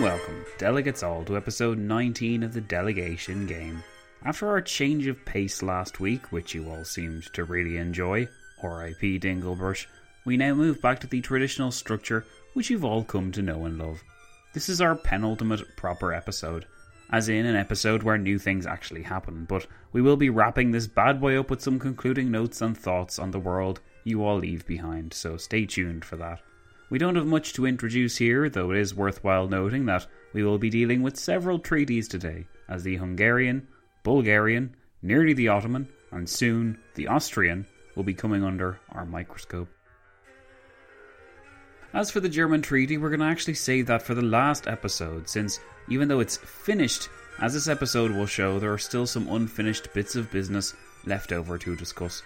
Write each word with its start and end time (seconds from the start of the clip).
and 0.00 0.08
welcome, 0.08 0.46
delegates 0.56 1.02
all, 1.02 1.22
to 1.26 1.36
episode 1.36 1.76
19 1.76 2.42
of 2.42 2.54
the 2.54 2.60
Delegation 2.62 3.46
Game. 3.46 3.82
After 4.24 4.48
our 4.48 4.62
change 4.62 5.06
of 5.06 5.22
pace 5.26 5.62
last 5.62 6.00
week, 6.00 6.32
which 6.32 6.54
you 6.54 6.70
all 6.70 6.84
seemed 6.84 7.24
to 7.34 7.44
really 7.44 7.76
enjoy, 7.76 8.26
RIP 8.62 9.20
Dinglebrush, 9.20 9.86
we 10.24 10.38
now 10.38 10.54
move 10.54 10.80
back 10.80 11.00
to 11.00 11.06
the 11.06 11.20
traditional 11.20 11.70
structure 11.70 12.24
which 12.54 12.70
you've 12.70 12.84
all 12.84 13.04
come 13.04 13.30
to 13.32 13.42
know 13.42 13.66
and 13.66 13.76
love. 13.76 14.02
This 14.54 14.70
is 14.70 14.80
our 14.80 14.94
penultimate 14.94 15.76
proper 15.76 16.14
episode, 16.14 16.64
as 17.10 17.28
in 17.28 17.44
an 17.44 17.56
episode 17.56 18.02
where 18.02 18.16
new 18.16 18.38
things 18.38 18.66
actually 18.66 19.02
happen, 19.02 19.44
but 19.44 19.66
we 19.92 20.00
will 20.00 20.16
be 20.16 20.30
wrapping 20.30 20.70
this 20.70 20.86
bad 20.86 21.20
boy 21.20 21.38
up 21.38 21.50
with 21.50 21.60
some 21.60 21.78
concluding 21.78 22.30
notes 22.30 22.62
and 22.62 22.78
thoughts 22.78 23.18
on 23.18 23.32
the 23.32 23.38
world 23.38 23.80
you 24.04 24.24
all 24.24 24.38
leave 24.38 24.64
behind, 24.66 25.12
so 25.12 25.36
stay 25.36 25.66
tuned 25.66 26.06
for 26.06 26.16
that. 26.16 26.40
We 26.90 26.98
don't 26.98 27.14
have 27.14 27.26
much 27.26 27.52
to 27.52 27.66
introduce 27.66 28.16
here, 28.16 28.50
though 28.50 28.72
it 28.72 28.78
is 28.78 28.96
worthwhile 28.96 29.46
noting 29.46 29.86
that 29.86 30.08
we 30.32 30.42
will 30.42 30.58
be 30.58 30.70
dealing 30.70 31.02
with 31.02 31.16
several 31.16 31.60
treaties 31.60 32.08
today, 32.08 32.48
as 32.68 32.82
the 32.82 32.96
Hungarian, 32.96 33.68
Bulgarian, 34.02 34.74
nearly 35.00 35.32
the 35.32 35.46
Ottoman, 35.48 35.88
and 36.10 36.28
soon 36.28 36.78
the 36.96 37.06
Austrian 37.06 37.64
will 37.94 38.02
be 38.02 38.12
coming 38.12 38.42
under 38.42 38.80
our 38.90 39.06
microscope. 39.06 39.68
As 41.92 42.10
for 42.10 42.18
the 42.18 42.28
German 42.28 42.60
treaty, 42.60 42.98
we're 42.98 43.10
going 43.10 43.20
to 43.20 43.26
actually 43.26 43.54
save 43.54 43.86
that 43.86 44.02
for 44.02 44.14
the 44.14 44.22
last 44.22 44.66
episode, 44.66 45.28
since 45.28 45.60
even 45.88 46.08
though 46.08 46.20
it's 46.20 46.38
finished, 46.38 47.08
as 47.40 47.54
this 47.54 47.68
episode 47.68 48.10
will 48.10 48.26
show, 48.26 48.58
there 48.58 48.72
are 48.72 48.78
still 48.78 49.06
some 49.06 49.28
unfinished 49.28 49.92
bits 49.94 50.16
of 50.16 50.30
business 50.32 50.74
left 51.06 51.32
over 51.32 51.56
to 51.56 51.76
discuss. 51.76 52.22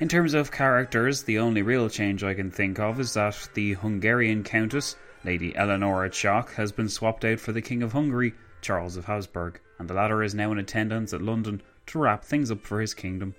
In 0.00 0.08
terms 0.08 0.34
of 0.34 0.50
characters, 0.50 1.22
the 1.22 1.38
only 1.38 1.62
real 1.62 1.88
change 1.88 2.24
I 2.24 2.34
can 2.34 2.50
think 2.50 2.78
of 2.78 2.98
is 2.98 3.14
that 3.14 3.48
the 3.54 3.74
Hungarian 3.74 4.42
Countess, 4.42 4.96
Lady 5.24 5.54
Eleonora 5.56 6.10
Czech, 6.10 6.50
has 6.54 6.72
been 6.72 6.88
swapped 6.88 7.24
out 7.24 7.40
for 7.40 7.52
the 7.52 7.62
King 7.62 7.82
of 7.82 7.92
Hungary, 7.92 8.34
Charles 8.60 8.96
of 8.96 9.04
Habsburg, 9.04 9.60
and 9.78 9.88
the 9.88 9.94
latter 9.94 10.22
is 10.22 10.34
now 10.34 10.52
in 10.52 10.58
attendance 10.58 11.12
at 11.12 11.22
London 11.22 11.62
to 11.86 11.98
wrap 11.98 12.24
things 12.24 12.50
up 12.50 12.64
for 12.64 12.80
his 12.80 12.94
kingdom. 12.94 13.34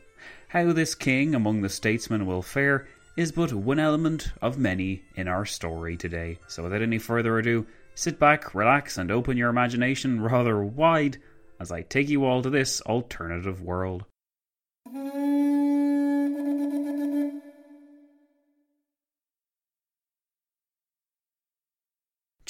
How 0.47 0.71
this 0.71 0.95
king 0.95 1.35
among 1.35 1.61
the 1.61 1.69
statesmen 1.69 2.25
will 2.25 2.41
fare 2.41 2.87
is 3.15 3.31
but 3.31 3.53
one 3.53 3.79
element 3.79 4.31
of 4.41 4.57
many 4.57 5.03
in 5.15 5.27
our 5.27 5.45
story 5.45 5.97
today. 5.97 6.39
So 6.47 6.63
without 6.63 6.81
any 6.81 6.97
further 6.97 7.37
ado, 7.37 7.67
sit 7.95 8.19
back, 8.19 8.55
relax, 8.55 8.97
and 8.97 9.11
open 9.11 9.37
your 9.37 9.49
imagination 9.49 10.21
rather 10.21 10.63
wide 10.63 11.17
as 11.59 11.71
I 11.71 11.81
take 11.81 12.09
you 12.09 12.25
all 12.25 12.41
to 12.41 12.49
this 12.49 12.81
alternative 12.81 13.61
world. 13.61 14.05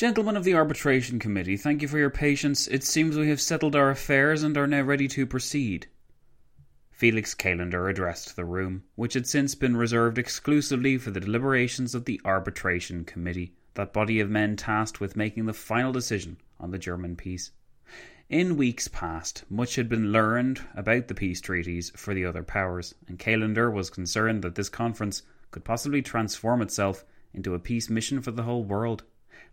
Gentlemen 0.04 0.36
of 0.36 0.44
the 0.44 0.54
Arbitration 0.54 1.18
Committee, 1.18 1.56
thank 1.56 1.82
you 1.82 1.88
for 1.88 1.98
your 1.98 2.10
patience. 2.10 2.68
It 2.68 2.84
seems 2.84 3.16
we 3.16 3.30
have 3.30 3.40
settled 3.40 3.74
our 3.74 3.90
affairs 3.90 4.44
and 4.44 4.58
are 4.58 4.68
now 4.68 4.82
ready 4.82 5.08
to 5.08 5.26
proceed. 5.26 5.88
Felix 6.92 7.34
Calonder 7.34 7.90
addressed 7.90 8.36
the 8.36 8.44
room, 8.44 8.84
which 8.96 9.14
had 9.14 9.26
since 9.26 9.56
been 9.56 9.78
reserved 9.78 10.18
exclusively 10.18 10.98
for 10.98 11.12
the 11.12 11.22
deliberations 11.22 11.96
of 11.96 12.04
the 12.04 12.20
Arbitration 12.26 13.06
Committee, 13.06 13.54
that 13.76 13.94
body 13.94 14.20
of 14.20 14.30
men 14.30 14.58
tasked 14.58 15.00
with 15.00 15.16
making 15.16 15.46
the 15.46 15.54
final 15.54 15.94
decision 15.94 16.36
on 16.60 16.72
the 16.72 16.78
German 16.78 17.16
peace. 17.16 17.52
In 18.28 18.58
weeks 18.58 18.90
past, 18.90 19.46
much 19.50 19.76
had 19.76 19.88
been 19.88 20.12
learned 20.12 20.60
about 20.76 21.08
the 21.08 21.16
peace 21.16 21.40
treaties 21.40 21.94
for 21.96 22.14
the 22.14 22.26
other 22.26 22.44
powers, 22.44 22.94
and 23.08 23.18
Calonder 23.18 23.72
was 23.72 23.90
concerned 23.90 24.42
that 24.42 24.56
this 24.56 24.68
conference 24.68 25.24
could 25.52 25.64
possibly 25.64 26.02
transform 26.02 26.62
itself 26.62 27.06
into 27.34 27.54
a 27.54 27.60
peace 27.60 27.90
mission 27.90 28.22
for 28.22 28.32
the 28.32 28.44
whole 28.44 28.66
world. 28.66 29.04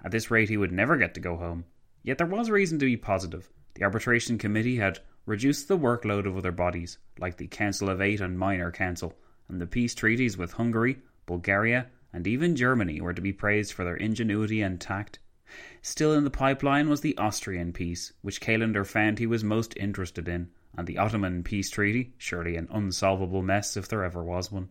At 0.05 0.11
this 0.11 0.31
rate, 0.31 0.49
he 0.49 0.57
would 0.57 0.73
never 0.73 0.97
get 0.97 1.15
to 1.15 1.21
go 1.21 1.37
home. 1.37 1.65
Yet 2.03 2.19
there 2.19 2.27
was 2.27 2.51
reason 2.51 2.79
to 2.79 2.87
be 2.87 2.97
positive. 2.97 3.49
The 3.75 3.85
arbitration 3.85 4.39
committee 4.39 4.77
had 4.77 5.01
reduced 5.27 5.69
the 5.69 5.79
workload 5.79 6.27
of 6.27 6.37
other 6.37 6.53
bodies, 6.53 6.99
like 7.19 7.37
the 7.37 7.47
Council 7.47 7.89
of 7.89 8.01
Eight 8.01 8.21
and 8.21 8.39
Minor 8.39 8.71
Council, 8.71 9.15
and 9.49 9.61
the 9.61 9.67
peace 9.67 9.95
treaties 9.95 10.37
with 10.37 10.53
Hungary, 10.53 10.99
Bulgaria, 11.27 11.87
and 12.13 12.27
even 12.27 12.57
Germany 12.57 13.01
were 13.01 13.13
to 13.13 13.23
be 13.23 13.33
praised 13.33 13.73
for 13.73 13.85
their 13.85 13.97
ingenuity 13.97 14.63
and 14.63 14.81
tact. 14.81 15.19
Still 15.83 16.15
in 16.15 16.25
the 16.25 16.31
pipeline 16.31 16.89
was 16.89 17.01
the 17.01 17.17
Austrian 17.19 17.73
peace, 17.73 18.13
which 18.23 18.41
Calonder 18.41 18.85
found 18.85 19.19
he 19.19 19.27
was 19.27 19.45
most 19.45 19.77
interested 19.77 20.29
in, 20.29 20.51
and 20.77 20.87
the 20.87 20.99
Ottoman 20.99 21.43
peace 21.43 21.71
treaty, 21.71 22.15
surely 22.19 22.57
an 22.57 22.69
unsolvable 22.71 23.43
mess 23.43 23.77
if 23.77 23.89
there 23.89 24.05
ever 24.05 24.23
was 24.23 24.51
one. 24.51 24.71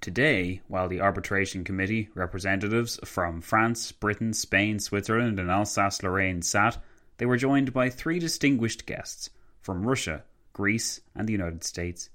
Today, 0.00 0.60
while 0.68 0.88
the 0.88 1.00
Arbitration 1.00 1.64
Committee 1.64 2.08
representatives 2.14 3.00
from 3.04 3.40
France, 3.40 3.92
Britain, 3.92 4.32
Spain, 4.32 4.78
Switzerland, 4.78 5.40
and 5.40 5.50
Alsace 5.50 6.02
Lorraine 6.02 6.42
sat, 6.42 6.78
they 7.18 7.26
were 7.26 7.36
joined 7.36 7.72
by 7.72 7.90
three 7.90 8.18
distinguished 8.18 8.86
guests 8.86 9.30
from 9.60 9.86
Russia, 9.86 10.24
Greece, 10.52 11.00
and 11.14 11.26
the 11.26 11.32
United 11.32 11.64
States. 11.64 12.10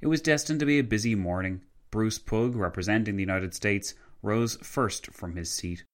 It 0.00 0.06
was 0.06 0.20
destined 0.20 0.60
to 0.60 0.66
be 0.66 0.78
a 0.78 0.84
busy 0.84 1.14
morning. 1.14 1.60
Bruce 1.90 2.18
Pugh, 2.18 2.50
representing 2.50 3.16
the 3.16 3.22
United 3.22 3.54
States, 3.54 3.94
rose 4.22 4.56
first 4.56 5.08
from 5.12 5.36
his 5.36 5.50
seat. 5.50 5.84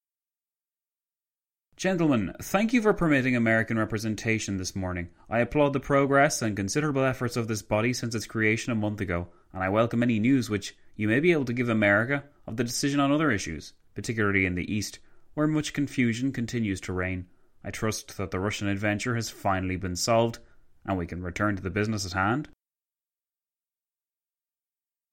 Gentlemen, 1.76 2.34
thank 2.40 2.72
you 2.72 2.80
for 2.80 2.92
permitting 2.92 3.34
American 3.34 3.78
representation 3.78 4.56
this 4.56 4.76
morning. 4.76 5.08
I 5.28 5.40
applaud 5.40 5.72
the 5.72 5.80
progress 5.80 6.40
and 6.40 6.56
considerable 6.56 7.04
efforts 7.04 7.36
of 7.36 7.48
this 7.48 7.62
body 7.62 7.92
since 7.92 8.14
its 8.14 8.26
creation 8.26 8.72
a 8.72 8.76
month 8.76 9.00
ago, 9.00 9.28
and 9.52 9.62
I 9.62 9.68
welcome 9.68 10.02
any 10.02 10.20
news 10.20 10.48
which 10.48 10.76
you 10.96 11.08
may 11.08 11.20
be 11.20 11.32
able 11.32 11.44
to 11.46 11.52
give 11.52 11.68
America 11.68 12.24
of 12.46 12.56
the 12.56 12.64
decision 12.64 13.00
on 13.00 13.12
other 13.12 13.30
issues, 13.30 13.72
particularly 13.94 14.46
in 14.46 14.54
the 14.54 14.72
East, 14.72 14.98
where 15.34 15.46
much 15.46 15.72
confusion 15.72 16.32
continues 16.32 16.80
to 16.82 16.92
reign. 16.92 17.26
I 17.64 17.70
trust 17.70 18.16
that 18.16 18.30
the 18.30 18.40
Russian 18.40 18.68
adventure 18.68 19.14
has 19.14 19.30
finally 19.30 19.76
been 19.76 19.96
solved, 19.96 20.38
and 20.84 20.98
we 20.98 21.06
can 21.06 21.22
return 21.22 21.56
to 21.56 21.62
the 21.62 21.70
business 21.70 22.04
at 22.04 22.12
hand. 22.12 22.48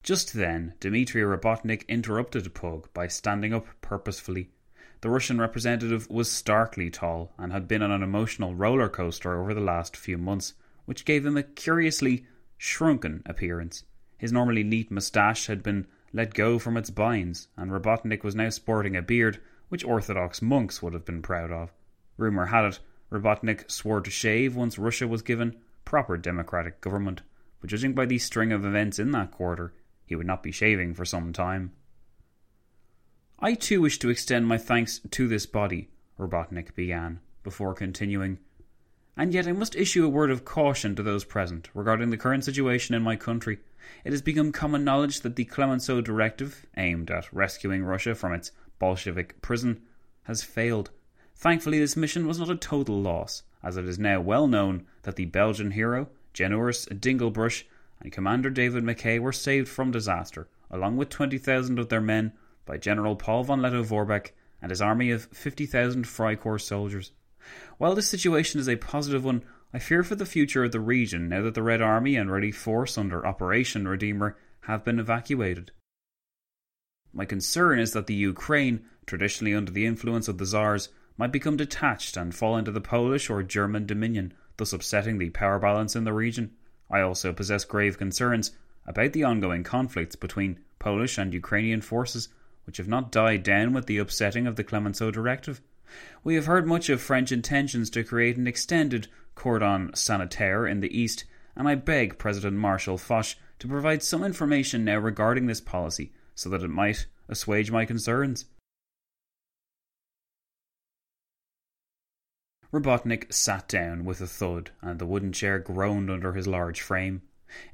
Just 0.02 0.32
then, 0.32 0.74
Dmitri 0.80 1.22
Robotnik 1.22 1.86
interrupted 1.86 2.54
Pugh 2.54 2.84
by 2.94 3.06
standing 3.06 3.52
up 3.52 3.66
purposefully. 3.82 4.50
the 5.00 5.10
Russian 5.10 5.38
representative 5.38 6.08
was 6.10 6.30
starkly 6.30 6.90
tall 6.90 7.32
and 7.38 7.52
had 7.52 7.66
been 7.66 7.82
on 7.82 7.90
an 7.90 8.02
emotional 8.02 8.54
roller 8.54 8.88
coaster 8.88 9.40
over 9.40 9.54
the 9.54 9.60
last 9.60 9.96
few 9.96 10.18
months, 10.18 10.54
which 10.84 11.04
gave 11.04 11.24
him 11.24 11.36
a 11.36 11.42
curiously 11.42 12.26
shrunken 12.58 13.22
appearance. 13.24 13.84
His 14.20 14.32
normally 14.32 14.62
neat 14.62 14.90
moustache 14.90 15.46
had 15.46 15.62
been 15.62 15.86
let 16.12 16.34
go 16.34 16.58
from 16.58 16.76
its 16.76 16.90
binds, 16.90 17.48
and 17.56 17.70
Robotnik 17.70 18.22
was 18.22 18.34
now 18.34 18.50
sporting 18.50 18.94
a 18.94 19.00
beard 19.00 19.40
which 19.70 19.82
Orthodox 19.82 20.42
monks 20.42 20.82
would 20.82 20.92
have 20.92 21.06
been 21.06 21.22
proud 21.22 21.50
of. 21.50 21.72
Rumour 22.18 22.48
had 22.48 22.66
it 22.66 22.80
Robotnik 23.10 23.70
swore 23.70 24.02
to 24.02 24.10
shave 24.10 24.54
once 24.54 24.78
Russia 24.78 25.08
was 25.08 25.22
given 25.22 25.56
proper 25.86 26.18
democratic 26.18 26.82
government, 26.82 27.22
but 27.62 27.70
judging 27.70 27.94
by 27.94 28.04
the 28.04 28.18
string 28.18 28.52
of 28.52 28.62
events 28.62 28.98
in 28.98 29.10
that 29.12 29.30
quarter, 29.30 29.72
he 30.04 30.14
would 30.14 30.26
not 30.26 30.42
be 30.42 30.52
shaving 30.52 30.92
for 30.92 31.06
some 31.06 31.32
time. 31.32 31.72
I 33.38 33.54
too 33.54 33.80
wish 33.80 33.98
to 34.00 34.10
extend 34.10 34.46
my 34.46 34.58
thanks 34.58 35.00
to 35.12 35.28
this 35.28 35.46
body, 35.46 35.88
Robotnik 36.18 36.74
began, 36.74 37.20
before 37.42 37.72
continuing. 37.72 38.38
And 39.20 39.34
yet 39.34 39.46
I 39.46 39.52
must 39.52 39.76
issue 39.76 40.06
a 40.06 40.08
word 40.08 40.30
of 40.30 40.46
caution 40.46 40.96
to 40.96 41.02
those 41.02 41.24
present 41.24 41.68
regarding 41.74 42.08
the 42.08 42.16
current 42.16 42.42
situation 42.42 42.94
in 42.94 43.02
my 43.02 43.16
country. 43.16 43.58
It 44.02 44.12
has 44.12 44.22
become 44.22 44.50
common 44.50 44.82
knowledge 44.82 45.20
that 45.20 45.36
the 45.36 45.44
Clemenceau 45.44 46.00
Directive, 46.00 46.64
aimed 46.78 47.10
at 47.10 47.30
rescuing 47.30 47.84
Russia 47.84 48.14
from 48.14 48.32
its 48.32 48.50
Bolshevik 48.78 49.42
prison, 49.42 49.82
has 50.22 50.42
failed. 50.42 50.88
Thankfully, 51.36 51.78
this 51.78 51.98
mission 51.98 52.26
was 52.26 52.38
not 52.38 52.48
a 52.48 52.56
total 52.56 52.98
loss, 52.98 53.42
as 53.62 53.76
it 53.76 53.84
is 53.84 53.98
now 53.98 54.22
well 54.22 54.46
known 54.46 54.86
that 55.02 55.16
the 55.16 55.26
Belgian 55.26 55.72
hero, 55.72 56.08
Jan-Urs 56.32 56.88
Dinkelbruch, 56.88 57.64
and 58.00 58.10
Commander 58.10 58.48
David 58.48 58.84
Mackay 58.84 59.18
were 59.18 59.32
saved 59.32 59.68
from 59.68 59.90
disaster, 59.90 60.48
along 60.70 60.96
with 60.96 61.10
20,000 61.10 61.78
of 61.78 61.90
their 61.90 62.00
men, 62.00 62.32
by 62.64 62.78
General 62.78 63.16
Paul 63.16 63.44
von 63.44 63.60
Lettow-Vorbeck 63.60 64.30
and 64.62 64.70
his 64.70 64.80
army 64.80 65.10
of 65.10 65.24
50,000 65.26 66.06
Freikorps 66.06 66.62
soldiers. 66.62 67.12
While 67.78 67.94
this 67.94 68.08
situation 68.08 68.60
is 68.60 68.68
a 68.68 68.76
positive 68.76 69.24
one, 69.24 69.42
I 69.72 69.78
fear 69.78 70.02
for 70.02 70.14
the 70.14 70.26
future 70.26 70.64
of 70.64 70.72
the 70.72 70.80
region 70.80 71.28
now 71.28 71.42
that 71.42 71.54
the 71.54 71.62
Red 71.62 71.80
Army 71.80 72.16
and 72.16 72.30
Ready 72.30 72.50
Force 72.50 72.98
under 72.98 73.24
Operation 73.26 73.86
Redeemer 73.86 74.36
have 74.62 74.84
been 74.84 74.98
evacuated. 74.98 75.72
My 77.12 77.24
concern 77.24 77.78
is 77.78 77.92
that 77.92 78.06
the 78.06 78.14
Ukraine, 78.14 78.84
traditionally 79.06 79.54
under 79.54 79.72
the 79.72 79.86
influence 79.86 80.28
of 80.28 80.38
the 80.38 80.44
Tsars, 80.44 80.88
might 81.16 81.32
become 81.32 81.56
detached 81.56 82.16
and 82.16 82.34
fall 82.34 82.56
into 82.56 82.70
the 82.70 82.80
Polish 82.80 83.28
or 83.30 83.42
German 83.42 83.86
dominion, 83.86 84.32
thus 84.56 84.72
upsetting 84.72 85.18
the 85.18 85.30
power 85.30 85.58
balance 85.58 85.96
in 85.96 86.04
the 86.04 86.12
region. 86.12 86.52
I 86.90 87.00
also 87.00 87.32
possess 87.32 87.64
grave 87.64 87.98
concerns 87.98 88.52
about 88.86 89.12
the 89.12 89.24
ongoing 89.24 89.62
conflicts 89.62 90.16
between 90.16 90.60
Polish 90.78 91.18
and 91.18 91.34
Ukrainian 91.34 91.80
forces, 91.80 92.28
which 92.64 92.78
have 92.78 92.88
not 92.88 93.12
died 93.12 93.42
down 93.42 93.72
with 93.72 93.86
the 93.86 93.98
upsetting 93.98 94.46
of 94.46 94.56
the 94.56 94.64
Clemenceau 94.64 95.10
Directive. 95.10 95.60
We 96.22 96.34
have 96.34 96.46
heard 96.46 96.66
much 96.66 96.88
of 96.88 97.00
French 97.00 97.32
intentions 97.32 97.88
to 97.90 98.04
create 98.04 98.36
an 98.36 98.46
extended 98.46 99.08
cordon 99.34 99.90
sanitaire 99.94 100.66
in 100.66 100.80
the 100.80 100.98
east, 100.98 101.24
and 101.56 101.66
I 101.66 101.74
beg 101.74 102.18
President 102.18 102.56
Marshal 102.56 102.98
Foch 102.98 103.36
to 103.58 103.68
provide 103.68 104.02
some 104.02 104.22
information 104.22 104.84
now 104.84 104.98
regarding 104.98 105.46
this 105.46 105.60
policy 105.60 106.12
so 106.34 106.48
that 106.50 106.62
it 106.62 106.68
might 106.68 107.06
assuage 107.28 107.70
my 107.70 107.84
concerns. 107.84 108.46
Robotnik 112.72 113.32
sat 113.32 113.66
down 113.66 114.04
with 114.04 114.20
a 114.20 114.26
thud, 114.26 114.70
and 114.80 114.98
the 114.98 115.06
wooden 115.06 115.32
chair 115.32 115.58
groaned 115.58 116.10
under 116.10 116.34
his 116.34 116.46
large 116.46 116.80
frame. 116.80 117.22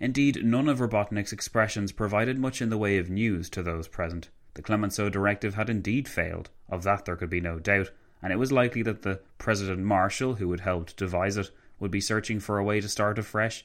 Indeed, 0.01 0.43
none 0.43 0.69
of 0.69 0.79
Robotnik's 0.79 1.33
expressions 1.33 1.93
provided 1.93 2.39
much 2.39 2.63
in 2.63 2.71
the 2.71 2.79
way 2.79 2.97
of 2.97 3.11
news 3.11 3.51
to 3.51 3.63
those 3.63 3.89
present. 3.89 4.31
The 4.55 4.63
Clemenceau 4.63 5.11
directive 5.11 5.55
had 5.55 5.69
indeed 5.69 6.09
failed, 6.09 6.49
of 6.69 6.83
that 6.85 7.05
there 7.05 7.17
could 7.17 7.29
be 7.29 7.43
no 7.43 7.59
doubt, 7.59 7.91
and 8.23 8.33
it 8.33 8.39
was 8.39 8.53
likely 8.53 8.83
that 8.83 9.03
the 9.03 9.21
President 9.39 9.81
Marshal, 9.81 10.35
who 10.35 10.51
had 10.51 10.61
helped 10.61 10.97
devise 10.97 11.37
it, 11.37 11.51
would 11.79 11.91
be 11.91 12.01
searching 12.01 12.41
for 12.41 12.59
a 12.59 12.65
way 12.65 12.81
to 12.81 12.89
start 12.89 13.19
afresh. 13.19 13.65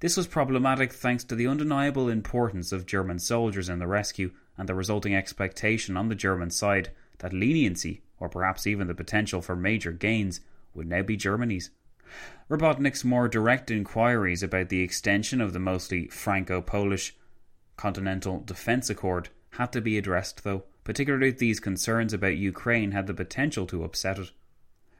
This 0.00 0.16
was 0.16 0.26
problematic 0.26 0.92
thanks 0.92 1.24
to 1.24 1.34
the 1.34 1.46
undeniable 1.46 2.08
importance 2.08 2.72
of 2.72 2.86
German 2.86 3.18
soldiers 3.18 3.68
in 3.68 3.78
the 3.78 3.86
rescue 3.86 4.30
and 4.56 4.68
the 4.68 4.74
resulting 4.74 5.14
expectation 5.14 5.96
on 5.96 6.08
the 6.08 6.14
German 6.14 6.50
side 6.50 6.90
that 7.18 7.32
leniency, 7.32 8.02
or 8.18 8.28
perhaps 8.28 8.66
even 8.66 8.86
the 8.86 8.94
potential 8.94 9.42
for 9.42 9.56
major 9.56 9.92
gains, 9.92 10.40
would 10.74 10.88
now 10.88 11.02
be 11.02 11.16
Germany's. 11.16 11.70
Robotnik's 12.48 13.04
more 13.04 13.28
direct 13.28 13.70
inquiries 13.70 14.42
about 14.42 14.70
the 14.70 14.80
extension 14.80 15.40
of 15.40 15.52
the 15.52 15.58
mostly 15.58 16.08
Franco 16.08 16.62
Polish 16.62 17.14
Continental 17.76 18.40
Defence 18.40 18.88
Accord 18.88 19.28
had 19.52 19.72
to 19.72 19.80
be 19.80 19.98
addressed, 19.98 20.44
though, 20.44 20.64
particularly 20.88 21.28
if 21.28 21.36
these 21.36 21.60
concerns 21.60 22.14
about 22.14 22.38
Ukraine 22.38 22.92
had 22.92 23.06
the 23.06 23.12
potential 23.12 23.66
to 23.66 23.84
upset 23.84 24.18
it. 24.18 24.30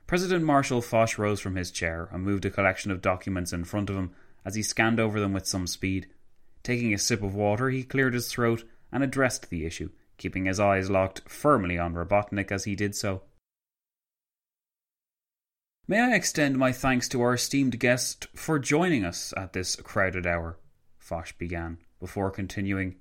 President 0.06 0.44
Marshal 0.44 0.82
Foch 0.82 1.16
rose 1.16 1.40
from 1.40 1.56
his 1.56 1.70
chair 1.70 2.10
and 2.12 2.22
moved 2.22 2.44
a 2.44 2.50
collection 2.50 2.90
of 2.90 3.00
documents 3.00 3.54
in 3.54 3.64
front 3.64 3.88
of 3.88 3.96
him 3.96 4.10
as 4.44 4.54
he 4.54 4.62
scanned 4.62 5.00
over 5.00 5.18
them 5.18 5.32
with 5.32 5.46
some 5.46 5.66
speed. 5.66 6.06
Taking 6.62 6.92
a 6.92 6.98
sip 6.98 7.22
of 7.22 7.34
water, 7.34 7.70
he 7.70 7.84
cleared 7.84 8.12
his 8.12 8.28
throat 8.28 8.64
and 8.92 9.02
addressed 9.02 9.48
the 9.48 9.64
issue, 9.64 9.88
keeping 10.18 10.44
his 10.44 10.60
eyes 10.60 10.90
locked 10.90 11.26
firmly 11.26 11.78
on 11.78 11.94
Robotnik 11.94 12.52
as 12.52 12.64
he 12.64 12.76
did 12.76 12.94
so. 12.94 13.22
May 15.86 16.00
I 16.00 16.14
extend 16.14 16.58
my 16.58 16.70
thanks 16.70 17.08
to 17.08 17.22
our 17.22 17.32
esteemed 17.32 17.80
guest 17.80 18.26
for 18.34 18.58
joining 18.58 19.06
us 19.06 19.32
at 19.38 19.54
this 19.54 19.74
crowded 19.76 20.26
hour? 20.26 20.58
Foch 20.98 21.32
began, 21.38 21.78
before 21.98 22.30
continuing. 22.30 22.96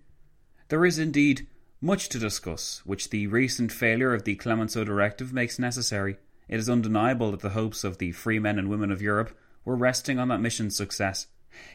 There 0.70 0.86
is 0.86 0.98
indeed 0.98 1.48
much 1.80 2.10
to 2.10 2.18
discuss, 2.18 2.82
which 2.86 3.12
the 3.12 3.28
recent 3.28 3.72
failure 3.72 4.14
of 4.14 4.24
the 4.24 4.36
Clemenceau 4.36 4.84
Directive 4.84 5.32
makes 5.32 5.60
necessary. 5.60 6.18
It 6.50 6.60
is 6.60 6.70
undeniable 6.70 7.30
that 7.32 7.42
the 7.42 7.50
hopes 7.50 7.84
of 7.84 8.00
the 8.00 8.14
free 8.14 8.40
men 8.40 8.58
and 8.58 8.68
women 8.68 8.92
of 8.92 9.02
Europe 9.02 9.38
were 9.64 9.76
resting 9.76 10.18
on 10.18 10.28
that 10.30 10.42
mission's 10.42 10.76
success. 10.76 11.28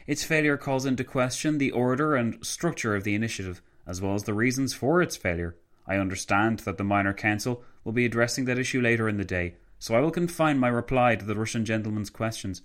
Its 0.05 0.23
failure 0.23 0.57
calls 0.57 0.85
into 0.85 1.05
question 1.05 1.57
the 1.57 1.71
order 1.71 2.15
and 2.15 2.45
structure 2.45 2.95
of 2.95 3.05
the 3.05 3.15
initiative, 3.15 3.61
as 3.87 4.01
well 4.01 4.13
as 4.13 4.23
the 4.23 4.33
reasons 4.33 4.73
for 4.73 5.01
its 5.01 5.15
failure. 5.15 5.55
I 5.87 5.95
understand 5.95 6.59
that 6.59 6.77
the 6.77 6.83
Minor 6.83 7.13
Council 7.13 7.63
will 7.85 7.93
be 7.93 8.05
addressing 8.05 8.43
that 8.45 8.59
issue 8.59 8.81
later 8.81 9.07
in 9.07 9.17
the 9.17 9.23
day, 9.23 9.55
so 9.79 9.95
I 9.95 10.01
will 10.01 10.11
confine 10.11 10.57
my 10.57 10.69
reply 10.69 11.15
to 11.15 11.25
the 11.25 11.35
Russian 11.35 11.63
gentleman's 11.63 12.09
questions. 12.09 12.61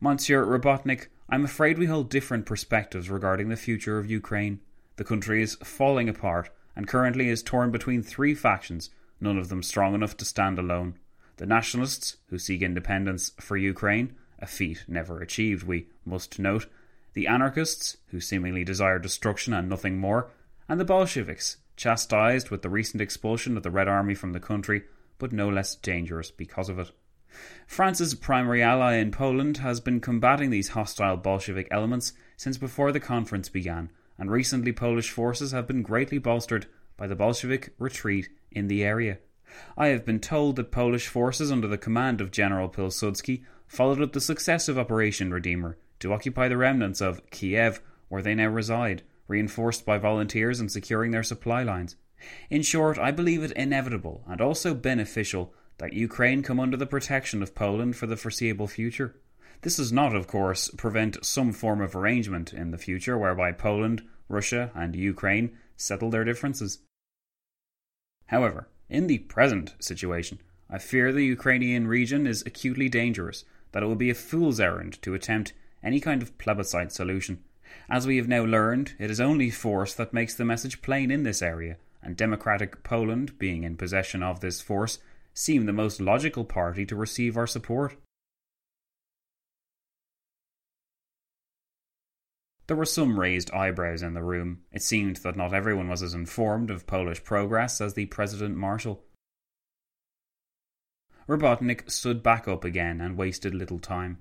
Monsieur 0.00 0.46
Robotnik, 0.46 1.08
I 1.28 1.34
am 1.34 1.44
afraid 1.44 1.78
we 1.78 1.86
hold 1.86 2.08
different 2.10 2.46
perspectives 2.46 3.10
regarding 3.10 3.50
the 3.50 3.56
future 3.56 3.98
of 3.98 4.10
Ukraine. 4.10 4.60
The 4.96 5.04
country 5.04 5.42
is 5.42 5.56
falling 5.56 6.08
apart 6.08 6.50
and 6.74 6.88
currently 6.88 7.28
is 7.28 7.42
torn 7.42 7.70
between 7.70 8.02
three 8.02 8.34
factions, 8.34 8.90
none 9.20 9.38
of 9.38 9.48
them 9.48 9.62
strong 9.62 9.94
enough 9.94 10.16
to 10.16 10.24
stand 10.24 10.58
alone. 10.58 10.94
The 11.36 11.46
nationalists, 11.46 12.16
who 12.28 12.38
seek 12.38 12.62
independence 12.62 13.32
for 13.40 13.56
Ukraine, 13.56 14.14
a 14.38 14.46
feat 14.46 14.84
never 14.88 15.20
achieved, 15.20 15.66
we 15.66 15.88
must 16.04 16.38
note, 16.38 16.66
the 17.12 17.26
anarchists, 17.26 17.96
who 18.08 18.20
seemingly 18.20 18.64
desire 18.64 18.98
destruction 18.98 19.52
and 19.52 19.68
nothing 19.68 19.98
more, 19.98 20.30
and 20.68 20.78
the 20.78 20.84
Bolsheviks, 20.84 21.56
chastised 21.76 22.50
with 22.50 22.62
the 22.62 22.70
recent 22.70 23.00
expulsion 23.00 23.56
of 23.56 23.62
the 23.62 23.70
Red 23.70 23.88
Army 23.88 24.14
from 24.14 24.32
the 24.32 24.40
country 24.40 24.82
but 25.20 25.32
no 25.32 25.48
less 25.48 25.76
dangerous 25.76 26.32
because 26.32 26.68
of 26.68 26.80
it. 26.80 26.90
France's 27.66 28.14
primary 28.14 28.60
ally 28.60 28.94
in 28.94 29.12
Poland 29.12 29.58
has 29.58 29.78
been 29.78 30.00
combating 30.00 30.50
these 30.50 30.70
hostile 30.70 31.16
Bolshevik 31.16 31.68
elements 31.70 32.12
since 32.36 32.58
before 32.58 32.90
the 32.90 32.98
conference 32.98 33.48
began, 33.48 33.90
and 34.20 34.30
recently 34.30 34.70
Polish 34.70 35.10
forces 35.10 35.50
have 35.52 35.66
been 35.66 35.82
greatly 35.82 36.18
bolstered 36.18 36.66
by 36.98 37.06
the 37.06 37.16
Bolshevik 37.16 37.72
retreat 37.78 38.28
in 38.52 38.68
the 38.68 38.84
area. 38.84 39.18
I 39.78 39.88
have 39.88 40.04
been 40.04 40.20
told 40.20 40.56
that 40.56 40.70
Polish 40.70 41.08
forces 41.08 41.50
under 41.50 41.66
the 41.66 41.78
command 41.78 42.20
of 42.20 42.30
General 42.30 42.68
Pilsudski 42.68 43.42
followed 43.66 44.02
up 44.02 44.12
the 44.12 44.20
success 44.20 44.68
of 44.68 44.78
Operation 44.78 45.32
Redeemer 45.32 45.78
to 46.00 46.12
occupy 46.12 46.48
the 46.48 46.58
remnants 46.58 47.00
of 47.00 47.28
Kiev, 47.30 47.80
where 48.08 48.20
they 48.20 48.34
now 48.34 48.48
reside, 48.48 49.02
reinforced 49.26 49.86
by 49.86 49.96
volunteers 49.96 50.60
and 50.60 50.70
securing 50.70 51.12
their 51.12 51.22
supply 51.22 51.62
lines. 51.62 51.96
In 52.50 52.60
short, 52.60 52.98
I 52.98 53.10
believe 53.12 53.42
it 53.42 53.52
inevitable 53.52 54.22
and 54.28 54.42
also 54.42 54.74
beneficial 54.74 55.54
that 55.78 55.94
Ukraine 55.94 56.42
come 56.42 56.60
under 56.60 56.76
the 56.76 56.86
protection 56.86 57.42
of 57.42 57.54
Poland 57.54 57.96
for 57.96 58.06
the 58.06 58.16
foreseeable 58.16 58.66
future. 58.66 59.16
This 59.62 59.76
does 59.76 59.92
not, 59.92 60.14
of 60.14 60.26
course, 60.26 60.70
prevent 60.70 61.24
some 61.24 61.52
form 61.52 61.80
of 61.80 61.94
arrangement 61.94 62.54
in 62.54 62.70
the 62.70 62.78
future 62.78 63.18
whereby 63.18 63.52
Poland, 63.52 64.02
Russia, 64.28 64.70
and 64.74 64.96
Ukraine 64.96 65.56
settle 65.76 66.10
their 66.10 66.24
differences. 66.24 66.78
However, 68.26 68.68
in 68.88 69.06
the 69.06 69.18
present 69.18 69.74
situation, 69.78 70.38
I 70.70 70.78
fear 70.78 71.12
the 71.12 71.24
Ukrainian 71.24 71.88
region 71.88 72.26
is 72.26 72.42
acutely 72.46 72.88
dangerous, 72.88 73.44
that 73.72 73.82
it 73.82 73.86
would 73.86 73.98
be 73.98 74.10
a 74.10 74.14
fool's 74.14 74.60
errand 74.60 75.00
to 75.02 75.14
attempt 75.14 75.52
any 75.82 76.00
kind 76.00 76.22
of 76.22 76.38
plebiscite 76.38 76.92
solution. 76.92 77.42
As 77.88 78.06
we 78.06 78.16
have 78.16 78.28
now 78.28 78.44
learned, 78.44 78.94
it 78.98 79.10
is 79.10 79.20
only 79.20 79.50
force 79.50 79.94
that 79.94 80.14
makes 80.14 80.34
the 80.34 80.44
message 80.44 80.80
plain 80.80 81.10
in 81.10 81.22
this 81.22 81.42
area, 81.42 81.76
and 82.02 82.16
democratic 82.16 82.82
Poland, 82.82 83.38
being 83.38 83.62
in 83.64 83.76
possession 83.76 84.22
of 84.22 84.40
this 84.40 84.60
force, 84.60 84.98
seem 85.34 85.66
the 85.66 85.72
most 85.72 86.00
logical 86.00 86.44
party 86.44 86.86
to 86.86 86.96
receive 86.96 87.36
our 87.36 87.46
support. 87.46 87.96
There 92.70 92.76
were 92.76 92.84
some 92.84 93.18
raised 93.18 93.50
eyebrows 93.50 94.00
in 94.00 94.14
the 94.14 94.22
room. 94.22 94.60
It 94.70 94.80
seemed 94.80 95.16
that 95.16 95.34
not 95.34 95.52
everyone 95.52 95.88
was 95.88 96.04
as 96.04 96.14
informed 96.14 96.70
of 96.70 96.86
Polish 96.86 97.24
progress 97.24 97.80
as 97.80 97.94
the 97.94 98.06
President 98.06 98.56
Marshal. 98.56 99.02
Robotnik 101.26 101.90
stood 101.90 102.22
back 102.22 102.46
up 102.46 102.64
again 102.64 103.00
and 103.00 103.16
wasted 103.16 103.56
little 103.56 103.80
time. 103.80 104.18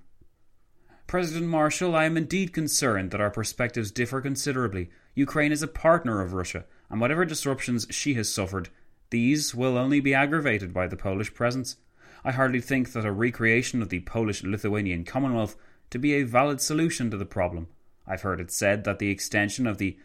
President 1.05 1.45
Marshal, 1.45 1.95
I 1.95 2.05
am 2.05 2.17
indeed 2.17 2.51
concerned 2.51 3.11
that 3.11 3.21
our 3.21 3.29
perspectives 3.29 3.91
differ 3.91 4.19
considerably. 4.19 4.89
Ukraine 5.13 5.51
is 5.51 5.61
a 5.61 5.67
partner 5.67 6.19
of 6.19 6.33
Russia, 6.33 6.65
and 6.89 6.99
whatever 6.99 7.25
disruptions 7.25 7.85
she 7.91 8.15
has 8.15 8.33
suffered, 8.33 8.69
these 9.11 9.53
will 9.53 9.77
only 9.77 9.99
be 9.99 10.15
aggravated 10.15 10.73
by 10.73 10.87
the 10.87 10.97
Polish 10.97 11.35
presence. 11.35 11.75
I 12.23 12.31
hardly 12.31 12.61
think 12.61 12.93
that 12.93 13.05
a 13.05 13.11
recreation 13.11 13.83
of 13.83 13.89
the 13.89 13.99
Polish 13.99 14.41
Lithuanian 14.41 15.05
Commonwealth 15.05 15.55
to 15.91 15.99
be 15.99 16.15
a 16.15 16.23
valid 16.23 16.59
solution 16.61 17.11
to 17.11 17.17
the 17.17 17.25
problem. 17.25 17.67
I've 18.09 18.23
heard 18.23 18.41
it 18.41 18.51
said 18.51 18.83
that 18.85 18.97
the 18.97 19.11
extension 19.11 19.67
of 19.67 19.77
the 19.77 19.97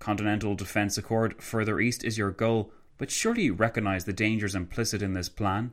Continental 0.00 0.56
Defence 0.56 0.98
Accord 0.98 1.40
further 1.40 1.78
east 1.78 2.04
is 2.04 2.18
your 2.18 2.32
goal, 2.32 2.72
but 2.98 3.10
surely 3.10 3.44
you 3.44 3.54
recognise 3.54 4.04
the 4.04 4.12
dangers 4.12 4.56
implicit 4.56 5.00
in 5.00 5.12
this 5.12 5.28
plan? 5.28 5.70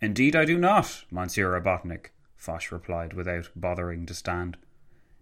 Indeed, 0.00 0.34
I 0.34 0.46
do 0.46 0.58
not, 0.58 1.04
Monsieur 1.10 1.52
Robotnik, 1.52 2.06
Foch 2.36 2.72
replied 2.72 3.12
without 3.12 3.50
bothering 3.54 4.06
to 4.06 4.14
stand. 4.14 4.56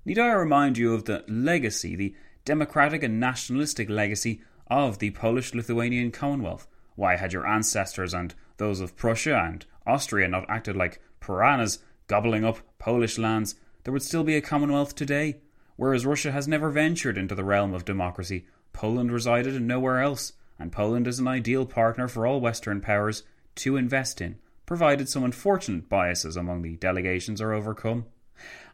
Need 0.05 0.19
I 0.19 0.33
remind 0.33 0.79
you 0.79 0.95
of 0.95 1.05
the 1.05 1.25
legacy, 1.27 1.97
the 1.97 2.15
democratic 2.45 3.03
and 3.03 3.19
nationalistic 3.19 3.91
legacy 3.91 4.43
of 4.69 4.99
the 4.99 5.11
Polish 5.11 5.53
Lithuanian 5.53 6.13
Commonwealth? 6.13 6.69
Why 6.95 7.17
had 7.17 7.33
your 7.33 7.47
ancestors 7.47 8.15
and 8.15 8.35
those 8.59 8.81
of 8.81 8.97
Prussia 8.97 9.37
and 9.37 9.67
Austria 9.87 10.29
not 10.29 10.49
acted 10.49 10.77
like 10.77 11.01
piranhas, 11.21 11.81
gobbling 12.07 12.45
up 12.45 12.59
Polish 12.79 13.19
lands? 13.19 13.57
There 13.85 13.93
would 13.93 14.03
still 14.03 14.25
be 14.25 14.37
a 14.37 14.41
Commonwealth 14.41 14.95
today. 14.95 15.37
Whereas 15.77 16.07
Russia 16.07 16.33
has 16.33 16.47
never 16.47 16.71
ventured 16.71 17.19
into 17.19 17.35
the 17.35 17.45
realm 17.45 17.75
of 17.75 17.85
democracy, 17.85 18.47
Poland 18.73 19.11
resided 19.11 19.55
in 19.55 19.67
nowhere 19.67 20.01
else, 20.01 20.33
and 20.59 20.71
Poland 20.71 21.09
is 21.09 21.19
an 21.19 21.27
ideal 21.27 21.67
partner 21.67 22.07
for 22.07 22.27
all 22.27 22.41
Western 22.41 22.81
powers 22.81 23.25
to 23.57 23.77
invest 23.77 24.21
in 24.21 24.37
provided 24.67 25.09
some 25.09 25.25
unfortunate 25.25 25.89
biases 25.89 26.37
among 26.37 26.63
the 26.63 26.77
delegations 26.77 27.41
are 27.41 27.53
overcome. 27.53 28.07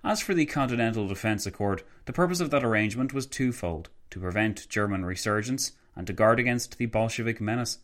As 0.02 0.20
for 0.20 0.34
the 0.34 0.46
Continental 0.46 1.06
Defence 1.06 1.46
Accord, 1.46 1.82
the 2.06 2.12
purpose 2.12 2.40
of 2.40 2.50
that 2.50 2.64
arrangement 2.64 3.12
was 3.12 3.26
twofold 3.26 3.90
to 4.10 4.20
prevent 4.20 4.68
German 4.68 5.04
resurgence 5.04 5.72
and 5.94 6.06
to 6.06 6.12
guard 6.12 6.40
against 6.40 6.78
the 6.78 6.86
Bolshevik 6.86 7.40
menace. 7.40 7.78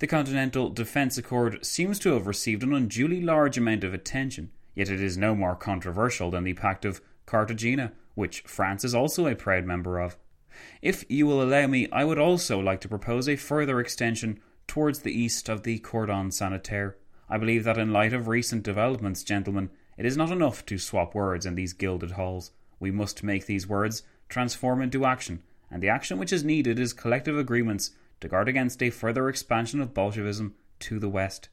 The 0.00 0.06
Continental 0.06 0.70
Defence 0.70 1.16
Accord 1.16 1.64
seems 1.64 1.98
to 2.00 2.14
have 2.14 2.26
received 2.26 2.62
an 2.62 2.74
unduly 2.74 3.20
large 3.20 3.56
amount 3.56 3.84
of 3.84 3.94
attention, 3.94 4.50
yet 4.74 4.88
it 4.88 5.00
is 5.00 5.16
no 5.16 5.34
more 5.34 5.54
controversial 5.54 6.30
than 6.30 6.44
the 6.44 6.54
Pact 6.54 6.84
of 6.84 7.00
Cartagena, 7.26 7.92
which 8.14 8.42
France 8.42 8.84
is 8.84 8.94
also 8.94 9.26
a 9.26 9.34
proud 9.34 9.64
member 9.64 9.98
of. 9.98 10.16
If 10.80 11.04
you 11.08 11.26
will 11.26 11.42
allow 11.42 11.66
me, 11.66 11.88
I 11.90 12.04
would 12.04 12.18
also 12.18 12.58
like 12.58 12.80
to 12.82 12.88
propose 12.88 13.28
a 13.28 13.36
further 13.36 13.80
extension 13.80 14.40
towards 14.66 15.00
the 15.00 15.12
east 15.12 15.48
of 15.48 15.62
the 15.62 15.78
Cordon 15.78 16.30
Sanitaire. 16.30 16.96
I 17.28 17.38
believe 17.38 17.64
that 17.64 17.78
in 17.78 17.92
light 17.92 18.12
of 18.12 18.28
recent 18.28 18.62
developments, 18.62 19.24
gentlemen, 19.24 19.70
it 19.96 20.06
is 20.06 20.16
not 20.16 20.30
enough 20.30 20.64
to 20.66 20.78
swap 20.78 21.14
words 21.14 21.46
in 21.46 21.54
these 21.54 21.72
gilded 21.72 22.12
halls. 22.12 22.50
We 22.78 22.90
must 22.90 23.22
make 23.22 23.46
these 23.46 23.66
words 23.66 24.02
transform 24.28 24.82
into 24.82 25.04
action, 25.04 25.42
and 25.70 25.82
the 25.82 25.88
action 25.88 26.18
which 26.18 26.32
is 26.32 26.44
needed 26.44 26.78
is 26.78 26.92
collective 26.92 27.38
agreements 27.38 27.92
to 28.20 28.28
guard 28.28 28.48
against 28.48 28.82
a 28.82 28.90
further 28.90 29.28
expansion 29.28 29.80
of 29.80 29.94
Bolshevism 29.94 30.54
to 30.80 30.98
the 30.98 31.08
west. 31.08 31.48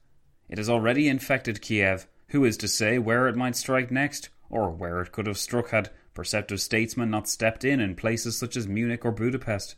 It 0.49 0.57
has 0.57 0.69
already 0.69 1.07
infected 1.07 1.61
Kiev. 1.61 2.07
Who 2.29 2.45
is 2.45 2.57
to 2.57 2.67
say 2.67 2.99
where 2.99 3.27
it 3.27 3.35
might 3.35 3.55
strike 3.55 3.89
next, 3.89 4.29
or 4.49 4.69
where 4.69 5.01
it 5.01 5.11
could 5.11 5.25
have 5.25 5.37
struck 5.37 5.69
had 5.69 5.89
perceptive 6.13 6.61
statesmen 6.61 7.09
not 7.09 7.27
stepped 7.27 7.63
in 7.63 7.79
in 7.79 7.95
places 7.95 8.37
such 8.37 8.55
as 8.55 8.67
Munich 8.67 9.03
or 9.03 9.11
Budapest? 9.11 9.75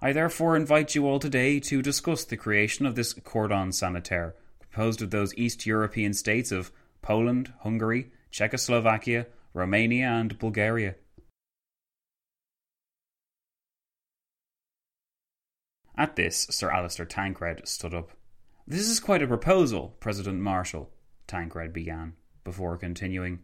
I 0.00 0.12
therefore 0.12 0.56
invite 0.56 0.94
you 0.94 1.06
all 1.06 1.18
today 1.18 1.58
to 1.60 1.82
discuss 1.82 2.24
the 2.24 2.36
creation 2.36 2.86
of 2.86 2.94
this 2.94 3.12
cordon 3.12 3.72
sanitaire 3.72 4.36
composed 4.60 5.02
of 5.02 5.10
those 5.10 5.34
East 5.36 5.66
European 5.66 6.14
states 6.14 6.52
of 6.52 6.70
Poland, 7.02 7.52
Hungary, 7.60 8.12
Czechoslovakia, 8.30 9.26
Romania, 9.52 10.06
and 10.08 10.38
Bulgaria. 10.38 10.94
At 15.96 16.14
this, 16.14 16.46
Sir 16.50 16.70
Alister 16.70 17.04
Tancred 17.04 17.66
stood 17.66 17.92
up. 17.92 18.12
This 18.68 18.88
is 18.88 19.00
quite 19.00 19.22
a 19.22 19.26
proposal, 19.26 19.96
President 19.98 20.38
Marshal, 20.40 20.92
Tancred 21.28 21.72
began, 21.72 22.14
before 22.42 22.76
continuing. 22.76 23.40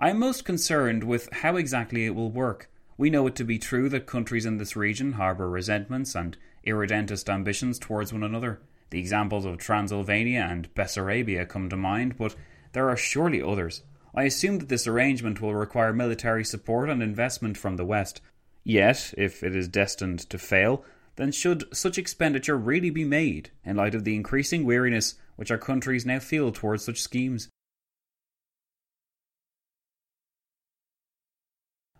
I 0.00 0.10
am 0.10 0.18
most 0.18 0.44
concerned 0.44 1.04
with 1.04 1.32
how 1.32 1.54
exactly 1.54 2.06
it 2.06 2.16
will 2.16 2.32
work. 2.32 2.68
We 2.96 3.10
know 3.10 3.26
it 3.28 3.36
to 3.36 3.44
be 3.44 3.58
true 3.58 3.88
that 3.90 4.06
countries 4.06 4.46
in 4.46 4.56
this 4.56 4.74
region 4.74 5.12
harbour 5.12 5.48
resentments 5.48 6.16
and 6.16 6.36
irredentist 6.66 7.30
ambitions 7.30 7.78
towards 7.78 8.12
one 8.12 8.24
another. 8.24 8.60
The 8.90 8.98
examples 8.98 9.44
of 9.44 9.58
Transylvania 9.58 10.46
and 10.50 10.72
Bessarabia 10.74 11.48
come 11.48 11.68
to 11.68 11.76
mind, 11.76 12.16
but 12.16 12.34
there 12.72 12.88
are 12.88 12.96
surely 12.96 13.40
others. 13.40 13.82
I 14.14 14.24
assume 14.24 14.58
that 14.58 14.68
this 14.68 14.86
arrangement 14.86 15.40
will 15.40 15.54
require 15.54 15.92
military 15.92 16.44
support 16.44 16.90
and 16.90 17.02
investment 17.02 17.56
from 17.56 17.76
the 17.76 17.84
West. 17.84 18.20
Yet, 18.64 19.14
if 19.16 19.42
it 19.42 19.54
is 19.54 19.68
destined 19.68 20.18
to 20.30 20.38
fail, 20.38 20.84
then 21.16 21.32
should 21.32 21.64
such 21.76 21.98
expenditure 21.98 22.56
really 22.56 22.90
be 22.90 23.04
made 23.04 23.50
in 23.64 23.76
light 23.76 23.94
of 23.94 24.04
the 24.04 24.14
increasing 24.14 24.64
weariness 24.64 25.14
which 25.36 25.50
our 25.50 25.58
countries 25.58 26.06
now 26.06 26.18
feel 26.18 26.52
towards 26.52 26.84
such 26.84 27.00
schemes? 27.00 27.48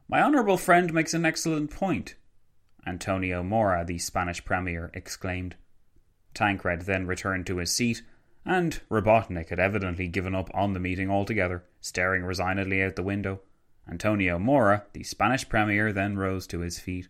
My 0.08 0.20
honourable 0.20 0.58
friend 0.58 0.92
makes 0.92 1.14
an 1.14 1.24
excellent 1.24 1.70
point, 1.70 2.16
Antonio 2.86 3.42
Mora, 3.42 3.84
the 3.84 3.98
Spanish 3.98 4.44
Premier, 4.44 4.90
exclaimed. 4.92 5.56
Tancred 6.34 6.82
then 6.82 7.06
returned 7.06 7.46
to 7.46 7.58
his 7.58 7.72
seat, 7.72 8.02
and 8.44 8.80
Robotnik 8.90 9.50
had 9.50 9.60
evidently 9.60 10.08
given 10.08 10.34
up 10.34 10.50
on 10.52 10.72
the 10.72 10.80
meeting 10.80 11.10
altogether, 11.10 11.64
staring 11.80 12.24
resignedly 12.24 12.82
out 12.82 12.96
the 12.96 13.02
window. 13.02 13.40
Antonio 13.88 14.38
Mora, 14.38 14.84
the 14.92 15.02
Spanish 15.02 15.48
premier, 15.48 15.92
then 15.92 16.16
rose 16.16 16.46
to 16.48 16.60
his 16.60 16.78
feet. 16.78 17.08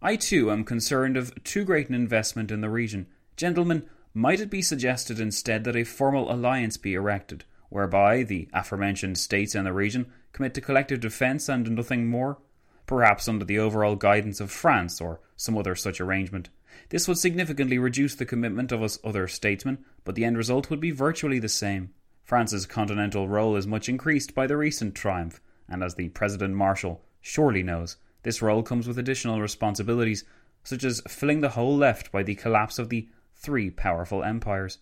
I 0.00 0.14
too 0.14 0.52
am 0.52 0.62
concerned 0.62 1.16
of 1.16 1.42
too 1.42 1.64
great 1.64 1.88
an 1.88 1.94
investment 1.94 2.52
in 2.52 2.60
the 2.60 2.70
region. 2.70 3.08
Gentlemen, 3.36 3.82
might 4.14 4.38
it 4.38 4.48
be 4.48 4.62
suggested 4.62 5.18
instead 5.18 5.64
that 5.64 5.74
a 5.74 5.82
formal 5.82 6.30
alliance 6.32 6.76
be 6.76 6.94
erected, 6.94 7.44
whereby 7.68 8.22
the 8.22 8.48
aforementioned 8.52 9.18
states 9.18 9.56
in 9.56 9.64
the 9.64 9.72
region 9.72 10.06
commit 10.30 10.54
to 10.54 10.60
collective 10.60 11.00
defence 11.00 11.48
and 11.48 11.68
nothing 11.72 12.06
more? 12.06 12.38
Perhaps 12.86 13.26
under 13.26 13.44
the 13.44 13.58
overall 13.58 13.96
guidance 13.96 14.40
of 14.40 14.52
France 14.52 15.00
or 15.00 15.20
some 15.34 15.58
other 15.58 15.74
such 15.74 16.00
arrangement. 16.00 16.48
This 16.90 17.08
would 17.08 17.18
significantly 17.18 17.78
reduce 17.78 18.14
the 18.14 18.24
commitment 18.24 18.70
of 18.70 18.84
us 18.84 19.00
other 19.02 19.26
statesmen, 19.26 19.84
but 20.04 20.14
the 20.14 20.24
end 20.24 20.36
result 20.36 20.70
would 20.70 20.80
be 20.80 20.92
virtually 20.92 21.40
the 21.40 21.48
same. 21.48 21.90
France's 22.22 22.66
continental 22.66 23.28
role 23.28 23.56
is 23.56 23.66
much 23.66 23.88
increased 23.88 24.32
by 24.32 24.46
the 24.46 24.56
recent 24.56 24.94
triumph, 24.94 25.40
and 25.68 25.82
as 25.82 25.96
the 25.96 26.08
President 26.10 26.54
Marshal 26.54 27.02
surely 27.20 27.64
knows, 27.64 27.96
this 28.28 28.42
role 28.42 28.62
comes 28.62 28.86
with 28.86 28.98
additional 28.98 29.40
responsibilities, 29.40 30.22
such 30.62 30.84
as 30.84 31.00
filling 31.08 31.40
the 31.40 31.48
hole 31.48 31.74
left 31.74 32.12
by 32.12 32.22
the 32.22 32.34
collapse 32.34 32.78
of 32.78 32.90
the 32.90 33.08
three 33.34 33.70
powerful 33.70 34.22
empires. 34.22 34.76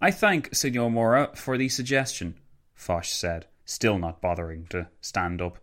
I 0.00 0.12
thank 0.12 0.54
Signor 0.54 0.92
Mora 0.92 1.30
for 1.34 1.58
the 1.58 1.68
suggestion, 1.68 2.38
Foch 2.72 3.04
said, 3.04 3.46
still 3.64 3.98
not 3.98 4.20
bothering 4.20 4.66
to 4.70 4.86
stand 5.00 5.42
up. 5.42 5.58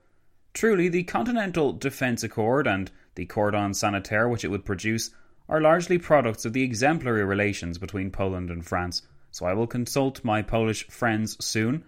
Truly, 0.53 0.89
the 0.89 1.03
Continental 1.03 1.71
Defence 1.71 2.21
Accord 2.21 2.67
and 2.67 2.91
the 3.15 3.27
cordon 3.27 3.73
sanitaire 3.73 4.27
which 4.27 4.43
it 4.43 4.49
would 4.49 4.65
produce 4.65 5.11
are 5.47 5.61
largely 5.61 5.97
products 5.97 6.43
of 6.43 6.51
the 6.51 6.63
exemplary 6.63 7.23
relations 7.23 7.77
between 7.77 8.11
Poland 8.11 8.51
and 8.51 8.65
France, 8.65 9.03
so 9.31 9.45
I 9.45 9.53
will 9.53 9.67
consult 9.67 10.25
my 10.25 10.41
Polish 10.41 10.85
friends 10.89 11.37
soon 11.39 11.85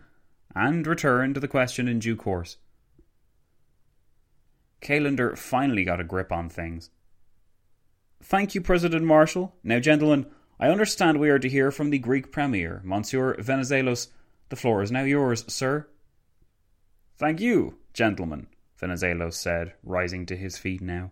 and 0.56 0.86
return 0.86 1.34
to 1.34 1.40
the 1.40 1.48
question 1.48 1.88
in 1.88 2.00
due 2.00 2.16
course. 2.16 2.58
Calonder 4.82 5.38
finally 5.38 5.84
got 5.84 6.00
a 6.00 6.04
grip 6.04 6.32
on 6.32 6.50
things. 6.50 6.90
Thank 8.24 8.56
you, 8.56 8.62
President 8.62 9.06
Marshal. 9.06 9.56
Now, 9.64 9.80
gentlemen, 9.80 10.26
I 10.60 10.70
understand 10.70 11.20
we 11.20 11.30
are 11.30 11.40
to 11.40 11.50
hear 11.50 11.72
from 11.72 11.90
the 11.90 12.00
Greek 12.00 12.32
Premier, 12.32 12.82
Monsieur 12.84 13.36
Venizelos. 13.36 14.08
The 14.50 14.56
floor 14.56 14.84
is 14.84 14.92
now 14.92 15.04
yours, 15.04 15.44
sir. 15.48 15.88
Thank 17.18 17.40
you, 17.40 17.78
gentlemen, 17.94 18.48
Venizelos 18.80 19.34
said, 19.34 19.74
rising 19.84 20.26
to 20.28 20.36
his 20.36 20.58
feet 20.58 20.82
now. 20.82 21.12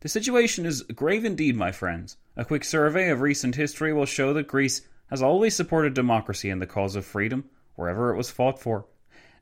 The 0.00 0.08
situation 0.08 0.66
is 0.66 0.82
grave 0.82 1.24
indeed, 1.24 1.56
my 1.56 1.72
friends. 1.72 2.18
A 2.36 2.44
quick 2.44 2.64
survey 2.64 3.08
of 3.08 3.22
recent 3.22 3.54
history 3.54 3.92
will 3.92 4.04
show 4.04 4.34
that 4.34 4.48
Greece 4.48 4.82
has 5.08 5.22
always 5.22 5.56
supported 5.56 5.94
democracy 5.94 6.50
and 6.50 6.60
the 6.60 6.66
cause 6.66 6.96
of 6.96 7.06
freedom, 7.06 7.48
wherever 7.74 8.12
it 8.12 8.16
was 8.16 8.30
fought 8.30 8.60
for. 8.60 8.86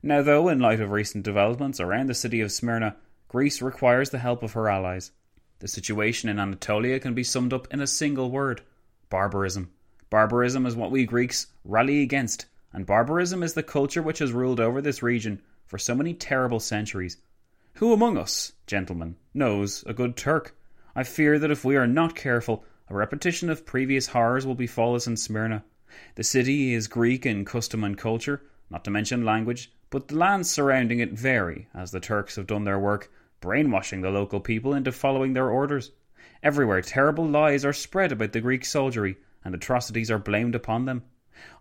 Now, 0.01 0.21
though, 0.21 0.49
in 0.49 0.59
light 0.59 0.81
of 0.81 0.91
recent 0.91 1.23
developments 1.23 1.79
around 1.79 2.07
the 2.07 2.13
city 2.13 2.41
of 2.41 2.51
Smyrna, 2.51 2.97
Greece 3.27 3.61
requires 3.61 4.09
the 4.09 4.19
help 4.19 4.43
of 4.43 4.53
her 4.53 4.69
allies. 4.69 5.11
The 5.59 5.67
situation 5.67 6.29
in 6.29 6.39
Anatolia 6.39 6.99
can 6.99 7.13
be 7.13 7.23
summed 7.23 7.53
up 7.53 7.67
in 7.73 7.79
a 7.79 7.87
single 7.87 8.29
word 8.29 8.61
barbarism. 9.09 9.71
Barbarism 10.09 10.65
is 10.65 10.75
what 10.75 10.91
we 10.91 11.05
Greeks 11.05 11.47
rally 11.63 12.01
against, 12.01 12.47
and 12.73 12.85
barbarism 12.85 13.41
is 13.43 13.53
the 13.53 13.63
culture 13.63 14.01
which 14.01 14.19
has 14.19 14.33
ruled 14.33 14.59
over 14.59 14.81
this 14.81 15.01
region 15.01 15.41
for 15.65 15.77
so 15.77 15.95
many 15.95 16.13
terrible 16.13 16.59
centuries. 16.59 17.17
Who 17.75 17.93
among 17.93 18.17
us, 18.17 18.51
gentlemen, 18.67 19.15
knows 19.33 19.83
a 19.87 19.93
good 19.93 20.15
Turk? 20.15 20.55
I 20.95 21.03
fear 21.03 21.39
that 21.39 21.49
if 21.49 21.65
we 21.65 21.75
are 21.75 21.87
not 21.87 22.15
careful, 22.15 22.65
a 22.89 22.93
repetition 22.93 23.49
of 23.49 23.65
previous 23.65 24.07
horrors 24.07 24.45
will 24.45 24.53
befall 24.53 24.95
us 24.95 25.07
in 25.07 25.17
Smyrna. 25.17 25.63
The 26.15 26.23
city 26.23 26.73
is 26.73 26.87
Greek 26.87 27.25
in 27.25 27.45
custom 27.45 27.83
and 27.83 27.97
culture, 27.97 28.41
not 28.69 28.83
to 28.85 28.91
mention 28.91 29.25
language, 29.25 29.71
but 29.89 30.07
the 30.07 30.15
lands 30.15 30.49
surrounding 30.49 30.99
it 30.99 31.11
vary, 31.11 31.67
as 31.73 31.91
the 31.91 31.99
Turks 31.99 32.35
have 32.35 32.47
done 32.47 32.63
their 32.63 32.79
work, 32.79 33.11
brainwashing 33.41 34.01
the 34.01 34.09
local 34.09 34.39
people 34.39 34.73
into 34.73 34.91
following 34.91 35.33
their 35.33 35.49
orders. 35.49 35.91
Everywhere 36.41 36.81
terrible 36.81 37.27
lies 37.27 37.63
are 37.63 37.73
spread 37.73 38.11
about 38.11 38.31
the 38.31 38.41
Greek 38.41 38.65
soldiery, 38.65 39.17
and 39.45 39.53
atrocities 39.53 40.09
are 40.09 40.19
blamed 40.19 40.55
upon 40.55 40.85
them. 40.85 41.03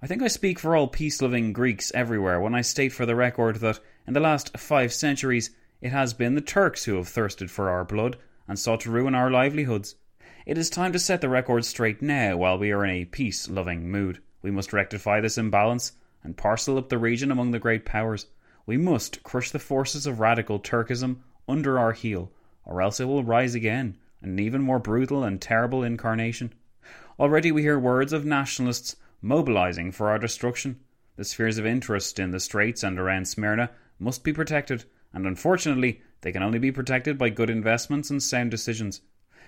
I 0.00 0.06
think 0.06 0.22
I 0.22 0.28
speak 0.28 0.58
for 0.58 0.76
all 0.76 0.86
peace 0.86 1.20
loving 1.20 1.52
Greeks 1.52 1.90
everywhere 1.94 2.40
when 2.40 2.54
I 2.54 2.60
state 2.60 2.92
for 2.92 3.04
the 3.04 3.16
record 3.16 3.56
that, 3.56 3.80
in 4.06 4.14
the 4.14 4.20
last 4.20 4.56
five 4.56 4.92
centuries, 4.92 5.50
it 5.80 5.90
has 5.90 6.14
been 6.14 6.34
the 6.34 6.40
Turks 6.40 6.84
who 6.84 6.96
have 6.96 7.08
thirsted 7.08 7.50
for 7.50 7.68
our 7.68 7.84
blood 7.84 8.16
and 8.46 8.58
sought 8.58 8.80
to 8.82 8.90
ruin 8.90 9.14
our 9.14 9.30
livelihoods. 9.30 9.96
It 10.44 10.58
is 10.58 10.70
time 10.70 10.92
to 10.92 10.99
set 10.99 11.20
the 11.20 11.28
record 11.28 11.64
straight 11.64 12.02
now 12.02 12.37
while 12.37 12.58
we 12.58 12.72
are 12.72 12.84
in 12.84 12.90
a 12.90 13.04
peace 13.04 13.49
loving 13.49 13.88
mood. 13.88 14.18
We 14.42 14.50
must 14.50 14.72
rectify 14.72 15.20
this 15.20 15.38
imbalance 15.38 15.92
and 16.25 16.37
parcel 16.37 16.78
up 16.78 16.88
the 16.88 16.99
region 16.99 17.30
among 17.30 17.52
the 17.52 17.61
great 17.61 17.84
powers. 17.84 18.26
We 18.66 18.76
must 18.76 19.22
crush 19.22 19.52
the 19.52 19.61
forces 19.61 20.04
of 20.04 20.18
radical 20.18 20.58
Turkism 20.58 21.18
under 21.46 21.78
our 21.78 21.92
heel, 21.92 22.32
or 22.64 22.82
else 22.82 22.99
it 22.99 23.04
will 23.04 23.22
rise 23.22 23.54
again, 23.54 23.96
an 24.20 24.40
even 24.40 24.62
more 24.62 24.80
brutal 24.80 25.22
and 25.22 25.40
terrible 25.40 25.84
incarnation. 25.84 26.52
Already 27.20 27.52
we 27.52 27.62
hear 27.62 27.78
words 27.78 28.12
of 28.12 28.25
nationalists 28.25 28.96
mobilizing 29.20 29.92
for 29.92 30.11
our 30.11 30.18
destruction. 30.18 30.80
The 31.14 31.25
spheres 31.25 31.58
of 31.58 31.66
interest 31.66 32.18
in 32.18 32.32
the 32.32 32.40
Straits 32.40 32.82
and 32.82 32.99
around 32.99 33.28
Smyrna 33.28 33.70
must 34.00 34.25
be 34.25 34.32
protected, 34.32 34.87
and 35.12 35.25
unfortunately, 35.25 36.00
they 36.22 36.32
can 36.32 36.42
only 36.42 36.58
be 36.58 36.72
protected 36.72 37.16
by 37.16 37.28
good 37.28 37.49
investments 37.49 38.11
and 38.11 38.20
sound 38.20 38.50
decisions. 38.50 39.02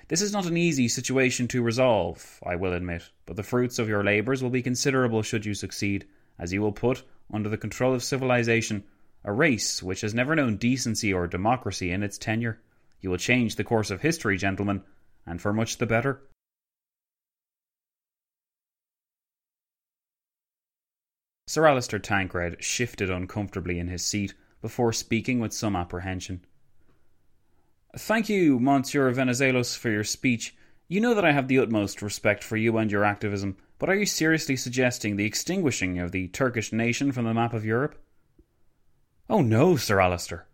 This 0.08 0.20
is 0.20 0.32
not 0.32 0.46
an 0.46 0.56
easy 0.56 0.88
situation 0.88 1.48
to 1.48 1.62
resolve, 1.62 2.38
I 2.44 2.56
will 2.56 2.74
admit, 2.74 3.10
but 3.24 3.36
the 3.36 3.42
fruits 3.42 3.78
of 3.78 3.88
your 3.88 4.04
labours 4.04 4.42
will 4.42 4.50
be 4.50 4.62
considerable 4.62 5.22
should 5.22 5.46
you 5.46 5.54
succeed 5.54 6.06
as 6.38 6.52
you 6.52 6.60
will 6.60 6.72
put 6.72 7.04
under 7.32 7.48
the 7.48 7.56
control 7.56 7.94
of 7.94 8.02
civilization 8.02 8.84
a 9.24 9.32
race 9.32 9.82
which 9.82 10.02
has 10.02 10.12
never 10.12 10.36
known 10.36 10.56
decency 10.56 11.12
or 11.12 11.26
democracy 11.26 11.90
in 11.90 12.02
its 12.02 12.18
tenure. 12.18 12.60
You 13.00 13.08
will 13.08 13.16
change 13.16 13.56
the 13.56 13.64
course 13.64 13.90
of 13.90 14.02
history, 14.02 14.36
gentlemen, 14.36 14.82
and 15.24 15.40
for 15.40 15.54
much 15.54 15.78
the 15.78 15.86
better. 15.86 16.20
Sir 21.46 21.66
Alister 21.66 21.98
Tancred 21.98 22.62
shifted 22.62 23.10
uncomfortably 23.10 23.78
in 23.78 23.88
his 23.88 24.04
seat 24.04 24.34
before 24.60 24.92
speaking 24.92 25.38
with 25.40 25.54
some 25.54 25.76
apprehension. 25.76 26.44
Thank 27.96 28.28
you, 28.28 28.58
Monsieur 28.58 29.12
Venizelos, 29.12 29.78
for 29.78 29.88
your 29.88 30.02
speech. 30.02 30.56
You 30.88 31.00
know 31.00 31.14
that 31.14 31.24
I 31.24 31.30
have 31.30 31.46
the 31.46 31.60
utmost 31.60 32.02
respect 32.02 32.42
for 32.42 32.56
you 32.56 32.76
and 32.76 32.90
your 32.90 33.04
activism, 33.04 33.56
but 33.78 33.88
are 33.88 33.94
you 33.94 34.04
seriously 34.04 34.56
suggesting 34.56 35.14
the 35.14 35.24
extinguishing 35.24 36.00
of 36.00 36.10
the 36.10 36.26
Turkish 36.28 36.72
nation 36.72 37.12
from 37.12 37.24
the 37.24 37.32
map 37.32 37.54
of 37.54 37.64
Europe? 37.64 37.96
Oh 39.30 39.42
no, 39.42 39.76
Sir 39.76 40.00
Alister, 40.00 40.46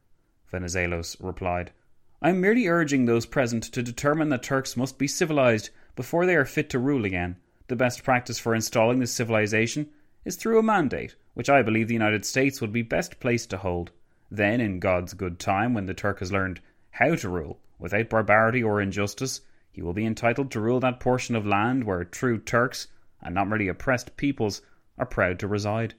Venizelos 0.53 1.17
replied. 1.19 1.73
I 2.21 2.29
am 2.29 2.43
merely 2.43 2.69
urging 2.69 3.07
those 3.07 3.25
present 3.25 3.65
to 3.65 3.83
determine 3.83 4.29
that 4.29 4.43
Turks 4.43 4.77
must 4.77 4.99
be 4.99 5.09
civilized 5.09 5.71
before 5.97 6.27
they 6.27 6.37
are 6.37 6.45
fit 6.45 6.69
to 6.71 6.79
rule 6.79 7.07
again. 7.07 7.39
The 7.69 7.77
best 7.77 8.05
practice 8.05 8.39
for 8.39 8.55
installing 8.55 8.99
this 8.99 9.13
civilization 9.13 9.89
is 10.27 10.37
through 10.37 10.59
a 10.59 10.63
mandate, 10.63 11.17
which 11.33 11.49
I 11.49 11.63
believe 11.63 11.89
the 11.89 11.95
United 11.95 12.27
States 12.27 12.61
would 12.61 12.73
be 12.73 12.83
best 12.83 13.19
placed 13.19 13.49
to 13.51 13.57
hold. 13.57 13.93
Then, 14.31 14.61
in 14.61 14.79
God's 14.79 15.15
good 15.15 15.39
time, 15.39 15.73
when 15.73 15.87
the 15.87 15.95
Turk 15.95 16.19
has 16.19 16.31
learned 16.31 16.61
how 16.91 17.15
to 17.15 17.29
rule 17.29 17.61
without 17.79 18.11
barbarity 18.11 18.63
or 18.63 18.81
injustice, 18.81 19.41
he 19.73 19.83
will 19.83 19.93
be 19.93 20.05
entitled 20.05 20.51
to 20.51 20.61
rule 20.61 20.81
that 20.81 21.01
portion 21.01 21.35
of 21.35 21.47
land 21.47 21.85
where 21.85 22.05
true 22.05 22.39
Turks 22.39 22.89
and 23.23 23.35
not 23.35 23.49
merely 23.49 23.69
oppressed 23.69 24.17
peoples 24.17 24.63
are 24.99 25.07
proud 25.07 25.39
to 25.39 25.49
reside. 25.49 25.95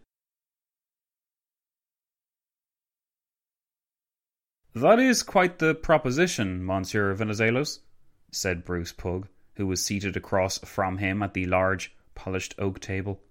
That 4.74 5.00
is 5.00 5.24
quite 5.24 5.60
the 5.60 5.76
proposition, 5.76 6.64
Monsieur 6.66 7.14
Venizelos, 7.14 7.80
said 8.32 8.64
Bruce 8.64 8.94
Pugh, 8.94 9.28
who 9.56 9.68
was 9.68 9.84
seated 9.84 10.16
across 10.16 10.60
from 10.60 11.00
him 11.00 11.22
at 11.22 11.34
the 11.34 11.46
large, 11.46 11.94
polished 12.16 12.56
oak 12.58 12.80
table. 12.80 13.22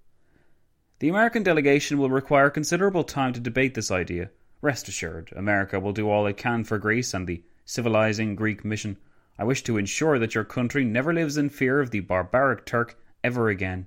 The 0.98 1.08
American 1.08 1.42
delegation 1.42 1.96
will 1.96 2.10
require 2.10 2.50
considerable 2.50 3.04
time 3.04 3.32
to 3.32 3.40
debate 3.40 3.72
this 3.72 3.90
idea. 3.90 4.30
Rest 4.60 4.88
assured, 4.88 5.32
America 5.34 5.80
will 5.80 5.94
do 5.94 6.10
all 6.10 6.26
it 6.26 6.36
can 6.36 6.64
for 6.64 6.76
Greece 6.76 7.14
and 7.14 7.26
the 7.26 7.42
civilizing 7.70 8.34
Greek 8.34 8.64
mission. 8.64 8.96
I 9.38 9.44
wish 9.44 9.62
to 9.62 9.76
ensure 9.76 10.18
that 10.18 10.34
your 10.34 10.42
country 10.42 10.84
never 10.84 11.14
lives 11.14 11.36
in 11.36 11.50
fear 11.50 11.78
of 11.78 11.92
the 11.92 12.00
barbaric 12.00 12.66
Turk 12.66 13.00
ever 13.22 13.48
again. 13.48 13.86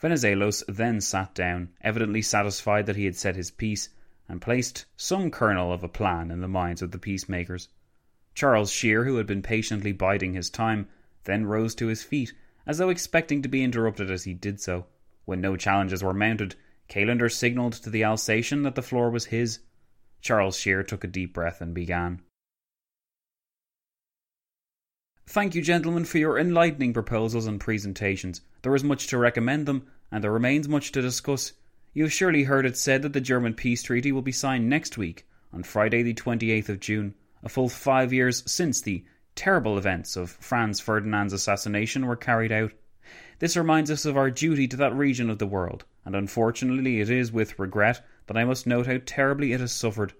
Venizelos 0.00 0.64
then 0.66 1.00
sat 1.00 1.36
down, 1.36 1.68
evidently 1.80 2.20
satisfied 2.20 2.86
that 2.86 2.96
he 2.96 3.04
had 3.04 3.14
said 3.14 3.36
his 3.36 3.52
piece, 3.52 3.90
and 4.28 4.42
placed 4.42 4.86
some 4.96 5.30
kernel 5.30 5.72
of 5.72 5.84
a 5.84 5.88
plan 5.88 6.32
in 6.32 6.40
the 6.40 6.48
minds 6.48 6.82
of 6.82 6.90
the 6.90 6.98
peacemakers. 6.98 7.68
Charles 8.34 8.72
Shear, 8.72 9.04
who 9.04 9.18
had 9.18 9.28
been 9.28 9.40
patiently 9.40 9.92
biding 9.92 10.34
his 10.34 10.50
time, 10.50 10.88
then 11.22 11.46
rose 11.46 11.76
to 11.76 11.86
his 11.86 12.02
feet, 12.02 12.34
as 12.66 12.78
though 12.78 12.88
expecting 12.88 13.40
to 13.40 13.48
be 13.48 13.62
interrupted 13.62 14.10
as 14.10 14.24
he 14.24 14.34
did 14.34 14.60
so. 14.60 14.86
When 15.26 15.40
no 15.40 15.56
challenges 15.56 16.02
were 16.02 16.12
mounted, 16.12 16.56
Calonder 16.88 17.30
signalled 17.30 17.74
to 17.74 17.90
the 17.90 18.02
Alsatian 18.02 18.64
that 18.64 18.74
the 18.74 18.82
floor 18.82 19.10
was 19.10 19.26
his. 19.26 19.60
Charles 20.22 20.56
Shear 20.56 20.82
took 20.84 21.02
a 21.02 21.08
deep 21.08 21.34
breath 21.34 21.60
and 21.60 21.74
began. 21.74 22.22
Thank 25.26 25.54
you, 25.54 25.62
gentlemen, 25.62 26.04
for 26.04 26.18
your 26.18 26.38
enlightening 26.38 26.92
proposals 26.92 27.46
and 27.46 27.60
presentations. 27.60 28.40
There 28.62 28.74
is 28.74 28.84
much 28.84 29.08
to 29.08 29.18
recommend 29.18 29.66
them, 29.66 29.86
and 30.10 30.22
there 30.22 30.30
remains 30.30 30.68
much 30.68 30.92
to 30.92 31.02
discuss. 31.02 31.52
You 31.92 32.04
have 32.04 32.12
surely 32.12 32.44
heard 32.44 32.66
it 32.66 32.76
said 32.76 33.02
that 33.02 33.12
the 33.12 33.20
German 33.20 33.54
peace 33.54 33.82
treaty 33.82 34.12
will 34.12 34.22
be 34.22 34.32
signed 34.32 34.68
next 34.68 34.96
week, 34.96 35.26
on 35.52 35.64
Friday, 35.64 36.02
the 36.02 36.14
28th 36.14 36.68
of 36.68 36.80
June, 36.80 37.14
a 37.42 37.48
full 37.48 37.68
five 37.68 38.12
years 38.12 38.42
since 38.46 38.80
the 38.80 39.04
terrible 39.34 39.76
events 39.76 40.16
of 40.16 40.30
Franz 40.30 40.80
Ferdinand's 40.80 41.32
assassination 41.32 42.06
were 42.06 42.16
carried 42.16 42.52
out. 42.52 42.72
This 43.40 43.56
reminds 43.56 43.90
us 43.90 44.04
of 44.04 44.16
our 44.16 44.30
duty 44.30 44.68
to 44.68 44.76
that 44.76 44.94
region 44.94 45.30
of 45.30 45.38
the 45.38 45.46
world, 45.46 45.84
and 46.04 46.14
unfortunately 46.14 47.00
it 47.00 47.10
is 47.10 47.32
with 47.32 47.58
regret 47.58 48.04
that 48.26 48.36
I 48.36 48.44
must 48.44 48.66
note 48.66 48.86
how 48.86 48.98
terribly 49.04 49.52
it 49.52 49.60
has 49.60 49.72
suffered. 49.72 50.12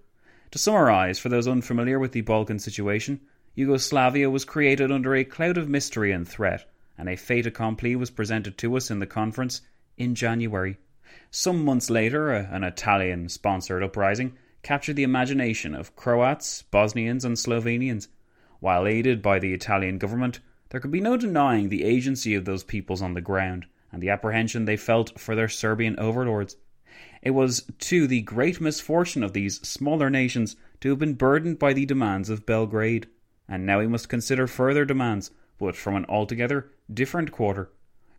To 0.51 0.59
summarise, 0.59 1.19
for 1.19 1.29
those 1.29 1.47
unfamiliar 1.47 1.99
with 1.99 2.11
the 2.11 2.21
Balkan 2.21 2.59
situation, 2.59 3.21
Yugoslavia 3.55 4.29
was 4.29 4.45
created 4.45 4.91
under 4.91 5.15
a 5.15 5.23
cloud 5.23 5.57
of 5.57 5.69
mystery 5.69 6.11
and 6.11 6.27
threat, 6.27 6.69
and 6.97 7.07
a 7.07 7.15
fait 7.15 7.45
accompli 7.45 7.95
was 7.95 8.09
presented 8.09 8.57
to 8.57 8.75
us 8.75 8.91
in 8.91 8.99
the 8.99 9.05
conference 9.05 9.61
in 9.97 10.15
January. 10.15 10.77
Some 11.31 11.63
months 11.63 11.89
later, 11.89 12.31
an 12.31 12.63
Italian 12.63 13.29
sponsored 13.29 13.83
uprising 13.83 14.33
captured 14.63 14.95
the 14.95 15.03
imagination 15.03 15.75
of 15.75 15.95
Croats, 15.95 16.63
Bosnians, 16.63 17.25
and 17.25 17.37
Slovenians. 17.37 18.07
While 18.59 18.87
aided 18.87 19.21
by 19.21 19.39
the 19.39 19.53
Italian 19.53 19.97
government, 19.97 20.39
there 20.69 20.79
could 20.79 20.91
be 20.91 21.01
no 21.01 21.17
denying 21.17 21.69
the 21.69 21.83
agency 21.83 22.33
of 22.33 22.45
those 22.45 22.63
peoples 22.63 23.01
on 23.01 23.13
the 23.13 23.21
ground 23.21 23.65
and 23.91 24.01
the 24.01 24.09
apprehension 24.09 24.65
they 24.65 24.77
felt 24.77 25.19
for 25.19 25.35
their 25.35 25.49
Serbian 25.49 25.99
overlords. 25.99 26.55
It 27.23 27.31
was 27.31 27.63
to 27.79 28.05
the 28.05 28.21
great 28.21 28.61
misfortune 28.61 29.23
of 29.23 29.33
these 29.33 29.59
smaller 29.67 30.11
nations 30.11 30.55
to 30.81 30.89
have 30.89 30.99
been 30.99 31.15
burdened 31.15 31.57
by 31.57 31.73
the 31.73 31.87
demands 31.87 32.29
of 32.29 32.45
Belgrade 32.45 33.07
and 33.47 33.65
now 33.65 33.79
we 33.79 33.87
must 33.87 34.07
consider 34.09 34.47
further 34.47 34.85
demands, 34.85 35.31
but 35.57 35.75
from 35.75 35.95
an 35.95 36.05
altogether 36.07 36.71
different 36.91 37.31
quarter. 37.31 37.69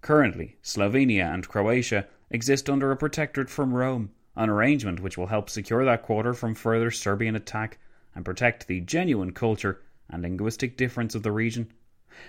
Currently, 0.03 0.57
Slovenia 0.63 1.33
and 1.33 1.49
Croatia 1.49 2.07
exist 2.31 2.69
under 2.69 2.91
a 2.91 2.97
protectorate 2.97 3.49
from 3.49 3.73
Rome, 3.73 4.11
an 4.37 4.51
arrangement 4.51 5.01
which 5.01 5.17
will 5.17 5.29
help 5.29 5.49
secure 5.49 5.85
that 5.85 6.03
quarter 6.03 6.35
from 6.35 6.55
further 6.55 6.91
Serbian 6.91 7.35
attack 7.35 7.79
and 8.15 8.25
protect 8.25 8.67
the 8.67 8.81
genuine 8.81 9.33
culture 9.33 9.81
and 10.11 10.23
linguistic 10.23 10.77
difference 10.77 11.15
of 11.15 11.23
the 11.23 11.33
region. 11.33 11.73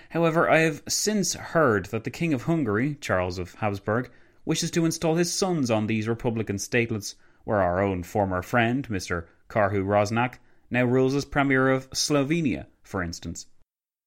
However, 0.10 0.50
I 0.50 0.60
have 0.60 0.82
since 0.88 1.34
heard 1.34 1.88
that 1.88 2.06
the 2.06 2.10
King 2.10 2.34
of 2.34 2.44
Hungary, 2.44 2.96
Charles 3.02 3.38
of 3.38 3.56
Habsburg, 3.56 4.10
wishes 4.46 4.72
to 4.72 4.86
install 4.86 5.16
his 5.16 5.34
sons 5.34 5.70
on 5.70 5.88
these 5.88 6.08
republican 6.08 6.58
statelets, 6.58 7.16
where 7.44 7.62
our 7.62 7.82
own 7.82 8.04
former 8.04 8.42
friend, 8.42 8.88
Mr. 8.88 9.26
Karhu 9.50 9.84
Rosnak, 9.84 10.36
now 10.70 10.86
rules 10.86 11.14
as 11.16 11.26
Premier 11.26 11.70
of 11.70 11.90
Slovenia 11.92 12.66
for 12.86 13.04
instance. 13.04 13.48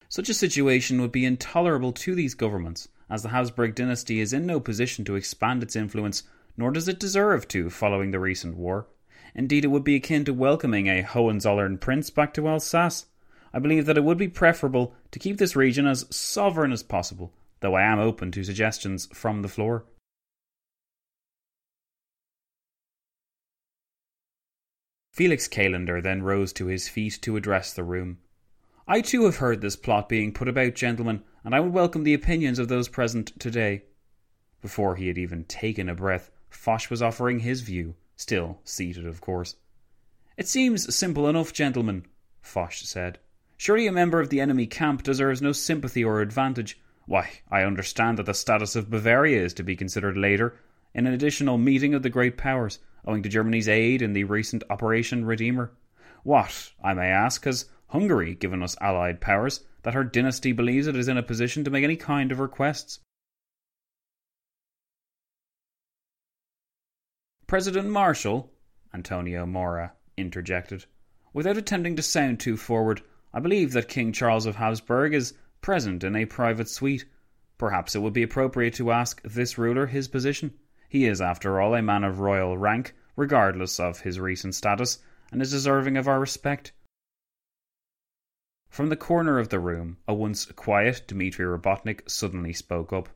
Such 0.09 0.29
a 0.29 0.35
situation 0.35 1.01
would 1.03 1.12
be 1.12 1.27
intolerable 1.27 1.92
to 1.92 2.14
these 2.14 2.35
governments, 2.35 2.88
as 3.11 3.22
the 3.22 3.29
Habsburg 3.31 3.74
dynasty 3.74 4.20
is 4.20 4.33
in 4.33 4.46
no 4.46 4.61
position 4.61 5.05
to 5.05 5.16
expand 5.16 5.62
its 5.62 5.77
influence, 5.77 6.22
nor 6.57 6.70
does 6.70 6.88
it 6.88 7.01
deserve 7.01 7.46
to 7.48 7.68
following 7.68 8.12
the 8.12 8.20
recent 8.20 8.57
war. 8.57 8.87
Indeed, 9.35 9.64
it 9.64 9.68
would 9.68 9.85
be 9.85 9.96
akin 9.96 10.24
to 10.24 10.33
welcoming 10.33 10.87
a 10.87 11.03
Hohenzollern 11.03 11.79
prince 11.79 12.09
back 12.09 12.33
to 12.35 12.48
Alsace. 12.48 13.07
I 13.53 13.59
believe 13.59 13.87
that 13.87 13.98
it 13.98 14.05
would 14.05 14.18
be 14.18 14.29
preferable 14.29 14.94
to 15.11 15.18
keep 15.18 15.38
this 15.38 15.57
region 15.57 15.87
as 15.87 16.07
sovereign 16.14 16.72
as 16.72 16.83
possible, 16.83 17.33
though 17.61 17.74
I 17.74 17.83
am 17.83 17.98
open 17.98 18.31
to 18.33 18.44
suggestions 18.44 19.07
from 19.12 19.42
the 19.42 19.48
floor. 19.48 19.85
Felix 25.18 25.48
Calonder 25.48 26.00
then 26.00 26.22
rose 26.22 26.52
to 26.52 26.66
his 26.66 26.88
feet 26.88 27.18
to 27.22 27.37
address 27.37 27.72
the 27.72 27.83
room. 27.83 28.18
I 28.87 29.00
too 29.00 29.24
have 29.24 29.38
heard 29.38 29.61
this 29.61 29.74
plot 29.74 30.09
being 30.09 30.33
put 30.33 30.46
about, 30.46 30.76
gentlemen, 30.76 31.24
and 31.42 31.57
I 31.57 31.59
would 31.59 31.72
welcome 31.72 32.04
the 32.04 32.14
opinions 32.14 32.61
of 32.61 32.68
those 32.68 32.88
present 32.88 33.33
today. 33.40 33.83
Before 34.62 34.94
he 34.94 35.09
had 35.09 35.18
even 35.18 35.42
taken 35.42 35.88
a 35.88 35.94
breath, 35.96 36.31
Foch 36.50 36.88
was 36.88 37.02
offering 37.02 37.40
his 37.40 37.62
view, 37.62 37.96
still 38.14 38.61
seated, 38.62 39.07
of 39.07 39.20
course. 39.20 39.57
It 40.37 40.46
seems 40.46 40.94
simple 40.94 41.28
enough, 41.28 41.52
gentlemen, 41.52 42.07
Foch 42.40 42.74
said. 42.74 43.18
Surely 43.57 43.88
a 43.88 43.92
member 43.92 44.20
of 44.20 44.28
the 44.28 44.40
enemy 44.40 44.68
camp 44.68 45.02
deserves 45.02 45.42
no 45.42 45.50
sympathy 45.50 46.04
or 46.04 46.20
advantage. 46.20 46.81
Why, 47.07 47.28
I 47.50 47.62
understand 47.62 48.18
that 48.18 48.26
the 48.26 48.35
status 48.35 48.76
of 48.76 48.88
Bavaria 48.88 49.42
is 49.42 49.54
to 49.54 49.64
be 49.64 49.74
considered 49.74 50.16
later, 50.16 50.54
in 50.94 51.07
an 51.07 51.12
additional 51.12 51.59
meeting 51.59 51.94
of 51.94 52.03
the 52.03 52.11
great 52.11 52.37
powers, 52.37 52.79
owing 53.05 53.22
to 53.22 53.29
Germany's 53.29 53.68
aid 53.68 54.03
in 54.03 54.12
the 54.12 54.24
recent 54.24 54.64
Operation 54.70 55.24
Redeemer. 55.24 55.72
What, 56.22 56.72
I 56.83 56.94
may 56.94 57.09
ask, 57.09 57.44
has 57.44 57.66
Hungary 57.88 58.35
given 58.35 58.62
us 58.62 58.77
allied 58.81 59.20
powers 59.20 59.64
that 59.83 59.94
her 59.94 60.05
dynasty 60.05 60.53
believes 60.53 60.87
it 60.87 60.96
is 60.96 61.09
in 61.09 61.16
a 61.16 61.22
position 61.22 61.64
to 61.64 61.70
make 61.70 61.85
any 61.85 61.96
kind 61.96 62.33
of 62.33 62.40
requests? 62.40 63.01
President 67.46 67.88
Marshal, 67.88 68.53
Antonio 68.92 69.46
Mora 69.46 69.94
interjected, 70.18 70.85
without 71.33 71.57
attempting 71.57 71.96
to 71.96 72.03
sound 72.03 72.40
too 72.40 72.59
forward, 72.59 73.01
I 73.33 73.40
believe 73.40 73.72
that 73.72 73.88
King 73.88 74.12
Charles 74.12 74.44
of 74.44 74.57
Habsburg 74.57 75.14
is 75.14 75.33
present 75.62 76.05
in 76.05 76.14
a 76.16 76.27
private 76.27 76.68
suite. 76.68 77.07
Perhaps 77.57 77.94
it 77.94 78.01
would 78.01 78.12
be 78.12 78.22
appropriate 78.22 78.74
to 78.74 78.90
ask 78.90 79.22
this 79.22 79.57
ruler 79.57 79.87
his 79.87 80.09
position. 80.09 80.53
He 80.88 81.05
is, 81.05 81.20
after 81.20 81.61
all, 81.61 81.74
a 81.74 81.83
man 81.83 82.03
of 82.03 82.20
royal 82.20 82.57
rank, 82.57 82.94
regardless 83.14 83.79
of 83.79 84.01
his 84.01 84.18
recent 84.18 84.55
status, 84.55 84.98
and 85.31 85.42
is 85.42 85.51
deserving 85.51 85.96
of 85.96 86.09
our 86.09 86.18
respect. 86.18 86.72
From 88.70 88.88
the 88.88 88.96
corner 88.96 89.38
of 89.38 89.51
the 89.51 89.61
room, 89.61 89.98
a 90.07 90.14
once 90.14 90.46
quiet 90.46 91.05
Dmitri 91.07 91.44
Robotnik 91.44 92.09
suddenly 92.09 92.53
spoke 92.53 92.92
up. 92.92 93.09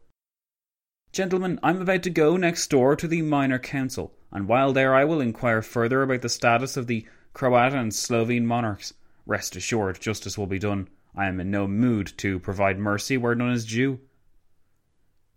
Gentlemen, 1.12 1.60
I'm 1.62 1.80
about 1.80 2.02
to 2.04 2.10
go 2.10 2.36
next 2.36 2.68
door 2.68 2.96
to 2.96 3.06
the 3.06 3.22
Minor 3.22 3.58
Council, 3.58 4.14
and 4.30 4.48
while 4.48 4.72
there 4.72 4.94
I 4.94 5.04
will 5.04 5.20
inquire 5.20 5.62
further 5.62 6.02
about 6.02 6.22
the 6.22 6.28
status 6.28 6.76
of 6.76 6.86
the 6.86 7.06
Croat 7.34 7.74
and 7.74 7.94
Slovene 7.94 8.46
monarchs. 8.46 8.94
Rest 9.26 9.56
assured, 9.56 10.00
justice 10.00 10.36
will 10.36 10.46
be 10.46 10.58
done. 10.58 10.88
I 11.14 11.26
am 11.26 11.38
in 11.38 11.50
no 11.50 11.66
mood 11.66 12.12
to 12.18 12.38
provide 12.38 12.78
mercy 12.78 13.16
where 13.16 13.34
none 13.34 13.52
is 13.52 13.66
due. 13.66 14.00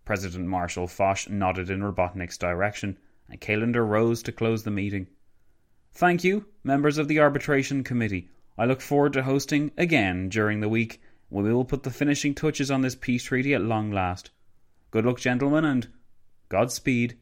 President 0.05 0.47
Marshal 0.47 0.87
Foch 0.87 1.27
nodded 1.29 1.69
in 1.69 1.81
Robotnik's 1.81 2.37
direction, 2.37 2.97
and 3.27 3.41
Calonder 3.41 3.83
rose 3.85 4.21
to 4.23 4.31
close 4.31 4.63
the 4.63 4.71
meeting. 4.71 5.07
Thank 5.93 6.23
you, 6.23 6.45
members 6.63 6.97
of 6.97 7.07
the 7.07 7.19
Arbitration 7.19 7.83
Committee. 7.83 8.29
I 8.57 8.65
look 8.65 8.81
forward 8.81 9.13
to 9.13 9.23
hosting 9.23 9.71
again 9.77 10.29
during 10.29 10.59
the 10.59 10.69
week 10.69 11.01
when 11.29 11.43
we 11.43 11.53
will 11.53 11.65
put 11.65 11.83
the 11.83 11.89
finishing 11.89 12.35
touches 12.35 12.69
on 12.69 12.81
this 12.81 12.95
peace 12.95 13.23
treaty 13.23 13.53
at 13.53 13.61
long 13.61 13.91
last. 13.91 14.29
Good 14.91 15.05
luck, 15.05 15.19
gentlemen, 15.19 15.65
and 15.65 15.87
Godspeed. 16.49 17.17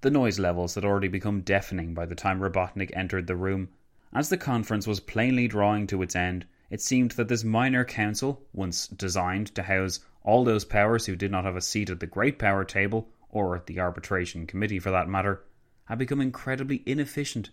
The 0.00 0.10
noise 0.10 0.38
levels 0.38 0.74
had 0.74 0.84
already 0.84 1.08
become 1.08 1.40
deafening 1.40 1.94
by 1.94 2.04
the 2.06 2.14
time 2.14 2.40
Robotnik 2.40 2.90
entered 2.94 3.26
the 3.26 3.36
room. 3.36 3.68
As 4.16 4.28
the 4.28 4.36
conference 4.36 4.86
was 4.86 5.00
plainly 5.00 5.48
drawing 5.48 5.88
to 5.88 6.00
its 6.00 6.14
end, 6.14 6.46
it 6.70 6.80
seemed 6.80 7.10
that 7.12 7.26
this 7.26 7.42
minor 7.42 7.84
council, 7.84 8.46
once 8.52 8.86
designed 8.86 9.52
to 9.56 9.64
house 9.64 9.98
all 10.22 10.44
those 10.44 10.64
powers 10.64 11.06
who 11.06 11.16
did 11.16 11.32
not 11.32 11.44
have 11.44 11.56
a 11.56 11.60
seat 11.60 11.90
at 11.90 11.98
the 11.98 12.06
great 12.06 12.38
power 12.38 12.64
table, 12.64 13.08
or 13.28 13.56
at 13.56 13.66
the 13.66 13.80
arbitration 13.80 14.46
committee 14.46 14.78
for 14.78 14.92
that 14.92 15.08
matter, 15.08 15.42
had 15.86 15.98
become 15.98 16.20
incredibly 16.20 16.84
inefficient. 16.86 17.50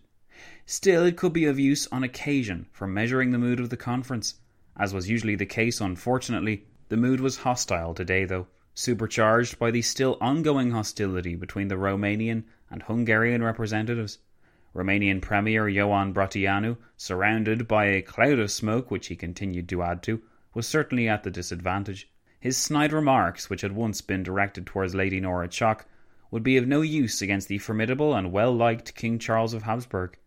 Still, 0.68 1.04
it 1.04 1.18
could 1.18 1.34
be 1.34 1.46
of 1.46 1.58
use 1.58 1.88
on 1.92 2.04
occasion 2.04 2.68
for 2.72 2.86
measuring 2.86 3.32
the 3.32 3.40
mood 3.40 3.60
of 3.60 3.72
the 3.72 3.76
conference. 3.76 4.36
As 4.78 4.94
was 4.94 5.10
usually 5.10 5.36
the 5.36 5.48
case, 5.48 5.82
unfortunately, 5.82 6.68
the 6.90 6.98
mood 6.98 7.22
was 7.22 7.38
hostile 7.38 7.96
today, 7.96 8.24
though, 8.24 8.46
supercharged 8.76 9.58
by 9.58 9.72
the 9.72 9.82
still 9.82 10.16
ongoing 10.22 10.70
hostility 10.70 11.36
between 11.36 11.70
the 11.70 11.76
Romanian 11.76 12.44
and 12.70 12.84
Hungarian 12.84 13.44
representatives. 13.44 14.20
Romanian 14.74 15.22
Premier 15.22 15.66
Ioan 15.66 16.14
Brătianu, 16.14 16.78
surrounded 16.96 17.68
by 17.68 17.86
a 17.88 18.02
cloud 18.02 18.40
of 18.40 18.50
smoke 18.50 18.90
which 18.90 19.08
he 19.08 19.16
continued 19.18 19.68
to 19.68 19.84
add 19.84 20.02
to, 20.04 20.22
was 20.54 20.66
certainly 20.66 21.10
at 21.10 21.24
the 21.24 21.30
disadvantage. 21.30 22.10
His 22.40 22.56
snide 22.56 22.94
remarks, 22.94 23.50
which 23.50 23.62
had 23.62 23.74
once 23.74 24.02
been 24.02 24.24
directed 24.24 24.66
towards 24.66 24.96
Lady 24.96 25.20
Nora 25.20 25.50
Chock, 25.50 25.88
would 26.32 26.42
be 26.42 26.56
of 26.56 26.68
no 26.68 26.82
use 26.82 27.22
against 27.22 27.50
the 27.50 27.58
formidable 27.58 28.16
and 28.16 28.32
well 28.32 28.56
liked 28.56 28.96
King 28.96 29.20
Charles 29.20 29.54
of 29.54 29.64
Habsburg. 29.64 30.18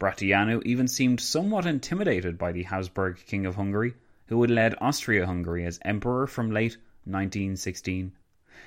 Brătianu 0.00 0.60
even 0.64 0.88
seemed 0.88 1.20
somewhat 1.20 1.64
intimidated 1.64 2.36
by 2.36 2.50
the 2.50 2.64
Habsburg 2.64 3.18
King 3.26 3.46
of 3.46 3.54
Hungary, 3.54 3.94
who 4.26 4.42
had 4.42 4.50
led 4.50 4.74
Austria 4.80 5.24
Hungary 5.24 5.64
as 5.64 5.78
Emperor 5.84 6.26
from 6.26 6.50
late 6.50 6.78
1916. 7.04 8.10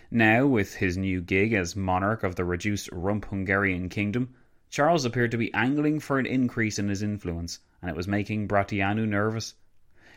Now, 0.10 0.48
with 0.48 0.76
his 0.76 0.98
new 0.98 1.20
gig 1.20 1.52
as 1.52 1.76
monarch 1.76 2.24
of 2.24 2.36
the 2.36 2.46
reduced 2.46 2.90
rump 2.94 3.26
Hungarian 3.26 3.90
kingdom, 3.90 4.34
Charles 4.70 5.06
appeared 5.06 5.32
to 5.32 5.38
be 5.38 5.54
angling 5.54 6.00
for 6.00 6.20
an 6.20 6.26
increase 6.26 6.78
in 6.78 6.90
his 6.90 7.02
influence, 7.02 7.60
and 7.82 7.90
it 7.90 7.96
was 7.96 8.08
making 8.08 8.48
Brătianu 8.48 9.08
nervous. 9.08 9.54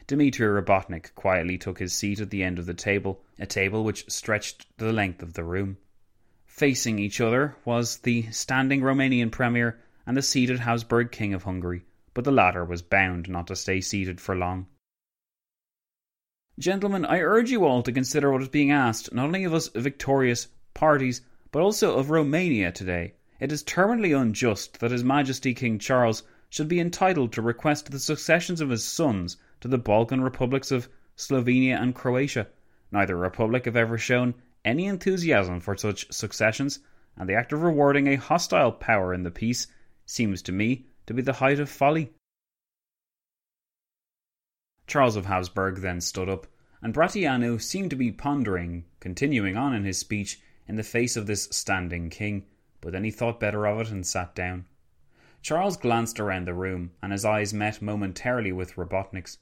Dmitri 0.07 0.47
Robotnik 0.47 1.15
quietly 1.15 1.57
took 1.57 1.79
his 1.79 1.93
seat 1.93 2.21
at 2.21 2.31
the 2.31 2.43
end 2.43 2.59
of 2.59 2.67
the 2.67 2.75
table, 2.75 3.23
a 3.39 3.47
table 3.47 3.85
which 3.85 4.11
stretched 4.11 4.67
the 4.79 4.93
length 4.93 5.23
of 5.23 5.35
the 5.35 5.45
room. 5.45 5.77
Facing 6.47 6.99
each 6.99 7.21
other 7.21 7.55
was 7.65 7.99
the 7.99 8.31
standing 8.33 8.81
Romanian 8.81 9.31
Premier 9.31 9.79
and 10.05 10.17
the 10.17 10.23
seated 10.23 10.59
Habsburg 10.59 11.13
King 11.13 11.33
of 11.33 11.45
Hungary, 11.45 11.85
but 12.13 12.25
the 12.25 12.33
latter 12.33 12.65
was 12.65 12.83
bound 12.83 13.29
not 13.29 13.47
to 13.47 13.55
stay 13.55 13.81
seated 13.81 14.21
for 14.21 14.35
long. 14.35 14.67
Gentlemen, 16.59 17.05
I 17.05 17.21
urge 17.21 17.51
you 17.53 17.65
all 17.65 17.83
to 17.85 17.93
consider 17.93 18.33
what 18.33 18.43
is 18.43 18.49
being 18.49 18.73
asked 18.73 19.15
not 19.15 19.27
only 19.27 19.45
of 19.45 19.55
us 19.55 19.69
victorious 19.69 20.49
parties, 20.75 21.23
but 21.53 21.63
also 21.63 21.97
of 21.97 22.11
Romania 22.11 22.73
today. 22.73 23.15
It 23.41 23.51
is 23.51 23.65
terminally 23.65 24.15
unjust 24.15 24.81
that 24.81 24.91
His 24.91 25.03
Majesty 25.03 25.55
King 25.55 25.79
Charles 25.79 26.23
should 26.51 26.69
be 26.69 26.79
entitled 26.79 27.33
to 27.33 27.41
request 27.41 27.91
the 27.91 27.99
successions 27.99 28.61
of 28.61 28.69
his 28.69 28.85
sons 28.85 29.39
to 29.61 29.69
the 29.69 29.79
Balkan 29.79 30.21
republics 30.21 30.71
of 30.71 30.89
Slovenia 31.17 31.81
and 31.81 31.95
Croatia. 31.95 32.49
Neither 32.93 33.17
republic 33.17 33.65
have 33.65 33.77
ever 33.77 33.97
shown 33.97 34.35
any 34.65 34.87
enthusiasm 34.87 35.61
for 35.61 35.77
such 35.77 36.13
successions, 36.13 36.81
and 37.17 37.29
the 37.29 37.35
act 37.35 37.53
of 37.53 37.63
rewarding 37.63 38.09
a 38.09 38.17
hostile 38.17 38.73
power 38.73 39.15
in 39.15 39.23
the 39.23 39.31
peace 39.31 39.69
seems 40.05 40.43
to 40.43 40.53
me 40.53 40.87
to 41.07 41.15
be 41.15 41.23
the 41.23 41.35
height 41.35 41.61
of 41.61 41.71
folly. 41.71 42.13
Charles 44.87 45.17
of 45.17 45.27
Habsburg 45.27 45.77
then 45.77 46.01
stood 46.01 46.29
up, 46.29 46.47
and 46.83 46.93
Brătianu 46.93 47.63
seemed 47.63 47.91
to 47.91 47.97
be 47.97 48.11
pondering, 48.11 48.85
continuing 48.99 49.57
on 49.57 49.73
in 49.73 49.85
his 49.85 49.99
speech 49.99 50.41
in 50.67 50.75
the 50.75 50.83
face 50.83 51.17
of 51.17 51.27
this 51.27 51.45
standing 51.53 52.11
king, 52.11 52.45
but 52.81 52.93
then 52.93 53.05
he 53.05 53.11
thought 53.11 53.41
better 53.41 53.67
of 53.67 53.81
it 53.81 53.91
and 53.91 54.07
sat 54.07 54.35
down. 54.35 54.67
Charles 55.43 55.77
glanced 55.77 56.21
around 56.21 56.47
the 56.47 56.55
room, 56.55 56.93
and 57.03 57.13
his 57.13 57.25
eyes 57.25 57.55
met 57.55 57.81
momentarily 57.81 58.53
with 58.53 58.77
Robotnik's. 58.77 59.39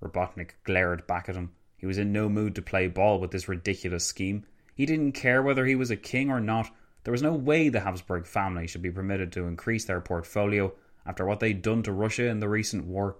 Robotnik 0.00 0.54
glared 0.64 1.06
back 1.06 1.28
at 1.28 1.36
him. 1.36 1.52
He 1.76 1.86
was 1.86 1.98
in 1.98 2.12
no 2.12 2.28
mood 2.28 2.54
to 2.54 2.62
play 2.62 2.86
ball 2.86 3.20
with 3.20 3.30
this 3.30 3.48
ridiculous 3.48 4.04
scheme. 4.06 4.46
He 4.74 4.86
didn't 4.86 5.12
care 5.12 5.42
whether 5.42 5.66
he 5.66 5.74
was 5.74 5.90
a 5.90 5.96
king 5.96 6.30
or 6.30 6.40
not. 6.40 6.70
There 7.04 7.12
was 7.12 7.22
no 7.22 7.34
way 7.34 7.68
the 7.68 7.80
Habsburg 7.80 8.26
family 8.26 8.66
should 8.66 8.82
be 8.82 8.90
permitted 8.90 9.32
to 9.32 9.46
increase 9.46 9.84
their 9.84 10.00
portfolio 10.00 10.72
after 11.04 11.26
what 11.26 11.40
they'd 11.40 11.62
done 11.62 11.82
to 11.82 11.92
Russia 11.92 12.26
in 12.26 12.40
the 12.40 12.48
recent 12.48 12.86
war. 12.86 13.16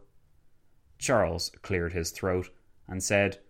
Charles 0.99 1.51
cleared 1.63 1.93
his 1.93 2.11
throat 2.13 2.51
and 2.87 3.03
said, 3.03 3.41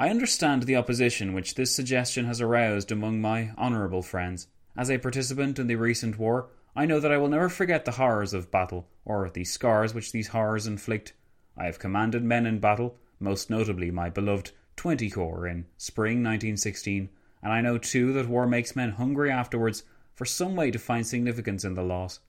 I 0.00 0.10
understand 0.10 0.62
the 0.62 0.76
opposition 0.76 1.32
which 1.32 1.56
this 1.56 1.74
suggestion 1.74 2.26
has 2.26 2.40
aroused 2.40 2.92
among 2.92 3.20
my 3.20 3.50
honourable 3.58 4.02
friends. 4.02 4.46
As 4.76 4.92
a 4.92 4.98
participant 4.98 5.58
in 5.58 5.66
the 5.66 5.74
recent 5.74 6.20
war, 6.20 6.50
I 6.76 6.86
know 6.86 7.00
that 7.00 7.10
I 7.10 7.18
will 7.18 7.26
never 7.26 7.48
forget 7.48 7.84
the 7.84 7.90
horrors 7.90 8.32
of 8.32 8.52
battle, 8.52 8.86
or 9.04 9.28
the 9.28 9.42
scars 9.42 9.94
which 9.94 10.12
these 10.12 10.28
horrors 10.28 10.68
inflict. 10.68 11.14
I 11.56 11.64
have 11.64 11.80
commanded 11.80 12.22
men 12.22 12.46
in 12.46 12.60
battle, 12.60 12.96
most 13.18 13.50
notably 13.50 13.90
my 13.90 14.08
beloved 14.08 14.52
20 14.76 15.10
Corps 15.10 15.48
in 15.48 15.66
spring 15.76 16.18
1916, 16.18 17.08
and 17.42 17.52
I 17.52 17.60
know 17.60 17.76
too 17.76 18.12
that 18.12 18.28
war 18.28 18.46
makes 18.46 18.76
men 18.76 18.90
hungry 18.90 19.32
afterwards 19.32 19.82
for 20.14 20.24
some 20.24 20.54
way 20.54 20.70
to 20.70 20.78
find 20.78 21.04
significance 21.04 21.64
in 21.64 21.74
the 21.74 21.82
loss. 21.82 22.20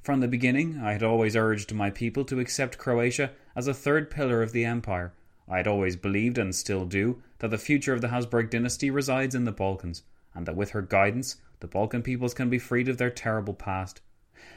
From 0.00 0.20
the 0.20 0.28
beginning, 0.28 0.80
I 0.82 0.92
had 0.92 1.02
always 1.02 1.36
urged 1.36 1.74
my 1.74 1.90
people 1.90 2.24
to 2.24 2.40
accept 2.40 2.78
Croatia 2.78 3.32
as 3.54 3.68
a 3.68 3.74
third 3.74 4.10
pillar 4.10 4.42
of 4.42 4.52
the 4.52 4.64
empire. 4.64 5.12
I 5.50 5.56
had 5.56 5.66
always 5.66 5.96
believed, 5.96 6.38
and 6.38 6.54
still 6.54 6.86
do, 6.86 7.20
that 7.40 7.50
the 7.50 7.58
future 7.58 7.92
of 7.92 8.00
the 8.00 8.08
Habsburg 8.08 8.50
dynasty 8.50 8.90
resides 8.90 9.34
in 9.34 9.44
the 9.44 9.52
Balkans, 9.52 10.04
and 10.32 10.46
that 10.46 10.54
with 10.54 10.70
her 10.70 10.80
guidance, 10.80 11.36
the 11.58 11.66
Balkan 11.66 12.02
peoples 12.02 12.34
can 12.34 12.48
be 12.48 12.58
freed 12.58 12.88
of 12.88 12.98
their 12.98 13.10
terrible 13.10 13.52
past. 13.52 14.00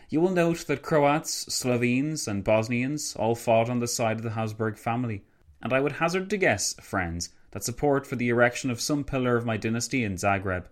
You 0.10 0.22
will 0.22 0.30
note 0.30 0.68
that 0.68 0.84
Croats, 0.84 1.52
Slovenes, 1.54 2.28
and 2.28 2.44
Bosnians 2.44 3.16
all 3.16 3.34
fought 3.34 3.70
on 3.70 3.80
the 3.80 3.88
side 3.88 4.18
of 4.18 4.24
the 4.24 4.30
Habsburg 4.30 4.78
family, 4.78 5.24
and 5.62 5.74
I 5.74 5.80
would 5.80 5.94
hazard 5.94 6.30
to 6.30 6.38
guess, 6.38 6.76
friends, 6.76 7.30
that 7.52 7.64
support 7.64 8.06
for 8.06 8.16
the 8.16 8.30
erection 8.30 8.70
of 8.70 8.80
some 8.80 9.04
pillar 9.04 9.36
of 9.36 9.46
my 9.46 9.58
dynasty 9.58 10.04
in 10.04 10.16
Zagreb. 10.16 10.66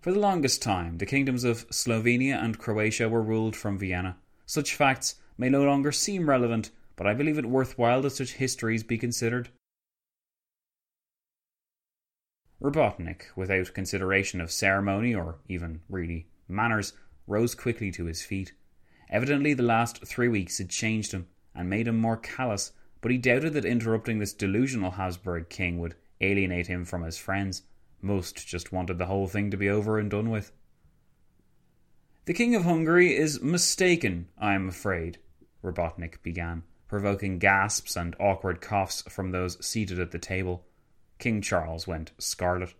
For 0.00 0.12
the 0.12 0.18
longest 0.18 0.60
time, 0.60 0.98
the 0.98 1.06
kingdoms 1.06 1.44
of 1.44 1.68
Slovenia 1.70 2.42
and 2.42 2.58
Croatia 2.58 3.08
were 3.08 3.22
ruled 3.22 3.54
from 3.54 3.78
Vienna. 3.78 4.16
Such 4.46 4.74
facts 4.74 5.16
may 5.38 5.48
no 5.48 5.62
longer 5.62 5.92
seem 5.92 6.28
relevant, 6.28 6.70
but 7.00 7.06
I 7.06 7.14
believe 7.14 7.38
it 7.38 7.46
worthwhile 7.46 8.02
that 8.02 8.10
such 8.10 8.34
histories 8.34 8.82
be 8.82 8.98
considered. 8.98 9.48
Robotnik, 12.60 13.28
without 13.34 13.72
consideration 13.72 14.38
of 14.38 14.52
ceremony 14.52 15.14
or 15.14 15.38
even 15.48 15.80
really 15.88 16.28
manners, 16.46 16.92
rose 17.26 17.54
quickly 17.54 17.90
to 17.92 18.04
his 18.04 18.20
feet. 18.22 18.52
Evidently, 19.08 19.54
the 19.54 19.62
last 19.62 20.06
three 20.06 20.28
weeks 20.28 20.58
had 20.58 20.68
changed 20.68 21.12
him 21.12 21.26
and 21.54 21.70
made 21.70 21.88
him 21.88 21.98
more 21.98 22.18
callous, 22.18 22.72
but 23.00 23.10
he 23.10 23.16
doubted 23.16 23.54
that 23.54 23.64
interrupting 23.64 24.18
this 24.18 24.34
delusional 24.34 24.90
Habsburg 24.90 25.48
king 25.48 25.78
would 25.78 25.94
alienate 26.20 26.66
him 26.66 26.84
from 26.84 27.02
his 27.04 27.16
friends. 27.16 27.62
Most 28.02 28.46
just 28.46 28.72
wanted 28.72 28.98
the 28.98 29.06
whole 29.06 29.26
thing 29.26 29.50
to 29.52 29.56
be 29.56 29.70
over 29.70 29.98
and 29.98 30.10
done 30.10 30.28
with. 30.28 30.52
The 32.26 32.34
King 32.34 32.54
of 32.54 32.64
Hungary 32.64 33.16
is 33.16 33.40
mistaken, 33.40 34.28
I 34.36 34.52
am 34.52 34.68
afraid, 34.68 35.16
Robotnik 35.64 36.22
began, 36.22 36.62
provoking 36.90 37.38
gasps 37.38 37.94
and 37.94 38.16
awkward 38.18 38.60
coughs 38.60 39.04
from 39.08 39.30
those 39.30 39.64
seated 39.64 40.00
at 40.00 40.10
the 40.10 40.18
table. 40.18 40.64
King 41.20 41.40
Charles 41.40 41.86
went 41.86 42.10
scarlet. 42.18 42.74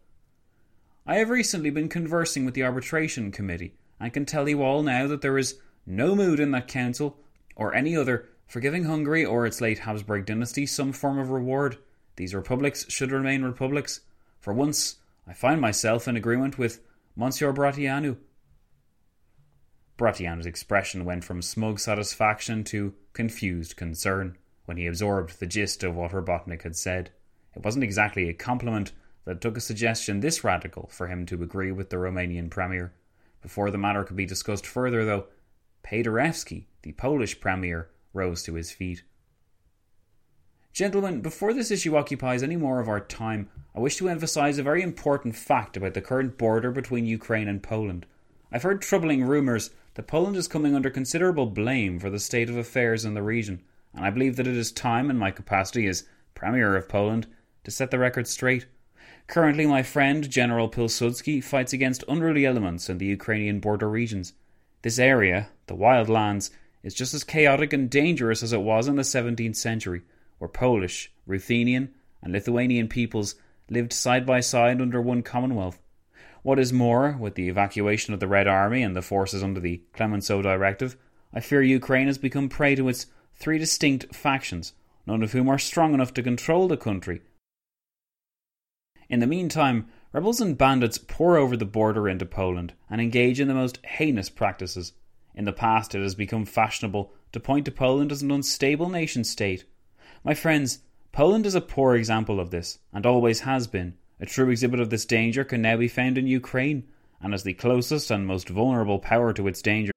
I 1.06 1.18
have 1.18 1.30
recently 1.30 1.70
been 1.70 1.88
conversing 1.88 2.44
with 2.44 2.54
the 2.54 2.64
arbitration 2.64 3.30
committee, 3.30 3.76
and 4.00 4.12
can 4.12 4.26
tell 4.26 4.48
you 4.48 4.64
all 4.64 4.82
now 4.82 5.06
that 5.06 5.20
there 5.20 5.38
is 5.38 5.60
no 5.86 6.16
mood 6.16 6.40
in 6.40 6.50
that 6.50 6.66
council, 6.66 7.18
or 7.54 7.72
any 7.72 7.96
other, 7.96 8.28
for 8.48 8.58
giving 8.58 8.82
Hungary 8.82 9.24
or 9.24 9.46
its 9.46 9.60
late 9.60 9.78
Habsburg 9.78 10.26
dynasty 10.26 10.66
some 10.66 10.90
form 10.90 11.20
of 11.20 11.30
reward. 11.30 11.78
These 12.16 12.34
republics 12.34 12.86
should 12.88 13.12
remain 13.12 13.44
republics. 13.44 14.00
For 14.40 14.52
once, 14.52 14.96
I 15.24 15.34
find 15.34 15.60
myself 15.60 16.08
in 16.08 16.16
agreement 16.16 16.58
with 16.58 16.80
Monsieur 17.14 17.52
Brătianu. 17.52 18.16
Brătianu's 20.00 20.46
expression 20.46 21.04
went 21.04 21.24
from 21.24 21.42
smug 21.42 21.78
satisfaction 21.78 22.64
to 22.64 22.94
confused 23.12 23.76
concern 23.76 24.38
when 24.64 24.78
he 24.78 24.86
absorbed 24.86 25.38
the 25.38 25.46
gist 25.46 25.84
of 25.84 25.94
what 25.94 26.12
Robotnik 26.12 26.62
had 26.62 26.74
said. 26.74 27.10
It 27.54 27.62
wasn't 27.62 27.84
exactly 27.84 28.26
a 28.26 28.32
compliment 28.32 28.92
that 29.26 29.42
took 29.42 29.58
a 29.58 29.60
suggestion 29.60 30.20
this 30.20 30.42
radical 30.42 30.88
for 30.90 31.08
him 31.08 31.26
to 31.26 31.42
agree 31.42 31.70
with 31.70 31.90
the 31.90 31.98
Romanian 31.98 32.48
premier. 32.48 32.94
Before 33.42 33.70
the 33.70 33.76
matter 33.76 34.02
could 34.02 34.16
be 34.16 34.24
discussed 34.24 34.66
further, 34.66 35.04
though, 35.04 35.26
Paderewski, 35.84 36.64
the 36.80 36.92
Polish 36.92 37.38
premier, 37.38 37.90
rose 38.14 38.42
to 38.44 38.54
his 38.54 38.72
feet. 38.72 39.02
Gentlemen, 40.72 41.20
before 41.20 41.52
this 41.52 41.70
issue 41.70 41.94
occupies 41.94 42.42
any 42.42 42.56
more 42.56 42.80
of 42.80 42.88
our 42.88 43.00
time, 43.00 43.50
I 43.76 43.80
wish 43.80 43.96
to 43.96 44.08
emphasize 44.08 44.56
a 44.56 44.62
very 44.62 44.82
important 44.82 45.36
fact 45.36 45.76
about 45.76 45.92
the 45.92 46.00
current 46.00 46.38
border 46.38 46.70
between 46.70 47.04
Ukraine 47.04 47.48
and 47.48 47.62
Poland. 47.62 48.06
I've 48.50 48.62
heard 48.62 48.80
troubling 48.80 49.24
rumours 49.24 49.70
that 49.94 50.06
Poland 50.06 50.36
is 50.36 50.48
coming 50.48 50.74
under 50.74 50.90
considerable 50.90 51.46
blame 51.46 51.98
for 51.98 52.10
the 52.10 52.18
state 52.18 52.48
of 52.48 52.56
affairs 52.56 53.04
in 53.04 53.14
the 53.14 53.22
region, 53.22 53.62
and 53.94 54.04
I 54.04 54.10
believe 54.10 54.36
that 54.36 54.46
it 54.46 54.56
is 54.56 54.72
time, 54.72 55.10
in 55.10 55.16
my 55.16 55.30
capacity 55.30 55.86
as 55.86 56.06
Premier 56.34 56.76
of 56.76 56.88
Poland, 56.88 57.26
to 57.64 57.70
set 57.70 57.90
the 57.90 57.98
record 57.98 58.28
straight. 58.28 58.66
Currently, 59.26 59.66
my 59.66 59.82
friend 59.82 60.28
General 60.28 60.68
Pilsudski 60.68 61.42
fights 61.42 61.72
against 61.72 62.04
unruly 62.08 62.46
elements 62.46 62.88
in 62.88 62.98
the 62.98 63.06
Ukrainian 63.06 63.60
border 63.60 63.88
regions. 63.88 64.32
This 64.82 64.98
area, 64.98 65.48
the 65.66 65.74
Wild 65.74 66.08
Lands, 66.08 66.50
is 66.82 66.94
just 66.94 67.14
as 67.14 67.24
chaotic 67.24 67.72
and 67.72 67.90
dangerous 67.90 68.42
as 68.42 68.52
it 68.52 68.62
was 68.62 68.88
in 68.88 68.96
the 68.96 69.02
17th 69.02 69.56
century, 69.56 70.02
where 70.38 70.48
Polish, 70.48 71.12
Ruthenian, 71.26 71.94
and 72.22 72.32
Lithuanian 72.32 72.88
peoples 72.88 73.34
lived 73.68 73.92
side 73.92 74.24
by 74.24 74.40
side 74.40 74.80
under 74.80 75.00
one 75.00 75.22
commonwealth. 75.22 75.78
What 76.42 76.58
is 76.58 76.72
more, 76.72 77.16
with 77.18 77.34
the 77.34 77.48
evacuation 77.48 78.14
of 78.14 78.20
the 78.20 78.28
Red 78.28 78.46
Army 78.46 78.82
and 78.82 78.96
the 78.96 79.02
forces 79.02 79.42
under 79.42 79.60
the 79.60 79.82
Clemenceau 79.92 80.40
Directive, 80.40 80.96
I 81.34 81.40
fear 81.40 81.62
Ukraine 81.62 82.06
has 82.06 82.18
become 82.18 82.48
prey 82.48 82.74
to 82.74 82.88
its 82.88 83.06
three 83.34 83.58
distinct 83.58 84.14
factions, 84.14 84.72
none 85.06 85.22
of 85.22 85.32
whom 85.32 85.48
are 85.48 85.58
strong 85.58 85.92
enough 85.92 86.14
to 86.14 86.22
control 86.22 86.66
the 86.66 86.78
country. 86.78 87.20
In 89.10 89.20
the 89.20 89.26
meantime, 89.26 89.88
rebels 90.12 90.40
and 90.40 90.56
bandits 90.56 90.96
pour 90.96 91.36
over 91.36 91.56
the 91.56 91.66
border 91.66 92.08
into 92.08 92.24
Poland 92.24 92.72
and 92.88 93.00
engage 93.00 93.38
in 93.38 93.48
the 93.48 93.54
most 93.54 93.78
heinous 93.84 94.30
practices. 94.30 94.92
In 95.34 95.44
the 95.44 95.52
past, 95.52 95.94
it 95.94 96.00
has 96.00 96.14
become 96.14 96.46
fashionable 96.46 97.12
to 97.32 97.40
point 97.40 97.66
to 97.66 97.70
Poland 97.70 98.12
as 98.12 98.22
an 98.22 98.30
unstable 98.30 98.88
nation 98.88 99.24
state. 99.24 99.64
My 100.24 100.34
friends, 100.34 100.80
Poland 101.12 101.44
is 101.44 101.54
a 101.54 101.60
poor 101.60 101.96
example 101.96 102.40
of 102.40 102.50
this, 102.50 102.78
and 102.92 103.04
always 103.04 103.40
has 103.40 103.66
been. 103.66 103.98
A 104.22 104.26
true 104.26 104.50
exhibit 104.50 104.80
of 104.80 104.90
this 104.90 105.06
danger 105.06 105.44
can 105.44 105.62
now 105.62 105.78
be 105.78 105.88
found 105.88 106.18
in 106.18 106.26
Ukraine, 106.26 106.86
and 107.22 107.32
as 107.32 107.42
the 107.42 107.54
closest 107.54 108.10
and 108.10 108.26
most 108.26 108.50
vulnerable 108.50 108.98
power 108.98 109.32
to 109.32 109.48
its 109.48 109.62
danger. 109.62 109.92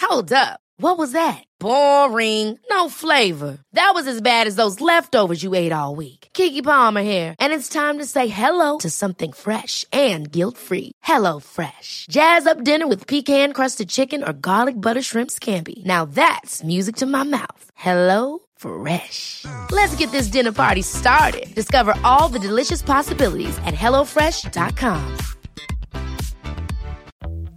Hold 0.00 0.32
up. 0.32 0.58
What 0.78 0.98
was 0.98 1.12
that? 1.12 1.42
Boring. 1.58 2.58
No 2.68 2.88
flavor. 2.88 3.58
That 3.72 3.92
was 3.94 4.06
as 4.06 4.20
bad 4.20 4.46
as 4.46 4.56
those 4.56 4.80
leftovers 4.80 5.42
you 5.42 5.54
ate 5.54 5.72
all 5.72 5.94
week. 5.94 6.28
Keke 6.34 6.62
Palmer 6.62 7.02
here, 7.02 7.34
and 7.38 7.52
it's 7.52 7.68
time 7.68 7.98
to 7.98 8.04
say 8.04 8.26
hello 8.28 8.78
to 8.78 8.90
something 8.90 9.32
fresh 9.32 9.84
and 9.92 10.30
guilt-free. 10.30 10.92
Hello 11.02 11.38
Fresh. 11.38 12.06
Jazz 12.10 12.46
up 12.46 12.64
dinner 12.64 12.86
with 12.88 13.06
pecan-crusted 13.06 13.88
chicken 13.88 14.22
or 14.22 14.32
garlic 14.32 14.80
butter 14.80 15.02
shrimp 15.02 15.30
scampi. 15.30 15.84
Now 15.84 16.04
that's 16.04 16.62
music 16.64 16.96
to 16.96 17.06
my 17.06 17.22
mouth. 17.22 17.70
Hello 17.74 18.40
Fresh. 18.56 19.44
Let's 19.70 19.94
get 19.96 20.10
this 20.10 20.28
dinner 20.28 20.52
party 20.52 20.82
started. 20.82 21.54
Discover 21.54 21.94
all 22.04 22.28
the 22.28 22.38
delicious 22.38 22.82
possibilities 22.82 23.56
at 23.64 23.74
hellofresh.com. 23.74 25.16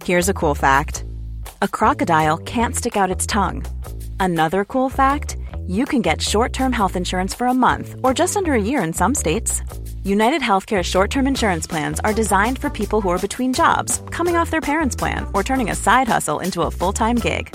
Here's 0.04 0.28
a 0.28 0.34
cool 0.34 0.54
fact 0.54 1.04
a 1.62 1.68
crocodile 1.68 2.38
can't 2.38 2.74
stick 2.74 2.96
out 2.96 3.10
its 3.10 3.26
tongue. 3.26 3.64
Another 4.18 4.64
cool 4.64 4.88
fact 4.88 5.36
you 5.66 5.84
can 5.84 6.02
get 6.02 6.20
short 6.22 6.52
term 6.52 6.72
health 6.72 6.96
insurance 6.96 7.34
for 7.34 7.46
a 7.46 7.54
month 7.54 7.94
or 8.02 8.14
just 8.14 8.36
under 8.36 8.54
a 8.54 8.62
year 8.62 8.82
in 8.82 8.92
some 8.92 9.14
states. 9.14 9.62
United 10.02 10.42
Healthcare 10.42 10.82
short 10.82 11.10
term 11.10 11.26
insurance 11.26 11.66
plans 11.66 12.00
are 12.00 12.14
designed 12.14 12.58
for 12.58 12.70
people 12.70 13.00
who 13.00 13.10
are 13.10 13.18
between 13.18 13.52
jobs, 13.52 14.02
coming 14.10 14.36
off 14.36 14.50
their 14.50 14.60
parents' 14.60 14.96
plan, 14.96 15.26
or 15.34 15.42
turning 15.42 15.70
a 15.70 15.76
side 15.76 16.08
hustle 16.08 16.40
into 16.40 16.62
a 16.62 16.70
full 16.70 16.92
time 16.92 17.16
gig. 17.16 17.54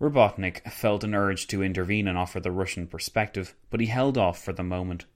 Robotnik 0.00 0.70
felt 0.70 1.04
an 1.04 1.14
urge 1.14 1.46
to 1.46 1.62
intervene 1.62 2.08
and 2.08 2.18
offer 2.18 2.40
the 2.40 2.50
Russian 2.50 2.86
perspective, 2.86 3.54
but 3.70 3.80
he 3.80 3.86
held 3.86 4.18
off 4.18 4.42
for 4.42 4.52
the 4.52 4.64
moment. 4.64 5.06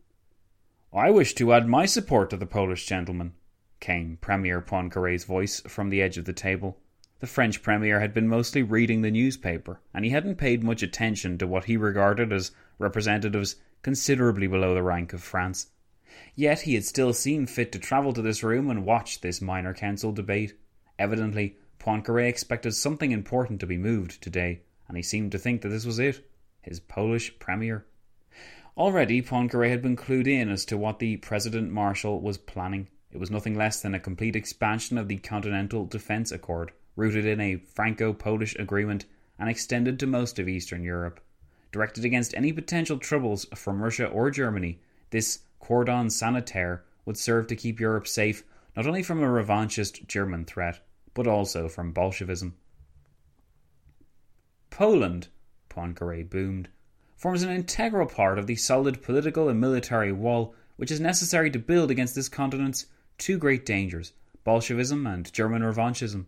I 0.95 1.11
wish 1.11 1.35
to 1.35 1.53
add 1.53 1.69
my 1.69 1.85
support 1.85 2.31
to 2.31 2.37
the 2.37 2.47
Polish 2.47 2.87
gentleman, 2.87 3.35
came 3.81 4.19
Premier 4.21 4.63
Poincaré's 4.63 5.25
voice 5.25 5.61
from 5.63 5.91
the 5.91 6.01
edge 6.01 6.17
of 6.17 6.25
the 6.25 6.33
table. 6.33 6.79
The 7.19 7.27
French 7.27 7.61
Premier 7.61 7.99
had 7.99 8.15
been 8.15 8.29
mostly 8.29 8.63
reading 8.63 9.03
the 9.03 9.11
newspaper, 9.11 9.81
and 9.93 10.05
he 10.05 10.13
hadn't 10.13 10.37
paid 10.37 10.63
much 10.63 10.83
attention 10.83 11.39
to 11.39 11.47
what 11.47 11.65
he 11.65 11.77
regarded 11.77 12.33
as 12.33 12.53
representatives 12.79 13.57
considerably 13.83 14.47
below 14.47 14.75
the 14.75 14.83
rank 14.83 15.13
of 15.13 15.23
France. 15.23 15.67
Yet 16.37 16.61
he 16.61 16.75
had 16.75 16.85
still 16.85 17.13
seen 17.13 17.47
fit 17.47 17.73
to 17.73 17.79
travel 17.81 18.13
to 18.13 18.23
this 18.23 18.45
room 18.45 18.71
and 18.71 18.87
watch 18.87 19.21
this 19.21 19.43
minor 19.43 19.75
council 19.75 20.13
debate. 20.13 20.55
Evidently, 20.99 21.57
Poincaré 21.81 22.29
expected 22.29 22.75
something 22.75 23.13
important 23.13 23.61
to 23.61 23.67
be 23.67 23.77
moved 23.77 24.23
today, 24.23 24.63
and 24.89 24.97
he 24.97 25.03
seemed 25.03 25.31
to 25.33 25.39
think 25.39 25.63
that 25.63 25.69
this 25.69 25.85
was 25.87 25.99
it 25.99 26.25
his 26.63 26.81
Polish 26.81 27.39
Premier. 27.39 27.87
Already, 28.77 29.23
Poincaré 29.23 29.71
had 29.71 29.83
been 29.83 29.97
clued 29.97 30.27
in 30.27 30.49
as 30.49 30.65
to 30.67 30.77
what 30.77 30.99
the 30.99 31.17
President 31.17 31.71
Marshal 31.71 32.21
was 32.21 32.39
planning. 32.39 32.89
It 33.11 33.19
was 33.19 33.31
nothing 33.31 33.57
less 33.57 33.81
than 33.81 33.95
a 33.95 34.01
complete 34.01 34.37
expansion 34.37 34.99
of 34.99 35.09
the 35.09 35.17
Continental 35.17 35.87
Defence 35.87 36.31
Accord, 36.31 36.73
rooted 36.95 37.25
in 37.25 37.41
a 37.41 37.57
Franco 37.57 38.13
Polish 38.13 38.55
agreement 38.57 39.07
and 39.39 39.49
extended 39.49 39.99
to 39.99 40.07
most 40.07 40.39
of 40.39 40.49
Eastern 40.49 40.83
Europe. 40.83 41.21
Directed 41.73 42.05
against 42.05 42.35
any 42.35 42.53
potential 42.53 42.99
troubles 42.99 43.47
from 43.55 43.83
Russia 43.83 44.07
or 44.07 44.31
Germany, 44.31 44.81
this 45.11 45.41
cordon 45.59 46.11
sanitaire 46.11 46.85
would 47.05 47.17
serve 47.17 47.47
to 47.47 47.57
keep 47.57 47.81
Europe 47.81 48.07
safe 48.07 48.45
not 48.77 48.87
only 48.87 49.03
from 49.03 49.23
a 49.23 49.27
revanchist 49.27 50.07
German 50.07 50.45
threat, 50.45 50.81
but 51.15 51.27
also 51.27 51.69
from 51.69 51.93
Bolshevism. 51.93 52.55
Poland, 54.71 55.29
Poincaré 55.71 56.29
boomed, 56.29 56.69
forms 57.17 57.43
an 57.43 57.51
integral 57.51 58.07
part 58.07 58.39
of 58.39 58.47
the 58.47 58.57
solid 58.57 59.03
political 59.03 59.49
and 59.49 59.61
military 59.61 60.13
wall 60.13 60.55
which 60.77 60.91
is 60.93 61.01
necessary 61.01 61.51
to 61.51 61.59
build 61.59 61.91
against 61.91 62.15
this 62.15 62.29
continent's 62.29 62.87
two 63.19 63.37
great 63.37 63.67
dangers 63.67 64.13
Bolshevism 64.45 65.07
and 65.07 65.31
German 65.33 65.63
revanchism. 65.63 66.27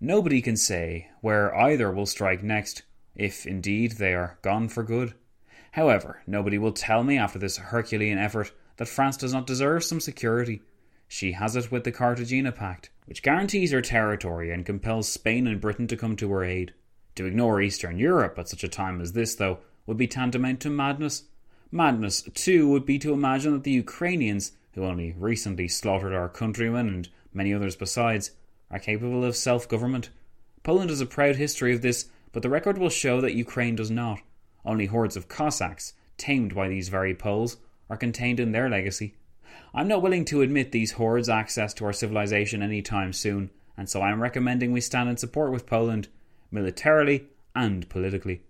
Nobody 0.00 0.40
can 0.40 0.56
say 0.56 1.08
where 1.20 1.54
either 1.54 1.90
will 1.90 2.06
strike 2.06 2.42
next, 2.42 2.84
if 3.14 3.46
indeed 3.46 3.92
they 3.92 4.14
are 4.14 4.38
gone 4.40 4.68
for 4.68 4.82
good. 4.82 5.14
However, 5.72 6.22
nobody 6.26 6.56
will 6.56 6.72
tell 6.72 7.04
me 7.04 7.18
after 7.18 7.38
this 7.38 7.58
Herculean 7.58 8.16
effort 8.16 8.52
that 8.76 8.88
France 8.88 9.16
does 9.16 9.34
not 9.34 9.46
deserve 9.46 9.84
some 9.84 10.00
security. 10.00 10.62
She 11.06 11.32
has 11.32 11.56
it 11.56 11.70
with 11.70 11.84
the 11.84 11.92
Cartagena 11.92 12.52
Pact, 12.52 12.90
which 13.04 13.22
guarantees 13.22 13.72
her 13.72 13.82
territory 13.82 14.52
and 14.52 14.64
compels 14.64 15.08
Spain 15.08 15.46
and 15.46 15.60
Britain 15.60 15.86
to 15.88 15.96
come 15.96 16.16
to 16.16 16.30
her 16.30 16.44
aid. 16.44 16.72
To 17.16 17.26
ignore 17.26 17.60
Eastern 17.60 17.98
Europe 17.98 18.38
at 18.38 18.48
such 18.48 18.64
a 18.64 18.68
time 18.68 19.00
as 19.00 19.12
this, 19.12 19.34
though, 19.34 19.58
would 19.86 19.96
be 19.96 20.06
tantamount 20.06 20.60
to 20.60 20.70
madness. 20.70 21.24
Madness, 21.72 22.22
too, 22.34 22.68
would 22.68 22.86
be 22.86 22.98
to 22.98 23.12
imagine 23.12 23.52
that 23.52 23.64
the 23.64 23.70
Ukrainians, 23.72 24.52
who 24.74 24.84
only 24.84 25.12
recently 25.18 25.68
slaughtered 25.68 26.12
our 26.12 26.28
countrymen 26.28 26.88
and 26.88 27.08
many 27.32 27.52
others 27.52 27.76
besides, 27.76 28.30
are 28.70 28.78
capable 28.78 29.24
of 29.24 29.36
self 29.36 29.68
government. 29.68 30.10
Poland 30.62 30.90
has 30.90 31.00
a 31.00 31.06
proud 31.06 31.36
history 31.36 31.74
of 31.74 31.82
this, 31.82 32.08
but 32.32 32.42
the 32.42 32.48
record 32.48 32.78
will 32.78 32.90
show 32.90 33.20
that 33.20 33.34
Ukraine 33.34 33.76
does 33.76 33.90
not. 33.90 34.20
Only 34.64 34.86
hordes 34.86 35.16
of 35.16 35.28
Cossacks, 35.28 35.94
tamed 36.16 36.54
by 36.54 36.68
these 36.68 36.88
very 36.88 37.14
Poles, 37.14 37.56
are 37.88 37.96
contained 37.96 38.38
in 38.38 38.52
their 38.52 38.68
legacy. 38.68 39.14
I'm 39.74 39.88
not 39.88 40.02
willing 40.02 40.24
to 40.26 40.42
admit 40.42 40.70
these 40.70 40.92
hordes 40.92 41.28
access 41.28 41.74
to 41.74 41.84
our 41.86 41.92
civilization 41.92 42.62
any 42.62 42.82
time 42.82 43.12
soon, 43.12 43.50
and 43.76 43.88
so 43.88 44.00
I 44.00 44.10
am 44.10 44.22
recommending 44.22 44.70
we 44.72 44.80
stand 44.80 45.08
in 45.08 45.16
support 45.16 45.50
with 45.50 45.66
Poland, 45.66 46.08
militarily 46.50 47.26
and 47.54 47.88
politically. 47.88 48.42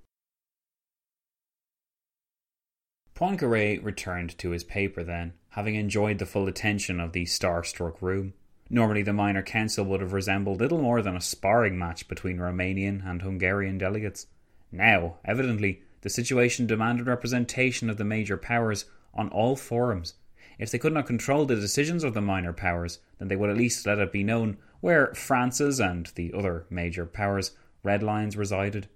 Poincaré 3.15 3.83
returned 3.85 4.39
to 4.39 4.51
his 4.51 4.65
paper 4.65 5.03
then, 5.03 5.35
having 5.51 5.75
enjoyed 5.75 6.19
the 6.19 6.27
full 6.27 6.49
attention 6.49 7.01
of 7.01 7.13
the 7.13 7.27
star 7.27 7.63
struck 7.63 8.01
room. 8.01 8.33
Normally, 8.71 9.03
the 9.03 9.13
minor 9.13 9.43
council 9.43 9.85
would 9.85 10.01
have 10.01 10.13
resembled 10.13 10.61
little 10.61 10.81
more 10.81 11.03
than 11.03 11.17
a 11.17 11.21
sparring 11.21 11.79
match 11.79 12.09
between 12.09 12.39
Romanian 12.39 13.05
and 13.05 13.21
Hungarian 13.21 13.77
delegates. 13.77 14.27
Now, 14.73 15.17
evidently, 15.25 15.83
the 16.03 16.09
situation 16.09 16.67
demanded 16.67 17.07
representation 17.07 17.91
of 17.91 17.99
the 17.99 18.05
major 18.05 18.37
powers 18.37 18.87
on 19.13 19.29
all 19.29 19.57
forums. 19.57 20.15
If 20.59 20.71
they 20.71 20.79
could 20.79 20.93
not 20.93 21.07
control 21.07 21.45
the 21.45 21.57
decisions 21.57 22.05
of 22.05 22.15
the 22.15 22.21
minor 22.21 22.53
powers, 22.53 23.01
then 23.19 23.29
they 23.29 23.37
would 23.37 23.51
at 23.51 23.57
least 23.57 23.87
let 23.87 23.99
it 23.99 24.13
be 24.13 24.25
known 24.25 24.57
where 24.81 25.13
France's 25.15 25.81
and 25.81 26.07
the 26.15 26.33
other 26.33 26.65
major 26.71 27.05
powers' 27.05 27.53
red 27.83 28.03
lines 28.03 28.37
resided. 28.37 28.89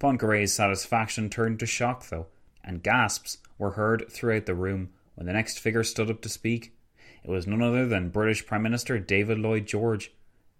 Poincaré's 0.00 0.52
satisfaction 0.52 1.30
turned 1.30 1.60
to 1.60 1.66
shock, 1.66 2.08
though, 2.08 2.26
and 2.64 2.82
gasps 2.82 3.38
were 3.58 3.72
heard 3.72 4.10
throughout 4.10 4.46
the 4.46 4.54
room 4.54 4.90
when 5.14 5.26
the 5.26 5.32
next 5.32 5.58
figure 5.60 5.84
stood 5.84 6.10
up 6.10 6.20
to 6.22 6.28
speak. 6.28 6.74
It 7.22 7.30
was 7.30 7.46
none 7.46 7.62
other 7.62 7.86
than 7.86 8.08
British 8.08 8.46
Prime 8.46 8.62
Minister 8.62 8.98
David 8.98 9.38
Lloyd 9.38 9.66
George, 9.66 10.12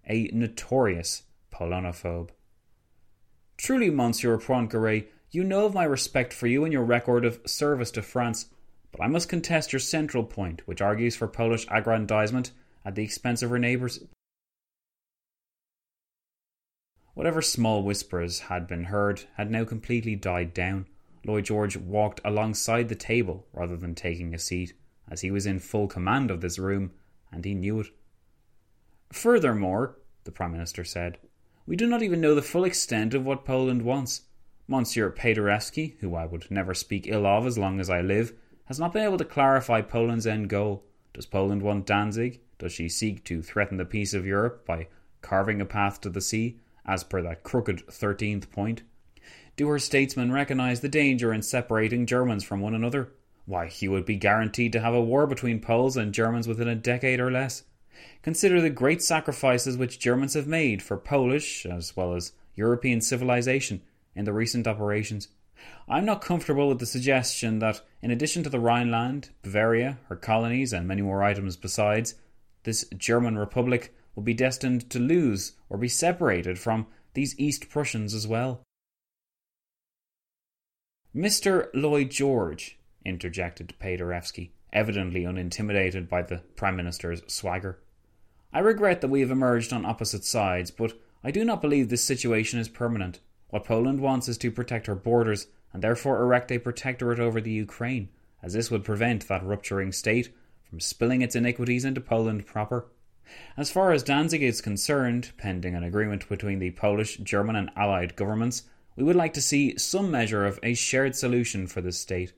a 0.07 0.29
notorious 0.33 1.23
Polonophobe. 1.51 2.29
Truly, 3.57 3.89
Monsieur 3.89 4.37
Poincaré, 4.37 5.07
you 5.31 5.43
know 5.43 5.65
of 5.65 5.73
my 5.73 5.83
respect 5.83 6.31
for 6.31 6.47
you 6.47 6.63
and 6.63 6.71
your 6.71 6.83
record 6.83 7.25
of 7.25 7.41
service 7.45 7.91
to 7.91 8.01
France, 8.01 8.47
but 8.91 9.01
I 9.01 9.07
must 9.07 9.29
contest 9.29 9.73
your 9.73 9.79
central 9.79 10.23
point, 10.23 10.61
which 10.67 10.81
argues 10.81 11.15
for 11.15 11.27
Polish 11.27 11.65
aggrandizement 11.69 12.51
at 12.85 12.95
the 12.95 13.03
expense 13.03 13.41
of 13.41 13.49
her 13.49 13.59
neighbours. 13.59 14.03
Whatever 17.13 17.41
small 17.41 17.83
whispers 17.83 18.39
had 18.39 18.67
been 18.67 18.85
heard 18.85 19.23
had 19.35 19.51
now 19.51 19.65
completely 19.65 20.15
died 20.15 20.53
down. 20.53 20.87
Lloyd 21.25 21.45
George 21.45 21.77
walked 21.77 22.19
alongside 22.25 22.89
the 22.89 22.95
table 22.95 23.45
rather 23.53 23.77
than 23.77 23.93
taking 23.93 24.33
a 24.33 24.39
seat 24.39 24.73
as 25.09 25.21
he 25.21 25.29
was 25.29 25.45
in 25.45 25.59
full 25.59 25.87
command 25.87 26.31
of 26.31 26.41
this 26.41 26.57
room, 26.57 26.91
and 27.31 27.45
he 27.45 27.53
knew 27.53 27.79
it. 27.81 27.87
Furthermore, 29.11 29.99
the 30.23 30.31
Prime 30.31 30.51
Minister 30.51 30.83
said, 30.83 31.19
we 31.65 31.75
do 31.75 31.87
not 31.87 32.01
even 32.01 32.19
know 32.19 32.35
the 32.35 32.41
full 32.41 32.65
extent 32.65 33.13
of 33.13 33.25
what 33.25 33.45
Poland 33.45 33.83
wants. 33.83 34.23
Monsieur 34.67 35.11
Paderewski, 35.11 35.97
who 35.99 36.15
I 36.15 36.25
would 36.25 36.49
never 36.49 36.73
speak 36.73 37.07
ill 37.07 37.25
of 37.25 37.45
as 37.45 37.57
long 37.57 37.79
as 37.79 37.89
I 37.89 38.01
live, 38.01 38.33
has 38.65 38.79
not 38.79 38.91
been 38.91 39.03
able 39.03 39.17
to 39.17 39.25
clarify 39.25 39.81
Poland's 39.81 40.27
end 40.27 40.49
goal. 40.49 40.83
Does 41.13 41.25
Poland 41.25 41.61
want 41.61 41.85
Danzig? 41.85 42.41
Does 42.57 42.73
she 42.73 42.89
seek 42.89 43.23
to 43.25 43.41
threaten 43.41 43.77
the 43.77 43.85
peace 43.85 44.13
of 44.13 44.25
Europe 44.25 44.65
by 44.65 44.87
carving 45.21 45.61
a 45.61 45.65
path 45.65 46.01
to 46.01 46.09
the 46.09 46.21
sea, 46.21 46.59
as 46.85 47.03
per 47.03 47.21
that 47.21 47.43
crooked 47.43 47.87
thirteenth 47.87 48.51
point? 48.51 48.83
Do 49.55 49.67
her 49.67 49.79
statesmen 49.79 50.31
recognise 50.31 50.79
the 50.79 50.89
danger 50.89 51.31
in 51.31 51.41
separating 51.41 52.05
Germans 52.05 52.43
from 52.43 52.59
one 52.59 52.73
another? 52.73 53.11
Why, 53.45 53.67
he 53.67 53.87
would 53.87 54.05
be 54.05 54.15
guaranteed 54.15 54.71
to 54.73 54.79
have 54.79 54.93
a 54.93 55.01
war 55.01 55.27
between 55.27 55.59
Poles 55.59 55.97
and 55.97 56.13
Germans 56.13 56.47
within 56.47 56.67
a 56.67 56.75
decade 56.75 57.19
or 57.19 57.29
less. 57.29 57.63
Consider 58.21 58.61
the 58.61 58.69
great 58.69 59.01
sacrifices 59.01 59.77
which 59.77 59.99
Germans 59.99 60.33
have 60.33 60.47
made 60.47 60.81
for 60.81 60.97
Polish, 60.97 61.65
as 61.65 61.95
well 61.95 62.15
as 62.15 62.31
European 62.55 63.01
civilization, 63.01 63.81
in 64.15 64.25
the 64.25 64.33
recent 64.33 64.65
operations. 64.65 65.27
I'm 65.87 66.05
not 66.05 66.21
comfortable 66.21 66.67
with 66.67 66.79
the 66.79 66.85
suggestion 66.85 67.59
that, 67.59 67.81
in 68.01 68.11
addition 68.11 68.43
to 68.43 68.49
the 68.49 68.59
Rhineland, 68.59 69.29
Bavaria, 69.43 69.99
her 70.09 70.15
colonies, 70.15 70.73
and 70.73 70.87
many 70.87 71.01
more 71.01 71.23
items 71.23 71.55
besides, 71.55 72.15
this 72.63 72.85
German 72.97 73.37
Republic 73.37 73.93
will 74.15 74.23
be 74.23 74.33
destined 74.33 74.89
to 74.89 74.99
lose 74.99 75.53
or 75.69 75.77
be 75.77 75.87
separated 75.87 76.59
from 76.59 76.87
these 77.13 77.37
East 77.39 77.69
Prussians 77.69 78.13
as 78.13 78.27
well. 78.27 78.61
Mr. 81.15 81.69
Lloyd 81.73 82.09
George, 82.09 82.79
interjected 83.05 83.73
Paderewski, 83.79 84.49
evidently 84.71 85.25
unintimidated 85.25 86.09
by 86.09 86.23
the 86.23 86.37
Prime 86.55 86.75
Minister's 86.75 87.21
swagger. 87.27 87.79
I 88.51 88.59
regret 88.59 89.01
that 89.01 89.09
we 89.09 89.21
have 89.21 89.31
emerged 89.31 89.71
on 89.73 89.85
opposite 89.85 90.23
sides, 90.23 90.71
but 90.71 90.93
I 91.23 91.31
do 91.31 91.45
not 91.45 91.61
believe 91.61 91.89
this 91.89 92.03
situation 92.03 92.59
is 92.59 92.69
permanent. 92.69 93.19
What 93.49 93.65
Poland 93.65 93.99
wants 93.99 94.27
is 94.27 94.37
to 94.39 94.51
protect 94.51 94.87
her 94.87 94.95
borders 94.95 95.47
and 95.71 95.83
therefore 95.83 96.21
erect 96.21 96.51
a 96.51 96.59
protectorate 96.59 97.19
over 97.19 97.41
the 97.41 97.51
Ukraine, 97.51 98.09
as 98.41 98.53
this 98.53 98.69
would 98.69 98.83
prevent 98.83 99.27
that 99.27 99.43
rupturing 99.43 99.91
state 99.91 100.33
from 100.69 100.79
spilling 100.79 101.21
its 101.21 101.35
iniquities 101.35 101.85
into 101.85 102.01
Poland 102.01 102.45
proper. 102.45 102.87
As 103.55 103.71
far 103.71 103.91
as 103.91 104.03
Danzig 104.03 104.43
is 104.43 104.61
concerned, 104.61 105.31
pending 105.37 105.75
an 105.75 105.83
agreement 105.83 106.27
between 106.27 106.59
the 106.59 106.71
Polish, 106.71 107.17
German, 107.17 107.55
and 107.55 107.71
Allied 107.75 108.15
governments, 108.15 108.63
we 108.95 109.03
would 109.03 109.15
like 109.15 109.33
to 109.33 109.41
see 109.41 109.77
some 109.77 110.11
measure 110.11 110.45
of 110.45 110.59
a 110.61 110.73
shared 110.73 111.15
solution 111.15 111.67
for 111.67 111.81
this 111.81 111.97
state. 111.97 112.33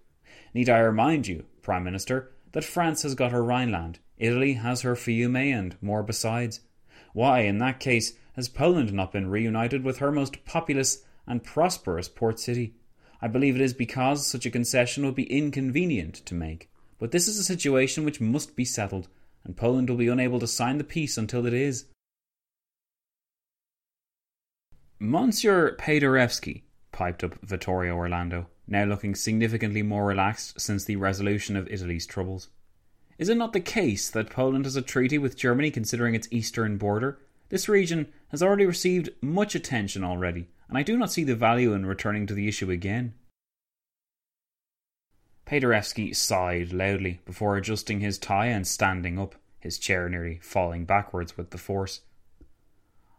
Need 0.53 0.69
I 0.69 0.79
remind 0.79 1.27
you, 1.27 1.45
Prime 1.61 1.83
Minister, 1.83 2.31
that 2.51 2.63
France 2.63 3.01
has 3.01 3.15
got 3.15 3.31
her 3.31 3.43
Rhineland, 3.43 3.99
Italy 4.17 4.53
has 4.53 4.81
her 4.81 4.95
Fiume, 4.95 5.53
and 5.53 5.75
more 5.81 6.03
besides? 6.03 6.61
Why, 7.13 7.41
in 7.41 7.57
that 7.57 7.79
case, 7.79 8.13
has 8.33 8.47
Poland 8.47 8.93
not 8.93 9.11
been 9.11 9.29
reunited 9.29 9.83
with 9.83 9.97
her 9.97 10.11
most 10.11 10.45
populous 10.45 11.03
and 11.27 11.43
prosperous 11.43 12.07
port 12.07 12.39
city? 12.39 12.75
I 13.21 13.27
believe 13.27 13.55
it 13.55 13.61
is 13.61 13.73
because 13.73 14.27
such 14.27 14.45
a 14.45 14.51
concession 14.51 15.05
would 15.05 15.15
be 15.15 15.31
inconvenient 15.31 16.15
to 16.25 16.35
make. 16.35 16.69
But 16.99 17.11
this 17.11 17.27
is 17.27 17.37
a 17.37 17.43
situation 17.43 18.05
which 18.05 18.21
must 18.21 18.55
be 18.55 18.65
settled, 18.65 19.09
and 19.45 19.55
Poland 19.55 19.89
will 19.89 19.97
be 19.97 20.09
unable 20.09 20.39
to 20.39 20.47
sign 20.47 20.77
the 20.77 20.83
peace 20.83 21.17
until 21.17 21.45
it 21.45 21.53
is. 21.53 21.85
Monsieur 24.99 25.75
Paderewski, 25.77 26.63
piped 26.91 27.23
up 27.23 27.35
Vittorio 27.41 27.95
Orlando 27.95 28.47
now 28.67 28.85
looking 28.85 29.15
significantly 29.15 29.81
more 29.81 30.05
relaxed 30.05 30.59
since 30.59 30.85
the 30.85 30.95
resolution 30.95 31.55
of 31.55 31.67
Italy's 31.69 32.05
troubles. 32.05 32.49
Is 33.17 33.29
it 33.29 33.37
not 33.37 33.53
the 33.53 33.59
case 33.59 34.09
that 34.09 34.29
Poland 34.29 34.65
has 34.65 34.75
a 34.75 34.81
treaty 34.81 35.17
with 35.17 35.37
Germany 35.37 35.71
considering 35.71 36.15
its 36.15 36.27
eastern 36.31 36.77
border? 36.77 37.19
This 37.49 37.69
region 37.69 38.07
has 38.29 38.41
already 38.41 38.65
received 38.65 39.09
much 39.21 39.55
attention 39.55 40.03
already, 40.03 40.47
and 40.67 40.77
I 40.77 40.83
do 40.83 40.97
not 40.97 41.11
see 41.11 41.23
the 41.23 41.35
value 41.35 41.73
in 41.73 41.85
returning 41.85 42.25
to 42.27 42.33
the 42.33 42.47
issue 42.47 42.71
again. 42.71 43.13
Paderewski 45.45 46.15
sighed 46.15 46.73
loudly 46.73 47.21
before 47.25 47.55
adjusting 47.55 47.99
his 47.99 48.17
tie 48.17 48.47
and 48.47 48.65
standing 48.65 49.19
up, 49.19 49.35
his 49.59 49.77
chair 49.77 50.09
nearly 50.09 50.39
falling 50.41 50.85
backwards 50.85 51.37
with 51.37 51.51
the 51.51 51.57
force. 51.57 52.01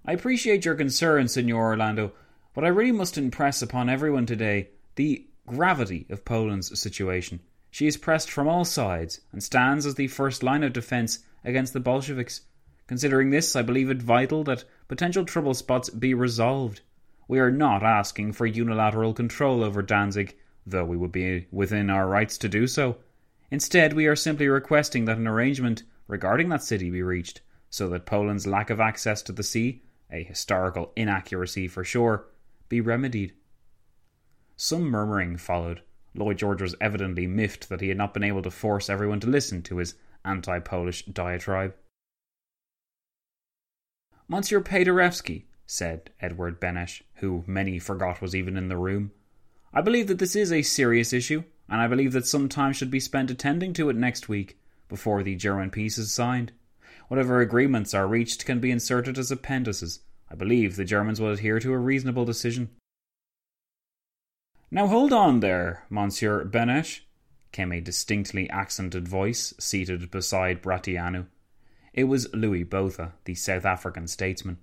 I 0.04 0.12
appreciate 0.12 0.64
your 0.64 0.74
concern, 0.74 1.28
Signor 1.28 1.62
Orlando, 1.62 2.12
but 2.54 2.64
I 2.64 2.68
really 2.68 2.92
must 2.92 3.18
impress 3.18 3.62
upon 3.62 3.88
everyone 3.88 4.26
today 4.26 4.70
the 4.96 5.26
gravity 5.46 6.06
of 6.08 6.24
Poland's 6.24 6.78
situation. 6.80 7.40
She 7.70 7.86
is 7.86 7.96
pressed 7.96 8.30
from 8.30 8.48
all 8.48 8.64
sides 8.64 9.20
and 9.32 9.42
stands 9.42 9.86
as 9.86 9.94
the 9.94 10.08
first 10.08 10.42
line 10.42 10.64
of 10.64 10.72
defence 10.72 11.20
against 11.44 11.72
the 11.72 11.80
Bolsheviks. 11.80 12.42
Considering 12.86 13.30
this, 13.30 13.54
I 13.54 13.62
believe 13.62 13.90
it 13.90 14.02
vital 14.02 14.44
that 14.44 14.64
potential 14.88 15.24
trouble 15.24 15.54
spots 15.54 15.90
be 15.90 16.14
resolved. 16.14 16.80
We 17.28 17.38
are 17.38 17.50
not 17.50 17.82
asking 17.82 18.32
for 18.32 18.46
unilateral 18.46 19.12
control 19.12 19.62
over 19.62 19.82
Danzig, 19.82 20.36
though 20.66 20.84
we 20.84 20.96
would 20.96 21.12
be 21.12 21.46
within 21.50 21.88
our 21.88 22.08
rights 22.08 22.36
to 22.38 22.48
do 22.48 22.66
so. 22.66 22.98
Instead, 23.50 23.92
we 23.92 24.06
are 24.06 24.16
simply 24.16 24.48
requesting 24.48 25.04
that 25.04 25.18
an 25.18 25.28
arrangement 25.28 25.84
regarding 26.08 26.48
that 26.48 26.62
city 26.62 26.90
be 26.90 27.02
reached, 27.02 27.40
so 27.70 27.88
that 27.88 28.06
Poland's 28.06 28.46
lack 28.46 28.70
of 28.70 28.80
access 28.80 29.22
to 29.22 29.32
the 29.32 29.42
sea, 29.42 29.82
a 30.10 30.24
historical 30.24 30.92
inaccuracy 30.96 31.68
for 31.68 31.84
sure, 31.84 32.26
be 32.68 32.80
remedied. 32.80 33.32
Some 34.56 34.84
murmuring 34.84 35.36
followed, 35.36 35.82
Lloyd 36.14 36.38
George 36.38 36.62
was 36.62 36.74
evidently 36.80 37.26
miffed 37.26 37.68
that 37.68 37.80
he 37.80 37.88
had 37.88 37.98
not 37.98 38.14
been 38.14 38.24
able 38.24 38.42
to 38.42 38.50
force 38.50 38.88
everyone 38.88 39.20
to 39.20 39.26
listen 39.26 39.62
to 39.62 39.76
his 39.76 39.94
anti 40.24 40.58
Polish 40.60 41.04
diatribe. 41.04 41.74
Monsieur 44.28 44.60
Paderewski, 44.60 45.44
said 45.66 46.10
Edward 46.20 46.60
Benesch, 46.60 47.02
who 47.16 47.44
many 47.46 47.78
forgot 47.78 48.20
was 48.20 48.34
even 48.34 48.56
in 48.56 48.68
the 48.68 48.76
room, 48.76 49.12
I 49.72 49.80
believe 49.80 50.06
that 50.08 50.18
this 50.18 50.36
is 50.36 50.52
a 50.52 50.62
serious 50.62 51.12
issue, 51.12 51.44
and 51.68 51.80
I 51.80 51.88
believe 51.88 52.12
that 52.12 52.26
some 52.26 52.48
time 52.48 52.72
should 52.72 52.90
be 52.90 53.00
spent 53.00 53.30
attending 53.30 53.72
to 53.74 53.88
it 53.90 53.96
next 53.96 54.28
week, 54.28 54.58
before 54.88 55.22
the 55.22 55.34
German 55.34 55.70
peace 55.70 55.98
is 55.98 56.12
signed. 56.12 56.52
Whatever 57.08 57.40
agreements 57.40 57.94
are 57.94 58.06
reached 58.06 58.46
can 58.46 58.60
be 58.60 58.70
inserted 58.70 59.18
as 59.18 59.30
appendices. 59.30 60.00
I 60.30 60.34
believe 60.34 60.76
the 60.76 60.84
Germans 60.84 61.20
will 61.20 61.30
adhere 61.30 61.60
to 61.60 61.72
a 61.72 61.78
reasonable 61.78 62.24
decision. 62.24 62.70
Now 64.70 64.88
hold 64.88 65.12
on 65.12 65.40
there, 65.40 65.84
Monsieur 65.88 66.44
Benesch, 66.44 67.00
came 67.52 67.72
a 67.72 67.80
distinctly 67.80 68.50
accented 68.50 69.06
voice 69.06 69.54
seated 69.58 70.10
beside 70.10 70.62
Bratianu. 70.62 71.26
It 71.94 72.04
was 72.04 72.32
Louis 72.34 72.64
Botha, 72.64 73.12
the 73.24 73.34
South 73.34 73.64
African 73.64 74.08
statesman. 74.08 74.58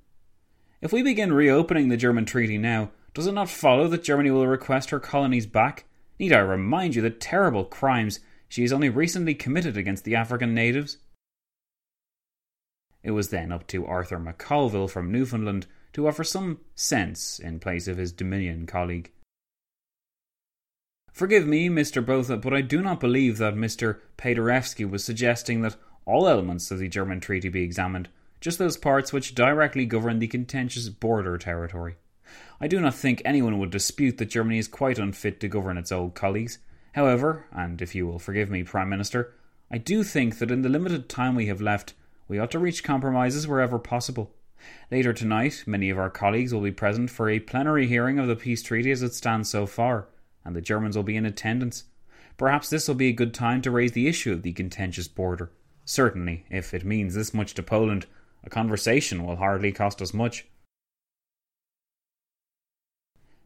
If 0.82 0.92
we 0.92 1.02
begin 1.02 1.32
reopening 1.32 1.88
the 1.88 1.98
German 1.98 2.26
treaty 2.26 2.58
now, 2.58 2.92
does 3.14 3.28
it 3.28 3.34
not 3.34 3.50
follow 3.50 3.88
that 3.88 4.04
Germany 4.04 4.32
will 4.32 4.48
request 4.48 4.90
her 4.90 5.00
colonies 5.00 5.46
back? 5.46 5.86
Need 6.20 6.34
I 6.34 6.40
remind 6.40 6.96
you 6.96 7.02
the 7.02 7.10
terrible 7.10 7.66
crimes 7.66 8.20
she 8.48 8.62
has 8.62 8.74
only 8.74 8.90
recently 8.90 9.36
committed 9.36 9.78
against 9.78 10.04
the 10.04 10.16
African 10.16 10.54
natives? 10.54 10.98
It 13.04 13.12
was 13.12 13.30
then 13.30 13.52
up 13.52 13.68
to 13.68 13.86
Arthur 13.86 14.18
McColville 14.18 14.90
from 14.90 15.12
Newfoundland 15.12 15.68
to 15.94 16.08
offer 16.08 16.24
some 16.24 16.62
sense 16.76 17.40
in 17.40 17.60
place 17.60 17.88
of 17.88 17.98
his 17.98 18.12
Dominion 18.12 18.66
colleague. 18.66 19.12
Forgive 21.12 21.46
me, 21.46 21.70
Mr. 21.70 22.04
Botha, 22.04 22.38
but 22.38 22.54
I 22.54 22.62
do 22.62 22.82
not 22.82 23.00
believe 23.00 23.38
that 23.38 23.54
Mr. 23.54 24.00
Paderewski 24.18 24.90
was 24.90 25.04
suggesting 25.04 25.62
that 25.62 25.76
all 26.06 26.28
elements 26.28 26.72
of 26.72 26.80
the 26.80 26.88
German 26.88 27.20
treaty 27.20 27.50
be 27.50 27.62
examined, 27.62 28.10
just 28.42 28.58
those 28.58 28.78
parts 28.78 29.14
which 29.14 29.36
directly 29.36 29.86
govern 29.86 30.20
the 30.20 30.28
contentious 30.28 30.90
border 30.90 31.38
territory. 31.38 31.98
I 32.64 32.68
do 32.68 32.80
not 32.80 32.96
think 32.96 33.22
anyone 33.26 33.60
would 33.60 33.72
dispute 33.72 34.20
that 34.20 34.30
Germany 34.30 34.58
is 34.58 34.70
quite 34.70 34.98
unfit 34.98 35.42
to 35.42 35.50
govern 35.50 35.78
its 35.78 35.92
old 35.92 36.16
colleagues. 36.16 36.60
However, 36.94 37.46
and 37.52 37.82
if 37.82 37.94
you 37.94 38.08
will 38.08 38.20
forgive 38.20 38.50
me, 38.50 38.64
Prime 38.64 38.88
Minister, 38.88 39.34
I 39.70 39.78
do 39.78 40.02
think 40.02 40.38
that 40.38 40.50
in 40.50 40.62
the 40.62 40.70
limited 40.70 41.10
time 41.10 41.36
we 41.36 41.48
have 41.48 41.60
left, 41.60 41.94
we 42.30 42.40
ought 42.40 42.52
to 42.52 42.60
reach 42.60 42.82
compromises 42.82 43.46
wherever 43.46 43.80
possible. 43.80 44.32
Later 44.90 45.12
tonight, 45.12 45.66
many 45.68 45.90
of 45.90 45.98
our 45.98 46.10
colleagues 46.10 46.54
will 46.54 46.62
be 46.62 46.72
present 46.72 47.10
for 47.10 47.30
a 47.30 47.42
plenary 47.42 47.86
hearing 47.86 48.18
of 48.18 48.30
the 48.30 48.36
peace 48.38 48.64
treaty 48.64 48.92
as 48.92 49.04
it 49.04 49.14
stands 49.14 49.50
so 49.50 49.66
far 49.66 50.08
and 50.46 50.56
the 50.56 50.62
Germans 50.62 50.96
will 50.96 51.04
be 51.04 51.18
in 51.18 51.26
attendance. 51.26 51.84
Perhaps 52.38 52.70
this 52.70 52.88
will 52.88 52.96
be 52.96 53.10
a 53.10 53.12
good 53.12 53.34
time 53.34 53.62
to 53.64 53.72
raise 53.72 53.92
the 53.92 54.08
issue 54.08 54.32
of 54.32 54.42
the 54.42 54.54
contentious 54.54 55.10
border. 55.10 55.52
Certainly, 55.84 56.46
if 56.50 56.74
it 56.74 56.86
means 56.86 57.14
this 57.14 57.34
much 57.34 57.56
to 57.56 57.62
Poland, 57.62 58.06
a 58.42 58.50
conversation 58.50 59.26
will 59.26 59.36
hardly 59.36 59.74
cost 59.74 60.02
us 60.02 60.14
much. 60.14 60.46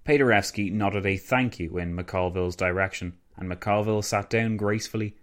Paderewski 0.07 0.71
nodded 0.71 1.05
a 1.05 1.17
thank 1.17 1.59
you 1.59 1.77
in 1.77 1.93
McColville's 1.93 2.55
direction, 2.55 3.17
and 3.35 3.51
McColville 3.51 4.01
sat 4.01 4.29
down 4.29 4.55
gracefully. 4.55 5.17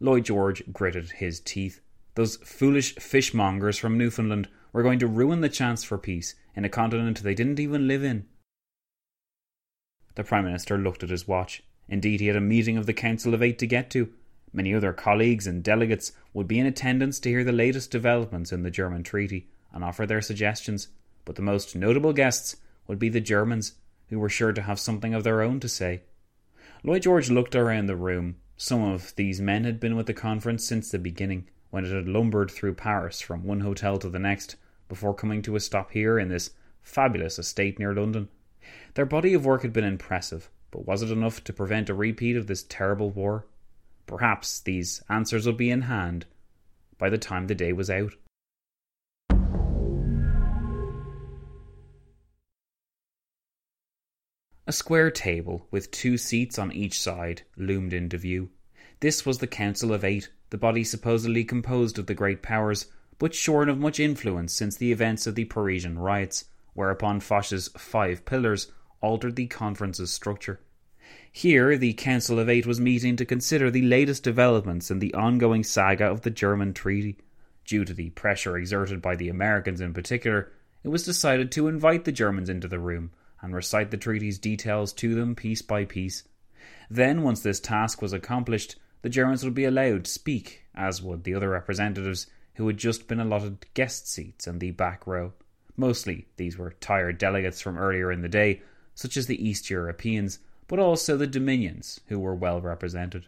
Lloyd 0.00 0.26
George 0.26 0.62
gritted 0.70 1.12
his 1.12 1.40
teeth. 1.40 1.80
Those 2.14 2.36
foolish 2.36 2.94
fishmongers 2.96 3.78
from 3.78 3.96
Newfoundland 3.96 4.50
were 4.70 4.82
going 4.82 4.98
to 4.98 5.06
ruin 5.06 5.40
the 5.40 5.48
chance 5.48 5.82
for 5.82 5.96
peace 5.96 6.34
in 6.54 6.66
a 6.66 6.68
continent 6.68 7.22
they 7.22 7.34
didn't 7.34 7.58
even 7.58 7.88
live 7.88 8.04
in. 8.04 8.26
The 10.14 10.24
Prime 10.24 10.44
Minister 10.44 10.76
looked 10.76 11.02
at 11.02 11.08
his 11.08 11.26
watch. 11.26 11.62
Indeed, 11.88 12.20
he 12.20 12.26
had 12.26 12.36
a 12.36 12.40
meeting 12.42 12.76
of 12.76 12.84
the 12.84 12.92
Council 12.92 13.32
of 13.32 13.42
Eight 13.42 13.58
to 13.60 13.66
get 13.66 13.88
to. 13.92 14.12
Many 14.52 14.74
other 14.74 14.92
colleagues 14.92 15.46
and 15.46 15.64
delegates 15.64 16.12
would 16.34 16.46
be 16.46 16.58
in 16.58 16.66
attendance 16.66 17.18
to 17.20 17.30
hear 17.30 17.44
the 17.44 17.52
latest 17.52 17.90
developments 17.90 18.52
in 18.52 18.62
the 18.62 18.70
German 18.70 19.04
treaty 19.04 19.48
and 19.72 19.82
offer 19.82 20.04
their 20.04 20.20
suggestions, 20.20 20.88
but 21.24 21.36
the 21.36 21.40
most 21.40 21.74
notable 21.74 22.12
guests 22.12 22.56
would 22.86 22.98
be 22.98 23.08
the 23.08 23.18
Germans, 23.18 23.72
who 24.12 24.18
were 24.18 24.28
sure 24.28 24.52
to 24.52 24.62
have 24.62 24.78
something 24.78 25.14
of 25.14 25.24
their 25.24 25.40
own 25.40 25.58
to 25.58 25.68
say. 25.68 26.02
Lloyd 26.84 27.02
George 27.02 27.30
looked 27.30 27.56
around 27.56 27.86
the 27.86 27.96
room. 27.96 28.36
Some 28.58 28.82
of 28.82 29.16
these 29.16 29.40
men 29.40 29.64
had 29.64 29.80
been 29.80 29.96
with 29.96 30.06
the 30.06 30.12
conference 30.12 30.64
since 30.64 30.90
the 30.90 30.98
beginning, 30.98 31.48
when 31.70 31.86
it 31.86 31.92
had 31.92 32.08
lumbered 32.08 32.50
through 32.50 32.74
Paris 32.74 33.22
from 33.22 33.42
one 33.42 33.60
hotel 33.60 33.98
to 33.98 34.10
the 34.10 34.18
next, 34.18 34.56
before 34.86 35.14
coming 35.14 35.40
to 35.42 35.56
a 35.56 35.60
stop 35.60 35.92
here 35.92 36.18
in 36.18 36.28
this 36.28 36.50
fabulous 36.82 37.38
estate 37.38 37.78
near 37.78 37.94
London. 37.94 38.28
Their 38.94 39.06
body 39.06 39.32
of 39.32 39.46
work 39.46 39.62
had 39.62 39.72
been 39.72 39.84
impressive, 39.84 40.50
but 40.70 40.86
was 40.86 41.00
it 41.00 41.10
enough 41.10 41.42
to 41.44 41.52
prevent 41.52 41.88
a 41.88 41.94
repeat 41.94 42.36
of 42.36 42.48
this 42.48 42.64
terrible 42.68 43.10
war? 43.10 43.46
Perhaps 44.06 44.60
these 44.60 45.02
answers 45.08 45.46
would 45.46 45.56
be 45.56 45.70
in 45.70 45.82
hand 45.82 46.26
by 46.98 47.08
the 47.08 47.16
time 47.16 47.46
the 47.46 47.54
day 47.54 47.72
was 47.72 47.88
out. 47.88 48.12
A 54.64 54.72
square 54.72 55.10
table, 55.10 55.66
with 55.72 55.90
two 55.90 56.16
seats 56.16 56.56
on 56.56 56.70
each 56.70 57.00
side, 57.00 57.42
loomed 57.56 57.92
into 57.92 58.16
view. 58.16 58.50
This 59.00 59.26
was 59.26 59.38
the 59.38 59.48
Council 59.48 59.92
of 59.92 60.04
Eight, 60.04 60.30
the 60.50 60.56
body 60.56 60.84
supposedly 60.84 61.42
composed 61.42 61.98
of 61.98 62.06
the 62.06 62.14
great 62.14 62.42
powers, 62.42 62.86
but 63.18 63.34
shorn 63.34 63.68
of 63.68 63.80
much 63.80 63.98
influence 63.98 64.52
since 64.52 64.76
the 64.76 64.92
events 64.92 65.26
of 65.26 65.34
the 65.34 65.46
Parisian 65.46 65.98
riots, 65.98 66.44
whereupon 66.74 67.18
Foch's 67.18 67.70
five 67.76 68.24
pillars 68.24 68.70
altered 69.00 69.34
the 69.34 69.48
conference's 69.48 70.12
structure. 70.12 70.60
Here, 71.32 71.76
the 71.76 71.94
Council 71.94 72.38
of 72.38 72.48
Eight 72.48 72.64
was 72.64 72.78
meeting 72.78 73.16
to 73.16 73.24
consider 73.24 73.68
the 73.68 73.82
latest 73.82 74.22
developments 74.22 74.92
in 74.92 75.00
the 75.00 75.12
ongoing 75.14 75.64
saga 75.64 76.04
of 76.04 76.20
the 76.20 76.30
German 76.30 76.72
treaty. 76.72 77.18
Due 77.66 77.84
to 77.84 77.92
the 77.92 78.10
pressure 78.10 78.56
exerted 78.56 79.02
by 79.02 79.16
the 79.16 79.28
Americans 79.28 79.80
in 79.80 79.92
particular, 79.92 80.52
it 80.84 80.88
was 80.88 81.04
decided 81.04 81.50
to 81.50 81.66
invite 81.66 82.04
the 82.04 82.12
Germans 82.12 82.48
into 82.48 82.68
the 82.68 82.78
room 82.78 83.10
and 83.42 83.54
recite 83.54 83.90
the 83.90 83.96
treaty's 83.96 84.38
details 84.38 84.92
to 84.94 85.14
them 85.14 85.34
piece 85.34 85.60
by 85.60 85.84
piece. 85.84 86.22
Then, 86.88 87.22
once 87.22 87.40
this 87.42 87.60
task 87.60 88.00
was 88.00 88.12
accomplished, 88.12 88.76
the 89.02 89.10
Germans 89.10 89.44
would 89.44 89.54
be 89.54 89.64
allowed 89.64 90.04
to 90.04 90.10
speak, 90.10 90.62
as 90.74 91.02
would 91.02 91.24
the 91.24 91.34
other 91.34 91.50
representatives 91.50 92.28
who 92.54 92.66
had 92.66 92.78
just 92.78 93.08
been 93.08 93.20
allotted 93.20 93.66
guest 93.74 94.08
seats 94.08 94.46
in 94.46 94.58
the 94.58 94.70
back 94.70 95.06
row. 95.06 95.32
Mostly, 95.76 96.28
these 96.36 96.56
were 96.56 96.70
tired 96.80 97.18
delegates 97.18 97.60
from 97.60 97.76
earlier 97.76 98.12
in 98.12 98.22
the 98.22 98.28
day 98.28 98.62
such 98.94 99.16
as 99.16 99.26
the 99.26 99.46
East 99.46 99.70
Europeans, 99.70 100.38
but 100.68 100.78
also 100.78 101.16
the 101.16 101.26
Dominions, 101.26 102.00
who 102.08 102.18
were 102.18 102.34
well 102.34 102.60
represented. 102.60 103.26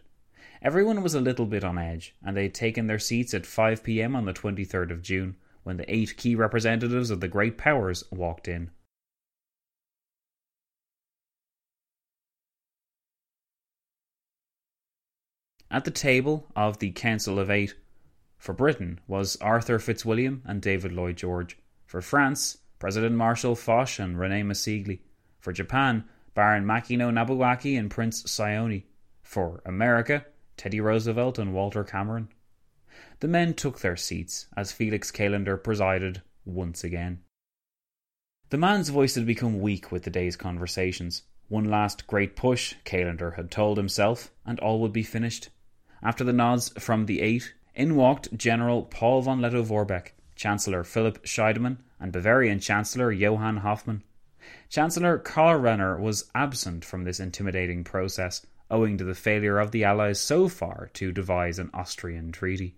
Everyone 0.61 1.01
was 1.01 1.15
a 1.15 1.21
little 1.21 1.45
bit 1.45 1.63
on 1.63 1.77
edge, 1.77 2.15
and 2.23 2.37
they 2.37 2.43
had 2.43 2.53
taken 2.53 2.87
their 2.87 2.99
seats 2.99 3.33
at 3.33 3.45
5 3.45 3.83
pm 3.83 4.15
on 4.15 4.25
the 4.25 4.33
23rd 4.33 4.91
of 4.91 5.01
June, 5.01 5.35
when 5.63 5.77
the 5.77 5.93
eight 5.93 6.17
key 6.17 6.35
representatives 6.35 7.09
of 7.09 7.19
the 7.19 7.27
great 7.27 7.57
powers 7.57 8.03
walked 8.11 8.47
in. 8.47 8.69
At 15.75 15.83
the 15.83 15.91
table 15.91 16.47
of 16.55 16.79
the 16.79 16.91
Council 16.91 17.37
of 17.37 17.51
Eight, 17.51 17.75
for 18.37 18.53
Britain 18.53 19.01
was 19.07 19.35
Arthur 19.41 19.77
Fitzwilliam 19.77 20.41
and 20.45 20.61
David 20.61 20.93
Lloyd 20.93 21.17
George. 21.17 21.57
For 21.85 22.01
France, 22.01 22.59
President 22.79 23.13
Marshal 23.13 23.55
Foch 23.55 23.99
and 23.99 24.17
Rene 24.17 24.43
Massigli. 24.43 25.01
For 25.41 25.51
Japan, 25.51 26.05
Baron 26.33 26.63
Makino 26.63 27.11
Nobuaki 27.11 27.77
and 27.77 27.91
Prince 27.91 28.23
Saionji. 28.23 28.83
For 29.21 29.61
America, 29.65 30.25
Teddy 30.55 30.79
Roosevelt 30.79 31.37
and 31.37 31.53
Walter 31.53 31.83
Cameron. 31.83 32.29
The 33.19 33.27
men 33.27 33.53
took 33.53 33.81
their 33.81 33.97
seats 33.97 34.47
as 34.55 34.71
Felix 34.71 35.11
Calonder 35.11 35.61
presided 35.61 36.21
once 36.45 36.85
again. 36.85 37.19
The 38.49 38.57
man's 38.57 38.87
voice 38.87 39.15
had 39.15 39.25
become 39.25 39.59
weak 39.59 39.91
with 39.91 40.03
the 40.03 40.09
day's 40.09 40.37
conversations. 40.37 41.23
One 41.49 41.65
last 41.65 42.07
great 42.07 42.37
push, 42.37 42.75
Callender 42.85 43.31
had 43.31 43.51
told 43.51 43.75
himself, 43.75 44.31
and 44.45 44.57
all 44.61 44.79
would 44.79 44.93
be 44.93 45.03
finished. 45.03 45.49
After 46.05 46.23
the 46.23 46.33
nods 46.33 46.69
from 46.77 47.07
the 47.07 47.19
eight, 47.19 47.55
in 47.73 47.95
walked 47.95 48.37
General 48.37 48.83
Paul 48.83 49.23
von 49.23 49.41
Lettow-Vorbeck, 49.41 50.09
Chancellor 50.35 50.83
Philipp 50.83 51.25
Scheidemann, 51.25 51.79
and 51.99 52.11
Bavarian 52.11 52.59
Chancellor 52.59 53.11
Johann 53.11 53.57
Hoffmann. 53.57 54.03
Chancellor 54.69 55.17
Karl 55.17 55.57
Renner 55.57 55.99
was 55.99 56.29
absent 56.35 56.85
from 56.85 57.05
this 57.05 57.19
intimidating 57.19 57.83
process, 57.83 58.45
owing 58.69 58.99
to 58.99 59.03
the 59.03 59.15
failure 59.15 59.57
of 59.57 59.71
the 59.71 59.83
Allies 59.83 60.19
so 60.19 60.47
far 60.47 60.91
to 60.93 61.11
devise 61.11 61.57
an 61.57 61.71
Austrian 61.73 62.31
treaty. 62.31 62.75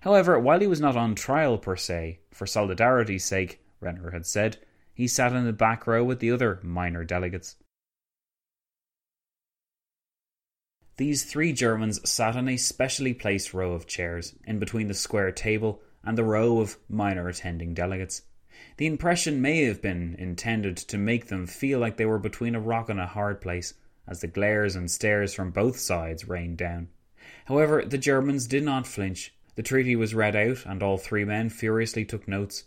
However, 0.00 0.38
while 0.38 0.60
he 0.60 0.66
was 0.66 0.80
not 0.80 0.96
on 0.96 1.14
trial 1.14 1.58
per 1.58 1.76
se, 1.76 2.20
for 2.30 2.46
solidarity's 2.46 3.26
sake, 3.26 3.62
Renner 3.80 4.12
had 4.12 4.24
said, 4.24 4.56
he 4.94 5.06
sat 5.06 5.34
in 5.34 5.44
the 5.44 5.52
back 5.52 5.86
row 5.86 6.02
with 6.02 6.20
the 6.20 6.30
other 6.30 6.58
minor 6.62 7.04
delegates. 7.04 7.56
These 11.02 11.24
three 11.24 11.52
Germans 11.52 12.08
sat 12.08 12.36
on 12.36 12.48
a 12.48 12.56
specially 12.56 13.12
placed 13.12 13.52
row 13.52 13.72
of 13.72 13.88
chairs 13.88 14.36
in 14.44 14.60
between 14.60 14.86
the 14.86 14.94
square 14.94 15.32
table 15.32 15.82
and 16.04 16.16
the 16.16 16.22
row 16.22 16.60
of 16.60 16.78
minor 16.88 17.26
attending 17.26 17.74
delegates. 17.74 18.22
The 18.76 18.86
impression 18.86 19.42
may 19.42 19.64
have 19.64 19.82
been 19.82 20.14
intended 20.16 20.76
to 20.76 20.98
make 20.98 21.26
them 21.26 21.48
feel 21.48 21.80
like 21.80 21.96
they 21.96 22.06
were 22.06 22.20
between 22.20 22.54
a 22.54 22.60
rock 22.60 22.88
and 22.88 23.00
a 23.00 23.06
hard 23.06 23.40
place, 23.40 23.74
as 24.06 24.20
the 24.20 24.28
glares 24.28 24.76
and 24.76 24.88
stares 24.88 25.34
from 25.34 25.50
both 25.50 25.76
sides 25.76 26.28
rained 26.28 26.58
down. 26.58 26.88
However, 27.46 27.84
the 27.84 27.98
Germans 27.98 28.46
did 28.46 28.62
not 28.62 28.86
flinch. 28.86 29.34
The 29.56 29.64
treaty 29.64 29.96
was 29.96 30.14
read 30.14 30.36
out, 30.36 30.64
and 30.64 30.84
all 30.84 30.98
three 30.98 31.24
men 31.24 31.48
furiously 31.48 32.04
took 32.04 32.28
notes. 32.28 32.66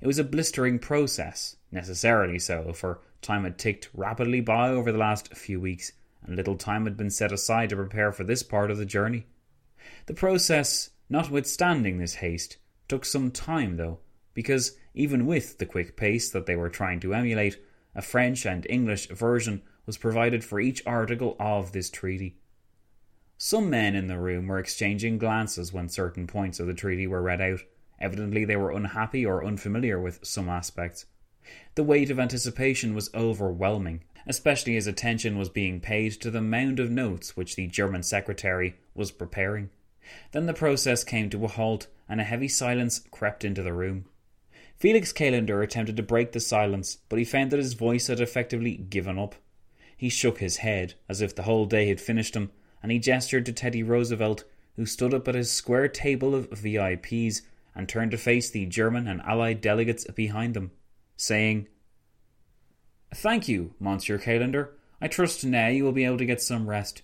It 0.00 0.06
was 0.06 0.18
a 0.18 0.24
blistering 0.24 0.78
process, 0.78 1.56
necessarily 1.70 2.38
so, 2.38 2.72
for 2.72 3.02
time 3.20 3.44
had 3.44 3.58
ticked 3.58 3.90
rapidly 3.92 4.40
by 4.40 4.70
over 4.70 4.90
the 4.90 4.96
last 4.96 5.36
few 5.36 5.60
weeks, 5.60 5.92
and 6.24 6.36
little 6.36 6.56
time 6.56 6.84
had 6.84 6.96
been 6.96 7.10
set 7.10 7.32
aside 7.32 7.70
to 7.70 7.76
prepare 7.76 8.12
for 8.12 8.24
this 8.24 8.42
part 8.42 8.70
of 8.70 8.78
the 8.78 8.86
journey. 8.86 9.26
The 10.06 10.14
process, 10.14 10.90
notwithstanding 11.08 11.98
this 11.98 12.16
haste, 12.16 12.56
took 12.88 13.04
some 13.04 13.30
time, 13.30 13.76
though, 13.76 14.00
because 14.32 14.76
even 14.94 15.26
with 15.26 15.58
the 15.58 15.66
quick 15.66 15.96
pace 15.96 16.30
that 16.30 16.46
they 16.46 16.56
were 16.56 16.68
trying 16.68 17.00
to 17.00 17.14
emulate, 17.14 17.58
a 17.94 18.02
French 18.02 18.44
and 18.46 18.66
English 18.68 19.08
version 19.08 19.62
was 19.86 19.98
provided 19.98 20.44
for 20.44 20.60
each 20.60 20.82
article 20.86 21.36
of 21.38 21.72
this 21.72 21.90
treaty. 21.90 22.38
Some 23.36 23.68
men 23.68 23.94
in 23.94 24.06
the 24.06 24.18
room 24.18 24.46
were 24.46 24.58
exchanging 24.58 25.18
glances 25.18 25.72
when 25.72 25.88
certain 25.88 26.26
points 26.26 26.60
of 26.60 26.66
the 26.66 26.74
treaty 26.74 27.06
were 27.06 27.22
read 27.22 27.40
out. 27.40 27.60
Evidently, 28.00 28.44
they 28.44 28.56
were 28.56 28.70
unhappy 28.70 29.26
or 29.26 29.44
unfamiliar 29.44 30.00
with 30.00 30.24
some 30.24 30.48
aspects. 30.48 31.06
The 31.74 31.84
weight 31.84 32.10
of 32.10 32.18
anticipation 32.18 32.94
was 32.94 33.12
overwhelming, 33.14 34.04
especially 34.26 34.76
as 34.76 34.86
attention 34.86 35.36
was 35.36 35.48
being 35.48 35.80
paid 35.80 36.12
to 36.12 36.30
the 36.30 36.40
mound 36.40 36.80
of 36.80 36.90
notes 36.90 37.36
which 37.36 37.56
the 37.56 37.66
German 37.66 38.02
secretary 38.02 38.76
was 38.94 39.10
preparing. 39.10 39.70
Then 40.32 40.46
the 40.46 40.54
process 40.54 41.04
came 41.04 41.30
to 41.30 41.44
a 41.44 41.48
halt, 41.48 41.86
and 42.08 42.20
a 42.20 42.24
heavy 42.24 42.48
silence 42.48 43.00
crept 43.10 43.44
into 43.44 43.62
the 43.62 43.72
room. 43.72 44.04
Felix 44.76 45.12
Calonder 45.12 45.62
attempted 45.62 45.96
to 45.96 46.02
break 46.02 46.32
the 46.32 46.40
silence, 46.40 46.98
but 47.08 47.18
he 47.18 47.24
found 47.24 47.50
that 47.50 47.58
his 47.58 47.74
voice 47.74 48.08
had 48.08 48.20
effectively 48.20 48.76
given 48.76 49.18
up. 49.18 49.34
He 49.96 50.08
shook 50.08 50.38
his 50.38 50.58
head, 50.58 50.94
as 51.08 51.22
if 51.22 51.34
the 51.34 51.44
whole 51.44 51.66
day 51.66 51.88
had 51.88 52.00
finished 52.00 52.34
him, 52.34 52.50
and 52.82 52.92
he 52.92 52.98
gestured 52.98 53.46
to 53.46 53.52
Teddy 53.52 53.82
Roosevelt, 53.82 54.44
who 54.76 54.84
stood 54.84 55.14
up 55.14 55.28
at 55.28 55.34
his 55.34 55.50
square 55.50 55.88
table 55.88 56.34
of 56.34 56.50
VIPs 56.50 57.42
and 57.74 57.88
turned 57.88 58.10
to 58.10 58.18
face 58.18 58.50
the 58.50 58.66
German 58.66 59.06
and 59.06 59.22
Allied 59.22 59.60
delegates 59.60 60.04
behind 60.10 60.54
them, 60.54 60.72
saying, 61.16 61.68
Thank 63.14 63.46
you, 63.46 63.74
Monsieur 63.78 64.18
Calonder. 64.18 64.70
I 65.00 65.06
trust 65.06 65.44
now 65.44 65.68
you 65.68 65.84
will 65.84 65.92
be 65.92 66.04
able 66.04 66.18
to 66.18 66.26
get 66.26 66.42
some 66.42 66.68
rest. 66.68 67.02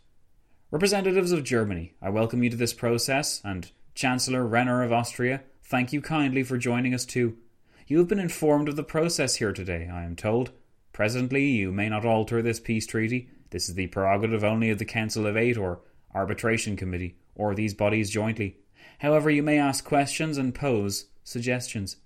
Representatives 0.73 1.31
of 1.31 1.45
Germany, 1.45 1.95
I 2.03 2.11
welcome 2.11 2.43
you 2.43 2.51
to 2.51 2.57
this 2.57 2.73
process, 2.73 3.41
and 3.45 3.71
Chancellor 3.95 4.45
Renner 4.45 4.83
of 4.83 4.93
Austria, 4.93 5.43
thank 5.63 5.93
you 5.93 6.01
kindly 6.01 6.43
for 6.43 6.59
joining 6.59 6.95
us 6.95 7.05
too. 7.05 7.39
You 7.87 7.99
have 7.99 8.09
been 8.09 8.19
informed 8.19 8.69
of 8.69 8.75
the 8.75 8.83
process 8.83 9.37
here 9.37 9.53
today, 9.53 9.89
I 9.89 10.03
am 10.03 10.17
told. 10.17 10.51
Presently, 10.93 11.47
you 11.47 11.71
may 11.71 11.89
not 11.89 12.05
alter 12.05 12.43
this 12.43 12.59
peace 12.59 12.89
treaty. 12.89 13.29
This 13.51 13.69
is 13.69 13.77
the 13.77 13.87
prerogative 13.87 14.43
only 14.43 14.71
of 14.71 14.79
the 14.79 14.85
Council 14.85 15.29
of 15.29 15.37
Eight 15.37 15.57
or 15.57 15.81
Arbitration 16.13 16.77
Committee, 16.77 17.19
or 17.37 17.55
these 17.55 17.73
bodies 17.73 18.11
jointly. 18.11 18.57
However, 18.99 19.31
you 19.31 19.45
may 19.45 19.59
ask 19.59 19.85
questions 19.85 20.39
and 20.39 20.57
pose 20.57 21.07
suggestions. 21.23 21.99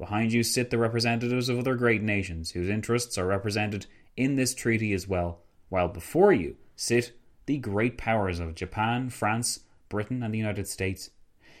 Behind 0.00 0.32
you 0.32 0.42
sit 0.42 0.70
the 0.70 0.78
representatives 0.78 1.50
of 1.50 1.58
other 1.58 1.74
great 1.74 2.02
nations 2.02 2.52
whose 2.52 2.70
interests 2.70 3.18
are 3.18 3.26
represented 3.26 3.84
in 4.16 4.34
this 4.34 4.54
treaty 4.54 4.94
as 4.94 5.06
well, 5.06 5.40
while 5.68 5.88
before 5.88 6.32
you 6.32 6.56
sit 6.74 7.12
the 7.44 7.58
great 7.58 7.98
powers 7.98 8.40
of 8.40 8.54
Japan, 8.54 9.10
France, 9.10 9.60
Britain, 9.90 10.22
and 10.22 10.32
the 10.32 10.38
United 10.38 10.66
States. 10.66 11.10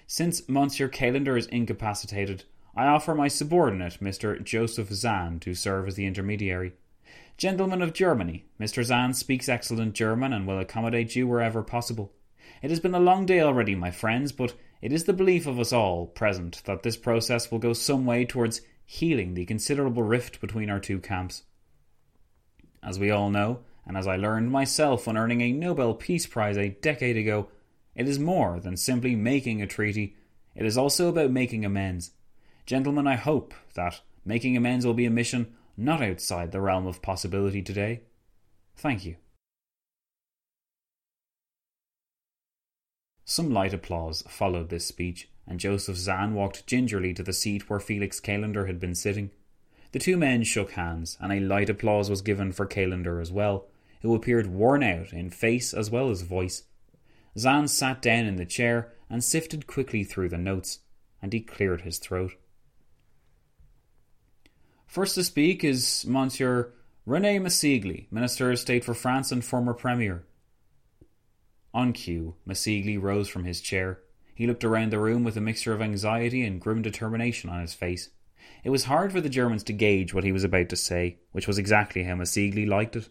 Since 0.06 0.48
Monsieur 0.48 0.88
Calonder 0.88 1.36
is 1.36 1.48
incapacitated, 1.48 2.44
I 2.74 2.86
offer 2.86 3.14
my 3.14 3.28
subordinate, 3.28 4.00
Mr. 4.00 4.42
Joseph 4.42 4.88
Zahn, 4.88 5.38
to 5.40 5.54
serve 5.54 5.88
as 5.88 5.96
the 5.96 6.06
intermediary. 6.06 6.72
Gentlemen 7.36 7.82
of 7.82 7.92
Germany, 7.92 8.46
Mr. 8.58 8.82
Zahn 8.82 9.12
speaks 9.12 9.50
excellent 9.50 9.92
German 9.92 10.32
and 10.32 10.46
will 10.46 10.58
accommodate 10.58 11.14
you 11.14 11.28
wherever 11.28 11.62
possible. 11.62 12.14
It 12.62 12.70
has 12.70 12.80
been 12.80 12.94
a 12.94 13.00
long 13.00 13.26
day 13.26 13.40
already, 13.40 13.74
my 13.74 13.90
friends, 13.90 14.32
but 14.32 14.54
it 14.80 14.92
is 14.92 15.04
the 15.04 15.12
belief 15.12 15.46
of 15.46 15.58
us 15.58 15.72
all 15.72 16.06
present 16.06 16.62
that 16.64 16.82
this 16.82 16.96
process 16.96 17.50
will 17.50 17.58
go 17.58 17.72
some 17.72 18.06
way 18.06 18.24
towards 18.24 18.62
healing 18.84 19.34
the 19.34 19.44
considerable 19.44 20.02
rift 20.02 20.40
between 20.40 20.70
our 20.70 20.80
two 20.80 20.98
camps. 20.98 21.42
As 22.82 22.98
we 22.98 23.10
all 23.10 23.30
know, 23.30 23.60
and 23.86 23.96
as 23.96 24.06
I 24.06 24.16
learned 24.16 24.50
myself 24.50 25.06
when 25.06 25.16
earning 25.16 25.40
a 25.42 25.52
Nobel 25.52 25.94
Peace 25.94 26.26
Prize 26.26 26.56
a 26.56 26.70
decade 26.70 27.16
ago, 27.16 27.48
it 27.94 28.08
is 28.08 28.18
more 28.18 28.58
than 28.58 28.76
simply 28.76 29.14
making 29.14 29.60
a 29.60 29.66
treaty, 29.66 30.16
it 30.54 30.64
is 30.64 30.78
also 30.78 31.08
about 31.08 31.30
making 31.30 31.64
amends. 31.64 32.12
Gentlemen, 32.66 33.06
I 33.06 33.16
hope 33.16 33.54
that 33.74 34.00
making 34.24 34.56
amends 34.56 34.86
will 34.86 34.94
be 34.94 35.06
a 35.06 35.10
mission 35.10 35.54
not 35.76 36.02
outside 36.02 36.52
the 36.52 36.60
realm 36.60 36.86
of 36.86 37.02
possibility 37.02 37.62
today. 37.62 38.02
Thank 38.76 39.04
you. 39.04 39.16
Some 43.24 43.50
light 43.50 43.72
applause 43.72 44.22
followed 44.28 44.68
this 44.68 44.86
speech, 44.86 45.28
and 45.46 45.60
Joseph 45.60 45.96
Zahn 45.96 46.34
walked 46.34 46.66
gingerly 46.66 47.14
to 47.14 47.22
the 47.22 47.32
seat 47.32 47.68
where 47.68 47.80
Felix 47.80 48.20
Calonder 48.20 48.66
had 48.66 48.80
been 48.80 48.94
sitting. 48.94 49.30
The 49.92 49.98
two 49.98 50.16
men 50.16 50.44
shook 50.44 50.72
hands, 50.72 51.18
and 51.20 51.32
a 51.32 51.40
light 51.40 51.68
applause 51.68 52.08
was 52.08 52.22
given 52.22 52.52
for 52.52 52.66
Calonder 52.66 53.20
as 53.20 53.32
well, 53.32 53.66
who 54.02 54.14
appeared 54.14 54.46
worn 54.46 54.82
out 54.82 55.12
in 55.12 55.30
face 55.30 55.74
as 55.74 55.90
well 55.90 56.10
as 56.10 56.22
voice. 56.22 56.64
Zahn 57.38 57.68
sat 57.68 58.00
down 58.02 58.26
in 58.26 58.36
the 58.36 58.46
chair 58.46 58.92
and 59.08 59.22
sifted 59.22 59.66
quickly 59.66 60.04
through 60.04 60.28
the 60.28 60.38
notes, 60.38 60.80
and 61.20 61.32
he 61.32 61.40
cleared 61.40 61.82
his 61.82 61.98
throat. 61.98 62.32
First 64.86 65.14
to 65.16 65.24
speak 65.24 65.62
is 65.62 66.04
Monsieur 66.06 66.72
Rene 67.06 67.38
Massigli, 67.38 68.06
Minister 68.10 68.50
of 68.50 68.58
State 68.58 68.84
for 68.84 68.94
France 68.94 69.32
and 69.32 69.44
former 69.44 69.74
Premier. 69.74 70.24
On 71.72 71.92
cue, 71.92 72.34
Massigli 72.46 73.00
rose 73.00 73.28
from 73.28 73.44
his 73.44 73.60
chair. 73.60 74.00
He 74.34 74.46
looked 74.46 74.64
around 74.64 74.90
the 74.90 74.98
room 74.98 75.22
with 75.22 75.36
a 75.36 75.40
mixture 75.40 75.72
of 75.72 75.82
anxiety 75.82 76.42
and 76.42 76.60
grim 76.60 76.82
determination 76.82 77.48
on 77.50 77.60
his 77.60 77.74
face. 77.74 78.10
It 78.64 78.70
was 78.70 78.84
hard 78.84 79.12
for 79.12 79.20
the 79.20 79.28
Germans 79.28 79.62
to 79.64 79.72
gauge 79.72 80.12
what 80.12 80.24
he 80.24 80.32
was 80.32 80.44
about 80.44 80.68
to 80.70 80.76
say, 80.76 81.18
which 81.32 81.46
was 81.46 81.58
exactly 81.58 82.04
how 82.04 82.14
Massigli 82.14 82.66
liked 82.66 82.96
it. 82.96 83.08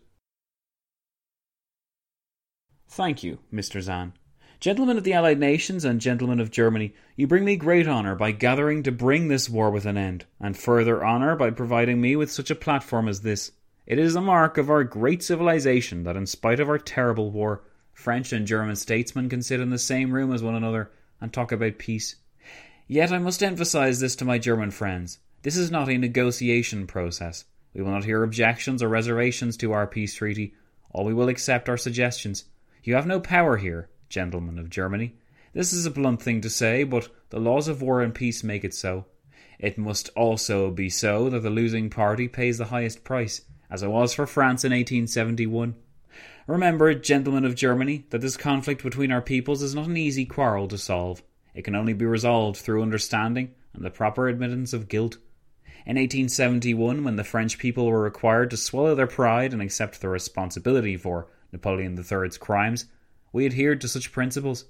Thank 2.88 3.24
you, 3.24 3.40
Mr. 3.54 3.82
Zahn. 3.82 4.14
Gentlemen 4.60 4.98
of 4.98 5.06
the 5.06 5.14
Allied 5.14 5.40
Nations 5.40 5.86
and 5.86 6.02
gentlemen 6.02 6.42
of 6.42 6.52
Germany, 6.52 6.94
you 7.16 7.28
bring 7.28 7.46
me 7.46 7.56
great 7.56 7.88
honour 7.88 8.16
by 8.16 8.32
gathering 8.32 8.84
to 8.84 8.92
bring 8.92 9.30
this 9.30 9.50
war 9.50 9.72
with 9.72 9.86
an 9.86 9.96
end, 9.96 10.26
and 10.40 10.58
further 10.58 11.06
honour 11.06 11.38
by 11.38 11.50
providing 11.52 12.02
me 12.02 12.18
with 12.18 12.30
such 12.30 12.52
a 12.52 12.56
platform 12.56 13.08
as 13.08 13.22
this. 13.22 13.54
It 13.86 14.00
is 14.00 14.16
a 14.16 14.22
mark 14.22 14.58
of 14.58 14.70
our 14.70 14.84
great 14.84 15.24
civilization 15.24 16.04
that, 16.04 16.18
in 16.18 16.26
spite 16.26 16.60
of 16.60 16.68
our 16.68 16.78
terrible 16.78 17.32
war, 17.32 17.64
French 18.00 18.32
and 18.32 18.48
German 18.48 18.78
statesmen 18.78 19.28
can 19.28 19.42
sit 19.42 19.60
in 19.60 19.72
the 19.72 19.78
same 19.78 20.14
room 20.14 20.32
as 20.32 20.42
one 20.42 20.56
another 20.56 20.90
and 21.20 21.34
talk 21.34 21.52
about 21.52 21.78
peace. 21.78 22.16
Yet 22.88 23.12
I 23.12 23.18
must 23.18 23.44
emphasize 23.44 24.00
this 24.00 24.16
to 24.16 24.26
my 24.26 24.38
German 24.38 24.72
friends. 24.72 25.20
This 25.42 25.58
is 25.58 25.70
not 25.70 25.90
a 25.90 25.98
negotiation 25.98 26.88
process. 26.88 27.44
We 27.74 27.82
will 27.82 27.92
not 27.92 28.06
hear 28.06 28.24
objections 28.24 28.82
or 28.82 28.88
reservations 28.88 29.58
to 29.58 29.74
our 29.74 29.86
peace 29.86 30.16
treaty. 30.16 30.54
All 30.92 31.04
we 31.04 31.14
will 31.14 31.28
accept 31.28 31.68
are 31.68 31.76
suggestions. 31.76 32.46
You 32.86 32.96
have 32.96 33.06
no 33.06 33.20
power 33.20 33.58
here, 33.58 33.90
gentlemen 34.08 34.60
of 34.60 34.70
Germany. 34.70 35.16
This 35.52 35.74
is 35.74 35.86
a 35.86 35.92
blunt 35.92 36.22
thing 36.22 36.40
to 36.40 36.50
say, 36.50 36.86
but 36.86 37.10
the 37.32 37.40
laws 37.40 37.68
of 37.68 37.82
war 37.82 38.02
and 38.02 38.16
peace 38.16 38.46
make 38.46 38.64
it 38.64 38.74
so. 38.74 39.08
It 39.60 39.78
must 39.78 40.08
also 40.16 40.72
be 40.72 40.90
so 40.90 41.30
that 41.30 41.42
the 41.42 41.50
losing 41.50 41.90
party 41.90 42.30
pays 42.30 42.60
the 42.60 42.66
highest 42.66 43.04
price, 43.04 43.42
as 43.70 43.84
it 43.84 43.90
was 43.90 44.14
for 44.14 44.26
France 44.26 44.64
in 44.64 44.72
1871. 44.72 45.76
Remember, 46.50 46.96
gentlemen 46.96 47.46
of 47.46 47.54
Germany, 47.54 48.06
that 48.10 48.22
this 48.22 48.36
conflict 48.36 48.82
between 48.82 49.12
our 49.12 49.22
peoples 49.22 49.62
is 49.62 49.76
not 49.76 49.86
an 49.86 49.98
easy 49.98 50.26
quarrel 50.26 50.68
to 50.70 50.80
solve. 50.80 51.22
It 51.54 51.62
can 51.62 51.76
only 51.76 51.94
be 51.94 52.06
resolved 52.06 52.58
through 52.58 52.82
understanding 52.82 53.54
and 53.72 53.86
the 53.86 53.92
proper 53.92 54.28
admittance 54.28 54.74
of 54.74 54.88
guilt. 54.88 55.18
In 55.86 55.96
1871, 55.96 57.04
when 57.04 57.18
the 57.18 57.24
French 57.24 57.60
people 57.60 57.86
were 57.86 58.02
required 58.02 58.50
to 58.50 58.58
swallow 58.58 58.96
their 58.96 59.06
pride 59.06 59.54
and 59.54 59.62
accept 59.62 60.02
the 60.02 60.10
responsibility 60.10 60.98
for 60.98 61.28
Napoleon 61.52 61.96
III's 61.96 62.40
crimes, 62.40 62.86
we 63.32 63.46
adhered 63.46 63.80
to 63.82 63.88
such 63.88 64.12
principles. 64.12 64.66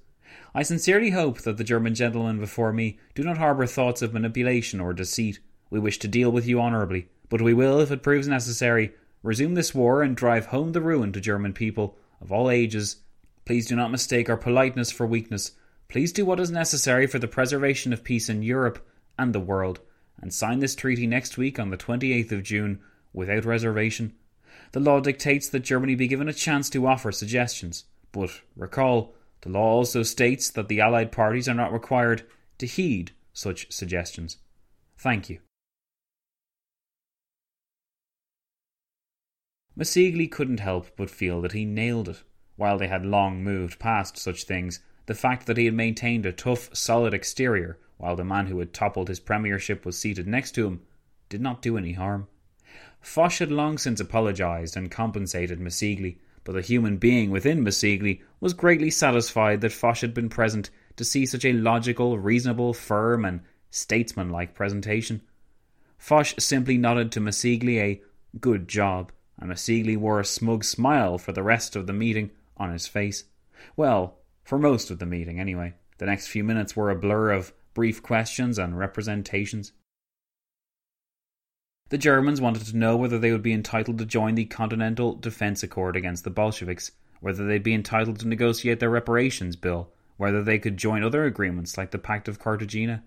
I 0.54 0.64
sincerely 0.64 1.12
hope 1.12 1.40
that 1.44 1.56
the 1.56 1.64
German 1.64 1.96
gentlemen 1.96 2.42
before 2.42 2.74
me 2.74 3.00
do 3.16 3.24
not 3.24 3.38
harbour 3.38 3.66
thoughts 3.66 4.02
of 4.02 4.14
manipulation 4.14 4.82
or 4.82 4.92
deceit. 4.92 5.40
We 5.70 5.80
wish 5.80 5.98
to 6.00 6.10
deal 6.10 6.30
with 6.30 6.46
you 6.46 6.60
honourably, 6.60 7.08
but 7.30 7.42
we 7.42 7.54
will, 7.54 7.80
if 7.80 7.90
it 7.90 8.04
proves 8.04 8.28
necessary, 8.28 8.92
resume 9.24 9.54
this 9.54 9.76
war 9.76 10.02
and 10.02 10.16
drive 10.16 10.48
home 10.48 10.72
the 10.72 10.82
ruin 10.82 11.12
to 11.14 11.22
German 11.22 11.54
people 11.54 11.98
of 12.22 12.32
all 12.32 12.50
ages, 12.50 12.98
Please 13.50 13.66
do 13.66 13.76
not 13.76 13.90
mistake 13.90 14.30
our 14.30 14.38
politeness 14.38 14.92
for 14.92 15.08
weakness. 15.08 15.54
Please 15.88 16.14
do 16.14 16.24
what 16.24 16.40
is 16.40 16.52
necessary 16.52 17.08
for 17.08 17.18
the 17.18 17.28
preservation 17.28 17.92
of 17.92 18.04
peace 18.04 18.30
in 18.30 18.44
Europe 18.44 18.88
and 19.18 19.34
the 19.34 19.40
world, 19.40 19.80
and 20.22 20.32
sign 20.32 20.60
this 20.60 20.76
treaty 20.76 21.08
next 21.08 21.36
week 21.36 21.58
on 21.58 21.72
the 21.72 21.76
28th 21.76 22.32
of 22.32 22.44
June 22.44 22.80
without 23.12 23.46
reservation. 23.46 24.14
The 24.72 24.80
law 24.80 25.00
dictates 25.00 25.50
that 25.50 25.62
Germany 25.62 25.96
be 25.96 26.08
given 26.08 26.30
a 26.30 26.34
chance 26.34 26.70
to 26.70 26.86
offer 26.86 27.12
suggestions, 27.12 27.86
but 28.12 28.30
recall, 28.56 29.16
the 29.42 29.50
law 29.50 29.72
also 29.72 30.04
states 30.04 30.52
that 30.52 30.68
the 30.68 30.80
Allied 30.80 31.12
parties 31.12 31.50
are 31.50 31.56
not 31.56 31.74
required 31.74 32.22
to 32.60 32.68
heed 32.68 33.14
such 33.34 33.72
suggestions. 33.72 34.38
Thank 34.96 35.28
you. 35.28 35.40
Massigli 39.80 40.30
couldn't 40.30 40.60
help 40.60 40.88
but 40.98 41.10
feel 41.10 41.40
that 41.40 41.54
he 41.54 41.64
nailed 41.64 42.10
it. 42.10 42.22
While 42.58 42.78
they 42.78 42.90
had 42.90 43.06
long 43.06 43.42
moved 43.42 43.80
past 43.80 44.18
such 44.18 44.44
things, 44.44 44.82
the 45.06 45.14
fact 45.14 45.46
that 45.46 45.56
he 45.56 45.64
had 45.64 45.74
maintained 45.74 46.26
a 46.26 46.34
tough, 46.34 46.70
solid 46.76 47.14
exterior 47.14 47.80
while 47.96 48.18
the 48.18 48.26
man 48.26 48.48
who 48.48 48.60
had 48.60 48.74
toppled 48.74 49.08
his 49.08 49.22
premiership 49.22 49.86
was 49.86 49.98
seated 49.98 50.28
next 50.28 50.52
to 50.56 50.68
him 50.68 50.82
did 51.30 51.40
not 51.40 51.62
do 51.62 51.78
any 51.78 51.94
harm. 51.94 52.28
Foch 53.00 53.38
had 53.38 53.54
long 53.54 53.78
since 53.78 54.02
apologised 54.02 54.76
and 54.76 54.92
compensated 54.92 55.62
Massigli, 55.62 56.18
but 56.44 56.52
the 56.52 56.62
human 56.62 56.98
being 56.98 57.32
within 57.32 57.64
Massigli 57.64 58.22
was 58.42 58.54
greatly 58.54 58.90
satisfied 58.90 59.62
that 59.62 59.72
Foch 59.72 60.00
had 60.00 60.14
been 60.14 60.28
present 60.28 60.70
to 60.98 61.06
see 61.06 61.26
such 61.26 61.46
a 61.46 61.54
logical, 61.54 62.20
reasonable, 62.20 62.74
firm, 62.74 63.24
and 63.24 63.40
statesmanlike 63.72 64.54
presentation. 64.54 65.22
Foch 65.98 66.34
simply 66.38 66.78
nodded 66.78 67.14
to 67.14 67.22
Massigli 67.22 67.80
a 67.80 68.02
good 68.42 68.68
job, 68.68 69.14
and 69.40 69.50
Massigli 69.50 69.98
wore 69.98 70.20
a 70.20 70.26
smug 70.26 70.64
smile 70.64 71.18
for 71.18 71.32
the 71.32 71.44
rest 71.44 71.76
of 71.76 71.88
the 71.88 71.94
meeting 71.94 72.32
on 72.58 72.72
his 72.72 72.88
face. 72.88 73.24
Well, 73.76 74.18
for 74.44 74.60
most 74.60 74.92
of 74.92 75.00
the 75.00 75.06
meeting, 75.06 75.40
anyway. 75.40 75.74
The 75.98 76.06
next 76.06 76.28
few 76.28 76.44
minutes 76.44 76.76
were 76.76 76.90
a 76.90 76.96
blur 76.96 77.32
of 77.32 77.54
brief 77.74 78.02
questions 78.02 78.58
and 78.58 78.78
representations. 78.78 79.74
The 81.90 81.98
Germans 81.98 82.40
wanted 82.40 82.66
to 82.68 82.78
know 82.78 82.96
whether 82.96 83.18
they 83.18 83.32
would 83.32 83.42
be 83.42 83.54
entitled 83.54 83.98
to 83.98 84.06
join 84.06 84.36
the 84.36 84.46
Continental 84.46 85.16
Defense 85.16 85.64
Accord 85.64 85.96
against 85.96 86.24
the 86.24 86.30
Bolsheviks, 86.30 86.92
whether 87.20 87.46
they'd 87.46 87.64
be 87.64 87.74
entitled 87.74 88.20
to 88.20 88.28
negotiate 88.28 88.80
their 88.80 88.90
reparations 88.90 89.56
bill, 89.56 89.90
whether 90.18 90.44
they 90.44 90.60
could 90.60 90.78
join 90.78 91.04
other 91.04 91.26
agreements 91.26 91.78
like 91.78 91.92
the 91.92 91.98
Pact 91.98 92.28
of 92.28 92.40
Cartagena. 92.40 93.04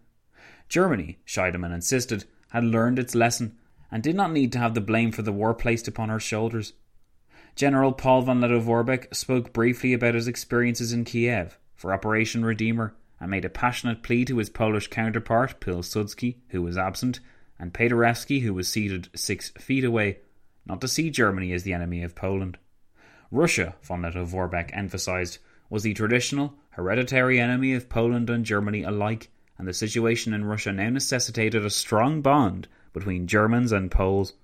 Germany, 0.69 1.19
Scheidemann 1.27 1.73
insisted, 1.73 2.25
had 2.51 2.65
learned 2.65 2.99
its 2.99 3.15
lesson 3.15 3.57
and 3.93 4.03
did 4.03 4.17
not 4.17 4.33
need 4.33 4.51
to 4.51 4.59
have 4.59 4.75
the 4.75 4.81
blame 4.81 5.13
for 5.13 5.21
the 5.21 5.31
war 5.31 5.53
placed 5.53 5.87
upon 5.87 6.09
her 6.09 6.19
shoulders. 6.19 6.73
General 7.55 7.93
Paul 7.93 8.23
von 8.23 8.41
Lettow-Vorbeck 8.41 9.15
spoke 9.15 9.53
briefly 9.53 9.93
about 9.93 10.15
his 10.15 10.27
experiences 10.27 10.95
in 10.95 11.05
Kiev 11.05 11.59
for 11.77 11.93
Operation 11.93 12.43
Redeemer 12.43 12.95
and 13.21 13.31
made 13.31 13.45
a 13.45 13.51
passionate 13.51 14.03
plea 14.03 14.25
to 14.25 14.39
his 14.39 14.49
Polish 14.49 14.89
counterpart, 14.89 15.61
Pilsudski, 15.61 16.37
who 16.49 16.63
was 16.63 16.79
absent, 16.79 17.21
and 17.59 17.75
Paderewski, 17.75 18.41
who 18.41 18.55
was 18.55 18.67
seated 18.67 19.11
six 19.15 19.51
feet 19.51 19.85
away, 19.85 20.21
not 20.65 20.81
to 20.81 20.89
see 20.89 21.11
Germany 21.11 21.53
as 21.53 21.63
the 21.63 21.75
enemy 21.75 22.03
of 22.03 22.15
Poland. 22.15 22.57
Russia, 23.31 23.75
von 23.83 24.03
Lettow-Vorbeck 24.03 24.71
emphasized, 24.73 25.39
was 25.69 25.83
the 25.83 25.93
traditional, 25.93 26.55
hereditary 26.71 27.39
enemy 27.39 27.75
of 27.75 27.91
Poland 27.91 28.31
and 28.31 28.47
Germany 28.47 28.83
alike, 28.83 29.29
and 29.59 29.69
the 29.69 29.75
situation 29.75 30.33
in 30.33 30.47
Russia 30.47 30.73
now 30.73 30.89
necessitated 30.89 31.65
a 31.65 31.71
strong 31.71 32.23
bond 32.23 32.67
between 32.93 33.27
Germans 33.27 33.73
and 33.73 33.91
Poles. 33.91 34.35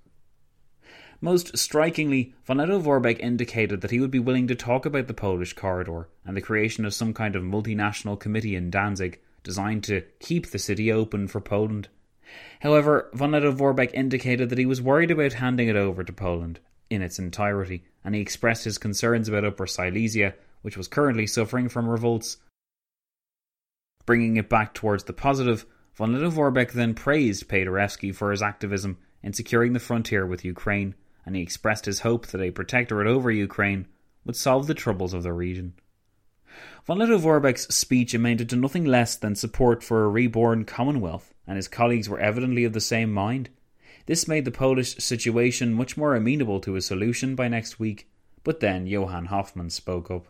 Most 1.21 1.57
strikingly, 1.57 2.33
von 2.45 2.57
Lettow-Vorbeck 2.57 3.19
indicated 3.19 3.81
that 3.81 3.91
he 3.91 3.99
would 3.99 4.11
be 4.11 4.19
willing 4.19 4.47
to 4.47 4.55
talk 4.55 4.85
about 4.85 5.07
the 5.07 5.13
Polish 5.13 5.53
corridor 5.53 6.07
and 6.25 6.35
the 6.35 6.41
creation 6.41 6.85
of 6.85 6.93
some 6.93 7.13
kind 7.13 7.35
of 7.35 7.43
multinational 7.43 8.19
committee 8.19 8.55
in 8.55 8.69
Danzig 8.69 9.19
designed 9.43 9.83
to 9.85 10.03
keep 10.19 10.47
the 10.47 10.59
city 10.59 10.91
open 10.91 11.27
for 11.27 11.41
Poland. 11.41 11.89
However, 12.61 13.09
von 13.13 13.31
Lettow-Vorbeck 13.31 13.93
indicated 13.93 14.49
that 14.49 14.59
he 14.59 14.65
was 14.65 14.81
worried 14.81 15.11
about 15.11 15.33
handing 15.33 15.67
it 15.67 15.75
over 15.75 16.03
to 16.03 16.13
Poland 16.13 16.59
in 16.89 17.01
its 17.01 17.19
entirety, 17.19 17.83
and 18.03 18.15
he 18.15 18.21
expressed 18.21 18.63
his 18.63 18.77
concerns 18.77 19.27
about 19.27 19.45
Upper 19.45 19.67
Silesia, 19.67 20.35
which 20.61 20.77
was 20.77 20.87
currently 20.87 21.27
suffering 21.27 21.69
from 21.69 21.87
revolts. 21.87 22.37
Bringing 24.05 24.37
it 24.37 24.49
back 24.49 24.73
towards 24.73 25.03
the 25.03 25.13
positive, 25.13 25.65
von 25.99 26.13
Lettow-Vorbeck 26.13 26.71
then 26.71 26.93
praised 26.93 27.49
Paderewski 27.49 28.15
for 28.15 28.31
his 28.31 28.41
activism 28.41 28.97
in 29.21 29.33
securing 29.33 29.73
the 29.73 29.81
frontier 29.81 30.25
with 30.25 30.45
Ukraine 30.45 30.95
and 31.25 31.35
he 31.35 31.41
expressed 31.41 31.83
his 31.83 31.99
hope 31.99 32.27
that 32.27 32.39
a 32.39 32.51
protectorate 32.51 33.05
over 33.05 33.29
Ukraine 33.29 33.85
would 34.23 34.37
solve 34.37 34.67
the 34.67 34.73
troubles 34.73 35.13
of 35.13 35.23
the 35.23 35.33
region. 35.33 35.73
Von 36.85 36.99
Lettow-Vorbeck's 36.99 37.75
speech 37.75 38.13
amounted 38.13 38.49
to 38.49 38.55
nothing 38.55 38.85
less 38.85 39.17
than 39.17 39.35
support 39.35 39.83
for 39.83 40.05
a 40.05 40.07
reborn 40.07 40.63
Commonwealth, 40.63 41.33
and 41.45 41.57
his 41.57 41.67
colleagues 41.67 42.07
were 42.07 42.17
evidently 42.17 42.63
of 42.63 42.71
the 42.71 42.79
same 42.79 43.11
mind. 43.11 43.49
This 44.05 44.25
made 44.25 44.45
the 44.45 44.51
Polish 44.51 44.95
situation 44.95 45.73
much 45.73 45.97
more 45.97 46.15
amenable 46.15 46.61
to 46.61 46.77
a 46.77 46.81
solution 46.81 47.35
by 47.35 47.49
next 47.49 47.77
week, 47.77 48.09
but 48.45 48.61
then 48.61 48.87
Johann 48.87 49.25
Hoffmann 49.25 49.69
spoke 49.69 50.09
up. 50.09 50.27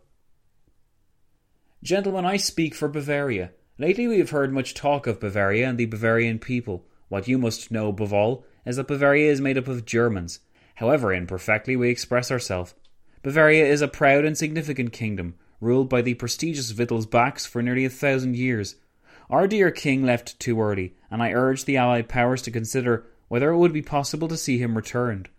Gentlemen, 1.84 2.26
I 2.26 2.38
speak 2.38 2.74
for 2.74 2.88
Bavaria. 2.88 3.52
Lately 3.82 4.10
we 4.10 4.20
have 4.20 4.32
heard 4.32 4.52
much 4.52 4.74
talk 4.74 5.08
of 5.08 5.22
Bavaria 5.22 5.70
and 5.70 5.78
the 5.78 5.86
Bavarian 5.86 6.38
people. 6.38 6.86
What 7.08 7.30
you 7.30 7.38
must 7.38 7.72
know 7.72 7.88
above 7.88 8.12
all 8.12 8.44
is 8.66 8.76
that 8.76 8.90
Bavaria 8.90 9.32
is 9.32 9.40
made 9.40 9.58
up 9.58 9.70
of 9.70 9.86
Germans, 9.86 10.42
however 10.76 11.14
imperfectly 11.14 11.78
we 11.78 11.90
express 11.90 12.30
ourselves. 12.30 12.74
Bavaria 13.24 13.66
is 13.66 13.82
a 13.82 13.88
proud 13.88 14.26
and 14.26 14.38
significant 14.38 14.92
kingdom, 14.92 15.36
ruled 15.62 15.88
by 15.88 16.02
the 16.02 16.16
prestigious 16.16 16.74
Wittelsbachs 16.74 17.48
for 17.48 17.62
nearly 17.62 17.86
a 17.86 17.90
thousand 17.90 18.36
years. 18.36 18.76
Our 19.30 19.48
dear 19.48 19.72
king 19.72 20.04
left 20.04 20.38
too 20.42 20.60
early, 20.60 20.96
and 21.10 21.24
I 21.24 21.32
urge 21.32 21.64
the 21.64 21.78
Allied 21.78 22.10
powers 22.10 22.42
to 22.42 22.52
consider 22.52 23.06
whether 23.30 23.50
it 23.50 23.58
would 23.58 23.72
be 23.72 23.82
possible 23.82 24.28
to 24.28 24.36
see 24.36 24.58
him 24.58 24.76
returned. 24.76 25.30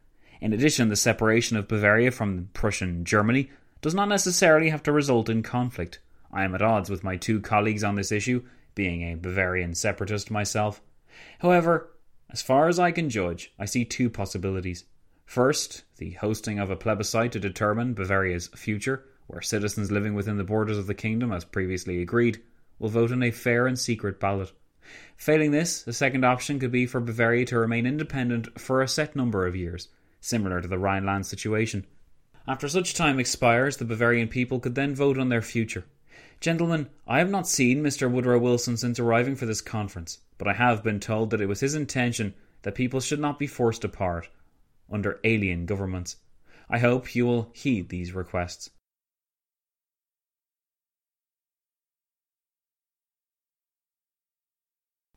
In 0.41 0.55
addition, 0.55 0.89
the 0.89 0.97
separation 0.97 1.59
of 1.59 1.69
Bavaria 1.69 2.11
from 2.11 2.49
Prussian 2.55 3.05
Germany 3.05 3.51
does 3.83 3.95
not 3.95 4.09
necessarily 4.09 4.71
have 4.71 4.83
to 4.85 4.93
result 4.93 5.29
in 5.29 5.43
conflict. 5.43 5.99
I 6.33 6.45
am 6.45 6.55
at 6.55 6.63
odds 6.63 6.91
with 6.91 7.05
my 7.05 7.17
two 7.17 7.41
colleagues 7.41 7.85
on 7.85 7.97
this 7.97 8.13
issue, 8.13 8.45
being 8.75 9.03
a 9.03 9.17
Bavarian 9.17 9.75
separatist 9.75 10.31
myself. 10.31 10.81
However, 11.41 11.91
as 12.31 12.43
far 12.43 12.69
as 12.69 12.79
I 12.79 12.93
can 12.93 13.11
judge, 13.11 13.53
I 13.59 13.65
see 13.65 13.85
two 13.85 14.09
possibilities. 14.09 14.85
First, 15.25 15.85
the 15.99 16.13
hosting 16.13 16.59
of 16.59 16.71
a 16.71 16.77
plebiscite 16.77 17.33
to 17.33 17.41
determine 17.41 17.95
Bavaria's 17.95 18.49
future, 18.49 19.05
where 19.27 19.43
citizens 19.43 19.91
living 19.91 20.15
within 20.15 20.39
the 20.39 20.45
borders 20.45 20.79
of 20.79 20.87
the 20.87 20.95
kingdom, 20.95 21.33
as 21.33 21.45
previously 21.45 22.01
agreed, 22.01 22.41
will 22.79 22.89
vote 22.89 23.11
in 23.11 23.23
a 23.23 23.31
fair 23.31 23.67
and 23.67 23.79
secret 23.79 24.19
ballot. 24.19 24.53
Failing 25.17 25.51
this, 25.51 25.87
a 25.87 25.93
second 25.93 26.25
option 26.25 26.59
could 26.59 26.73
be 26.73 26.87
for 26.87 27.01
Bavaria 27.01 27.45
to 27.47 27.59
remain 27.59 27.87
independent 27.87 28.59
for 28.59 28.83
a 28.83 28.89
set 28.89 29.15
number 29.15 29.47
of 29.47 29.55
years, 29.55 29.89
similar 30.21 30.61
to 30.61 30.69
the 30.69 30.79
Rhineland 30.79 31.27
situation. 31.27 31.87
After 32.49 32.69
such 32.69 32.95
time 32.95 33.21
expires, 33.21 33.77
the 33.77 33.85
Bavarian 33.85 34.29
people 34.29 34.59
could 34.59 34.75
then 34.75 34.95
vote 34.95 35.19
on 35.19 35.29
their 35.29 35.43
future. 35.43 35.85
Gentlemen, 36.41 36.89
I 37.07 37.19
have 37.19 37.29
not 37.29 37.47
seen 37.47 37.83
Mr. 37.83 38.11
Woodrow 38.11 38.39
Wilson 38.39 38.79
since 38.79 38.99
arriving 38.99 39.37
for 39.37 39.45
this 39.45 39.61
conference, 39.61 40.21
but 40.39 40.49
I 40.49 40.55
have 40.55 40.83
been 40.83 40.99
told 40.99 41.29
that 41.31 41.41
it 41.43 41.49
was 41.49 41.61
his 41.61 41.75
intention 41.75 42.33
that 42.63 42.75
people 42.75 43.01
should 43.01 43.21
not 43.21 43.39
be 43.39 43.47
forced 43.47 43.85
apart, 43.85 44.31
under 44.91 45.21
alien 45.23 45.67
governments. 45.67 46.17
I 46.71 46.79
hope 46.79 47.15
you 47.15 47.27
will 47.27 47.51
heed 47.53 47.91
these 47.91 48.15
requests. 48.15 48.71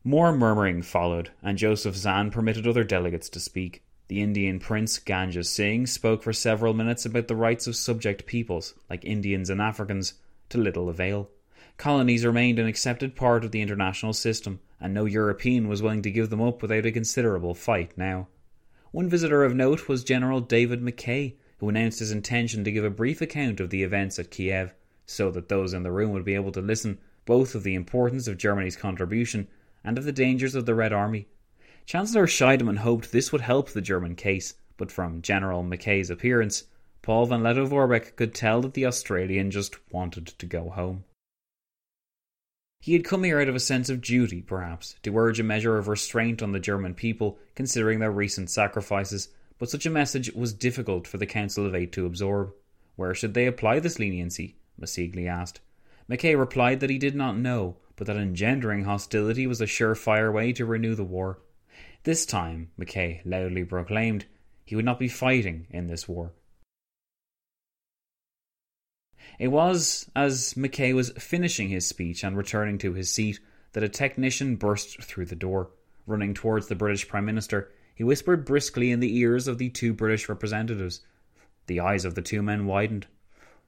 More 0.06 0.36
murmuring 0.36 0.82
followed, 0.82 1.30
and 1.42 1.56
Joseph 1.56 1.96
Zahn 1.96 2.30
permitted 2.30 2.66
other 2.66 2.84
delegates 2.84 3.30
to 3.30 3.40
speak. 3.40 3.82
The 4.08 4.20
Indian 4.20 4.58
prince 4.58 4.98
Ganga 4.98 5.42
Singh 5.42 5.86
spoke 5.86 6.22
for 6.22 6.34
several 6.34 6.74
minutes 6.74 7.06
about 7.06 7.28
the 7.28 7.34
rights 7.34 7.66
of 7.66 7.76
subject 7.76 8.26
peoples, 8.26 8.74
like 8.90 9.06
Indians 9.06 9.48
and 9.48 9.62
Africans, 9.62 10.12
to 10.54 10.60
little 10.60 10.88
avail. 10.88 11.28
Colonies 11.78 12.24
remained 12.24 12.60
an 12.60 12.68
accepted 12.68 13.16
part 13.16 13.44
of 13.44 13.50
the 13.50 13.60
international 13.60 14.12
system, 14.12 14.60
and 14.80 14.94
no 14.94 15.04
European 15.04 15.66
was 15.66 15.82
willing 15.82 16.02
to 16.02 16.12
give 16.12 16.30
them 16.30 16.40
up 16.40 16.62
without 16.62 16.86
a 16.86 16.92
considerable 16.92 17.54
fight 17.54 17.92
now. 17.96 18.28
One 18.92 19.08
visitor 19.08 19.42
of 19.42 19.56
note 19.56 19.88
was 19.88 20.04
General 20.04 20.40
David 20.40 20.80
Mackay, 20.80 21.34
who 21.58 21.68
announced 21.68 21.98
his 21.98 22.12
intention 22.12 22.62
to 22.62 22.70
give 22.70 22.84
a 22.84 22.90
brief 22.90 23.20
account 23.20 23.58
of 23.58 23.70
the 23.70 23.82
events 23.82 24.16
at 24.20 24.30
Kiev, 24.30 24.72
so 25.04 25.32
that 25.32 25.48
those 25.48 25.74
in 25.74 25.82
the 25.82 25.90
room 25.90 26.12
would 26.12 26.24
be 26.24 26.36
able 26.36 26.52
to 26.52 26.60
listen 26.60 26.98
both 27.24 27.56
of 27.56 27.64
the 27.64 27.74
importance 27.74 28.28
of 28.28 28.38
Germany's 28.38 28.76
contribution 28.76 29.48
and 29.82 29.98
of 29.98 30.04
the 30.04 30.12
dangers 30.12 30.54
of 30.54 30.66
the 30.66 30.74
Red 30.76 30.92
Army. 30.92 31.26
Chancellor 31.84 32.28
Scheidemann 32.28 32.78
hoped 32.78 33.10
this 33.10 33.32
would 33.32 33.40
help 33.40 33.70
the 33.70 33.80
German 33.80 34.14
case, 34.14 34.54
but 34.76 34.92
from 34.92 35.20
General 35.20 35.64
Mackay's 35.64 36.10
appearance, 36.10 36.64
Paul 37.04 37.26
von 37.26 37.42
Lettow-Vorbeck 37.42 38.16
could 38.16 38.34
tell 38.34 38.62
that 38.62 38.72
the 38.72 38.86
Australian 38.86 39.50
just 39.50 39.76
wanted 39.92 40.26
to 40.26 40.46
go 40.46 40.70
home. 40.70 41.04
He 42.80 42.94
had 42.94 43.04
come 43.04 43.24
here 43.24 43.38
out 43.38 43.48
of 43.48 43.54
a 43.54 43.60
sense 43.60 43.90
of 43.90 44.00
duty, 44.00 44.40
perhaps, 44.40 44.94
to 45.02 45.14
urge 45.14 45.38
a 45.38 45.44
measure 45.44 45.76
of 45.76 45.86
restraint 45.86 46.42
on 46.42 46.52
the 46.52 46.58
German 46.58 46.94
people, 46.94 47.38
considering 47.54 47.98
their 47.98 48.10
recent 48.10 48.48
sacrifices, 48.48 49.28
but 49.58 49.68
such 49.68 49.84
a 49.84 49.90
message 49.90 50.32
was 50.32 50.54
difficult 50.54 51.06
for 51.06 51.18
the 51.18 51.26
Council 51.26 51.66
of 51.66 51.74
Eight 51.74 51.92
to 51.92 52.06
absorb. 52.06 52.54
Where 52.96 53.14
should 53.14 53.34
they 53.34 53.44
apply 53.44 53.80
this 53.80 53.98
leniency? 53.98 54.56
Massigli 54.80 55.28
asked. 55.28 55.60
Mackay 56.08 56.34
replied 56.34 56.80
that 56.80 56.88
he 56.88 56.96
did 56.96 57.14
not 57.14 57.36
know, 57.36 57.76
but 57.96 58.06
that 58.06 58.16
engendering 58.16 58.84
hostility 58.84 59.46
was 59.46 59.60
a 59.60 59.66
surefire 59.66 60.32
way 60.32 60.54
to 60.54 60.64
renew 60.64 60.94
the 60.94 61.04
war. 61.04 61.40
This 62.04 62.24
time, 62.24 62.70
Mackay 62.78 63.20
loudly 63.26 63.64
proclaimed, 63.64 64.24
he 64.64 64.74
would 64.74 64.86
not 64.86 64.98
be 64.98 65.08
fighting 65.08 65.66
in 65.68 65.88
this 65.88 66.08
war. 66.08 66.32
It 69.38 69.48
was 69.48 70.08
as 70.14 70.56
Mackay 70.56 70.92
was 70.92 71.10
finishing 71.18 71.68
his 71.68 71.86
speech 71.86 72.22
and 72.22 72.36
returning 72.36 72.78
to 72.78 72.92
his 72.92 73.10
seat 73.12 73.40
that 73.72 73.82
a 73.82 73.88
technician 73.88 74.56
burst 74.56 75.02
through 75.02 75.26
the 75.26 75.34
door. 75.34 75.70
Running 76.06 76.34
towards 76.34 76.68
the 76.68 76.74
British 76.74 77.08
Prime 77.08 77.24
Minister, 77.24 77.72
he 77.94 78.04
whispered 78.04 78.44
briskly 78.44 78.90
in 78.90 79.00
the 79.00 79.16
ears 79.16 79.48
of 79.48 79.58
the 79.58 79.70
two 79.70 79.92
British 79.92 80.28
representatives. 80.28 81.00
The 81.66 81.80
eyes 81.80 82.04
of 82.04 82.14
the 82.14 82.22
two 82.22 82.42
men 82.42 82.66
widened. 82.66 83.06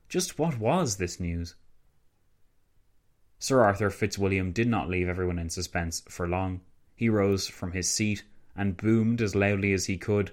Just 0.09 0.39
what 0.39 0.59
was 0.59 0.97
this 0.97 1.19
news? 1.19 1.55
Sir 3.39 3.63
Arthur 3.63 3.91
Fitzwilliam 3.91 4.53
did 4.53 4.69
not 4.69 4.89
leave 4.89 5.09
everyone 5.09 5.39
in 5.39 5.51
suspense 5.51 6.03
for 6.09 6.29
long. 6.29 6.61
He 6.95 7.09
rose 7.09 7.47
from 7.47 7.73
his 7.73 7.91
seat 7.91 8.23
and 8.57 8.77
boomed 8.77 9.21
as 9.21 9.35
loudly 9.35 9.73
as 9.73 9.87
he 9.87 9.99
could. 9.99 10.33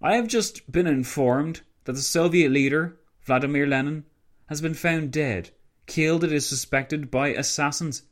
I 0.00 0.14
have 0.14 0.28
just 0.28 0.70
been 0.70 0.86
informed 0.86 1.62
that 1.84 1.92
the 1.92 2.00
Soviet 2.00 2.50
leader, 2.50 2.98
Vladimir 3.22 3.66
Lenin, 3.66 4.04
has 4.50 4.60
been 4.60 4.74
found 4.74 5.12
dead, 5.12 5.48
killed, 5.86 6.24
it 6.24 6.32
is 6.32 6.46
suspected, 6.46 7.08
by 7.08 7.28
assassins. 7.28 8.02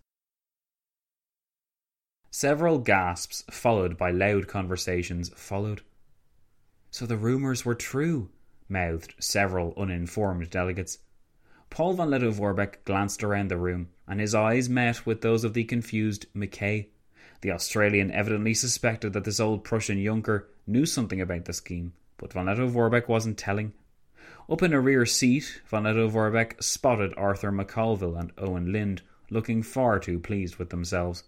Several 2.31 2.79
gasps, 2.79 3.43
followed 3.51 3.99
by 3.99 4.13
loud 4.13 4.47
conversations, 4.47 5.31
followed. 5.35 5.83
So 6.93 7.07
the 7.07 7.17
rumours 7.17 7.65
were 7.65 7.75
true, 7.75 8.31
mouthed 8.69 9.15
several 9.19 9.75
uninformed 9.77 10.49
delegates. 10.49 10.99
Paul 11.71 11.95
von 11.95 12.11
Lettow-Vorbeck 12.11 12.85
glanced 12.85 13.25
around 13.25 13.49
the 13.49 13.57
room, 13.57 13.89
and 14.07 14.21
his 14.21 14.35
eyes 14.35 14.69
met 14.69 15.05
with 15.05 15.23
those 15.23 15.43
of 15.43 15.55
the 15.55 15.65
confused 15.65 16.27
Mackay. 16.35 16.89
The 17.41 17.51
Australian 17.51 18.13
evidently 18.13 18.55
suspected 18.55 19.13
that 19.13 19.25
this 19.25 19.41
old 19.41 19.65
Prussian 19.65 20.03
Junker 20.03 20.49
knew 20.69 20.87
something 20.87 21.21
about 21.21 21.47
the 21.47 21.53
scheme, 21.53 21.95
but 22.17 22.33
von 22.33 22.47
Lettow-Vorbeck 22.47 23.09
wasn't 23.09 23.39
telling. 23.39 23.73
Up 24.51 24.63
in 24.63 24.73
a 24.73 24.81
rear 24.81 25.05
seat, 25.05 25.61
von 25.67 25.85
Lettow-Vorbeck 25.85 26.63
spotted 26.63 27.13
Arthur 27.19 27.53
McColville 27.53 28.19
and 28.19 28.33
Owen 28.39 28.73
Lind 28.73 29.03
looking 29.29 29.63
far 29.63 29.99
too 29.99 30.19
pleased 30.19 30.57
with 30.57 30.71
themselves. 30.71 31.25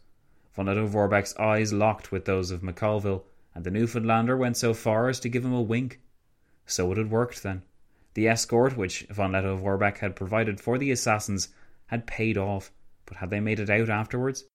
Von 0.54 0.64
Lettow-Vorbeck's 0.64 1.36
eyes 1.36 1.70
locked 1.70 2.10
with 2.10 2.24
those 2.24 2.50
of 2.50 2.62
McColville, 2.62 3.24
and 3.54 3.62
the 3.62 3.70
Newfoundlander 3.70 4.38
went 4.38 4.56
so 4.56 4.72
far 4.72 5.10
as 5.10 5.20
to 5.20 5.28
give 5.28 5.44
him 5.44 5.52
a 5.52 5.60
wink. 5.60 6.00
So 6.64 6.90
it 6.92 6.96
had 6.96 7.10
worked 7.10 7.42
then. 7.42 7.60
The 8.14 8.26
escort 8.26 8.78
which 8.78 9.06
von 9.10 9.32
Lettow-Vorbeck 9.32 9.98
had 9.98 10.16
provided 10.16 10.58
for 10.58 10.78
the 10.78 10.90
assassins 10.90 11.50
had 11.88 12.06
paid 12.06 12.38
off, 12.38 12.72
but 13.04 13.18
had 13.18 13.28
they 13.28 13.40
made 13.40 13.60
it 13.60 13.68
out 13.68 13.90
afterwards? 13.90 14.46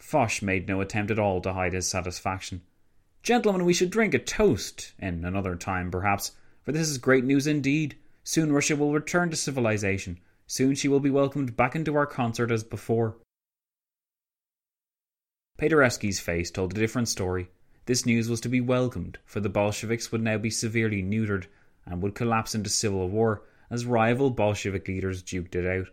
Foch 0.00 0.42
made 0.42 0.66
no 0.66 0.80
attempt 0.80 1.12
at 1.12 1.20
all 1.20 1.40
to 1.42 1.52
hide 1.52 1.74
his 1.74 1.88
satisfaction. 1.88 2.62
Gentlemen, 3.22 3.64
we 3.64 3.72
should 3.72 3.90
drink 3.90 4.14
a 4.14 4.18
toast, 4.18 4.94
in 4.98 5.24
another 5.24 5.54
time 5.54 5.92
perhaps, 5.92 6.32
for 6.64 6.72
this 6.72 6.88
is 6.88 6.98
great 6.98 7.24
news 7.24 7.46
indeed. 7.46 7.96
Soon 8.24 8.52
Russia 8.52 8.74
will 8.74 8.92
return 8.92 9.30
to 9.30 9.36
civilization. 9.36 10.18
Soon 10.46 10.74
she 10.74 10.88
will 10.88 11.00
be 11.00 11.10
welcomed 11.10 11.56
back 11.56 11.76
into 11.76 11.94
our 11.94 12.06
concert 12.06 12.50
as 12.50 12.64
before. 12.64 13.16
Paderewski's 15.58 16.20
face 16.20 16.50
told 16.50 16.72
a 16.72 16.80
different 16.80 17.08
story. 17.08 17.48
This 17.86 18.06
news 18.06 18.28
was 18.28 18.40
to 18.40 18.48
be 18.48 18.60
welcomed, 18.60 19.18
for 19.26 19.40
the 19.40 19.48
Bolsheviks 19.48 20.10
would 20.10 20.22
now 20.22 20.38
be 20.38 20.50
severely 20.50 21.02
neutered 21.02 21.46
and 21.86 22.02
would 22.02 22.14
collapse 22.14 22.54
into 22.54 22.70
civil 22.70 23.08
war 23.08 23.42
as 23.70 23.84
rival 23.84 24.30
Bolshevik 24.30 24.88
leaders 24.88 25.22
duked 25.22 25.54
it 25.54 25.66
out. 25.66 25.88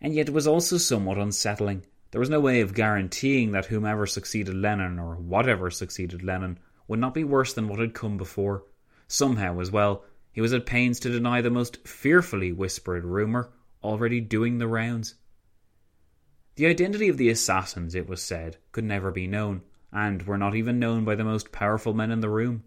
And 0.00 0.12
yet 0.12 0.28
it 0.28 0.34
was 0.34 0.46
also 0.46 0.76
somewhat 0.76 1.18
unsettling. 1.18 1.84
There 2.10 2.18
was 2.18 2.30
no 2.30 2.40
way 2.40 2.60
of 2.60 2.74
guaranteeing 2.74 3.52
that 3.52 3.66
whomever 3.66 4.06
succeeded 4.06 4.54
Lenin, 4.54 4.98
or 4.98 5.14
whatever 5.14 5.70
succeeded 5.70 6.24
Lenin, 6.24 6.58
would 6.88 6.98
not 6.98 7.14
be 7.14 7.22
worse 7.22 7.52
than 7.52 7.68
what 7.68 7.78
had 7.78 7.94
come 7.94 8.16
before. 8.16 8.64
Somehow, 9.12 9.58
as 9.58 9.72
well, 9.72 10.04
he 10.30 10.40
was 10.40 10.52
at 10.52 10.66
pains 10.66 11.00
to 11.00 11.10
deny 11.10 11.40
the 11.40 11.50
most 11.50 11.84
fearfully 11.84 12.52
whispered 12.52 13.04
rumour 13.04 13.50
already 13.82 14.20
doing 14.20 14.58
the 14.58 14.68
rounds. 14.68 15.16
The 16.54 16.66
identity 16.66 17.08
of 17.08 17.16
the 17.16 17.28
assassins, 17.28 17.96
it 17.96 18.08
was 18.08 18.22
said, 18.22 18.58
could 18.70 18.84
never 18.84 19.10
be 19.10 19.26
known, 19.26 19.62
and 19.90 20.22
were 20.22 20.38
not 20.38 20.54
even 20.54 20.78
known 20.78 21.04
by 21.04 21.16
the 21.16 21.24
most 21.24 21.50
powerful 21.50 21.92
men 21.92 22.12
in 22.12 22.20
the 22.20 22.28
room. 22.28 22.62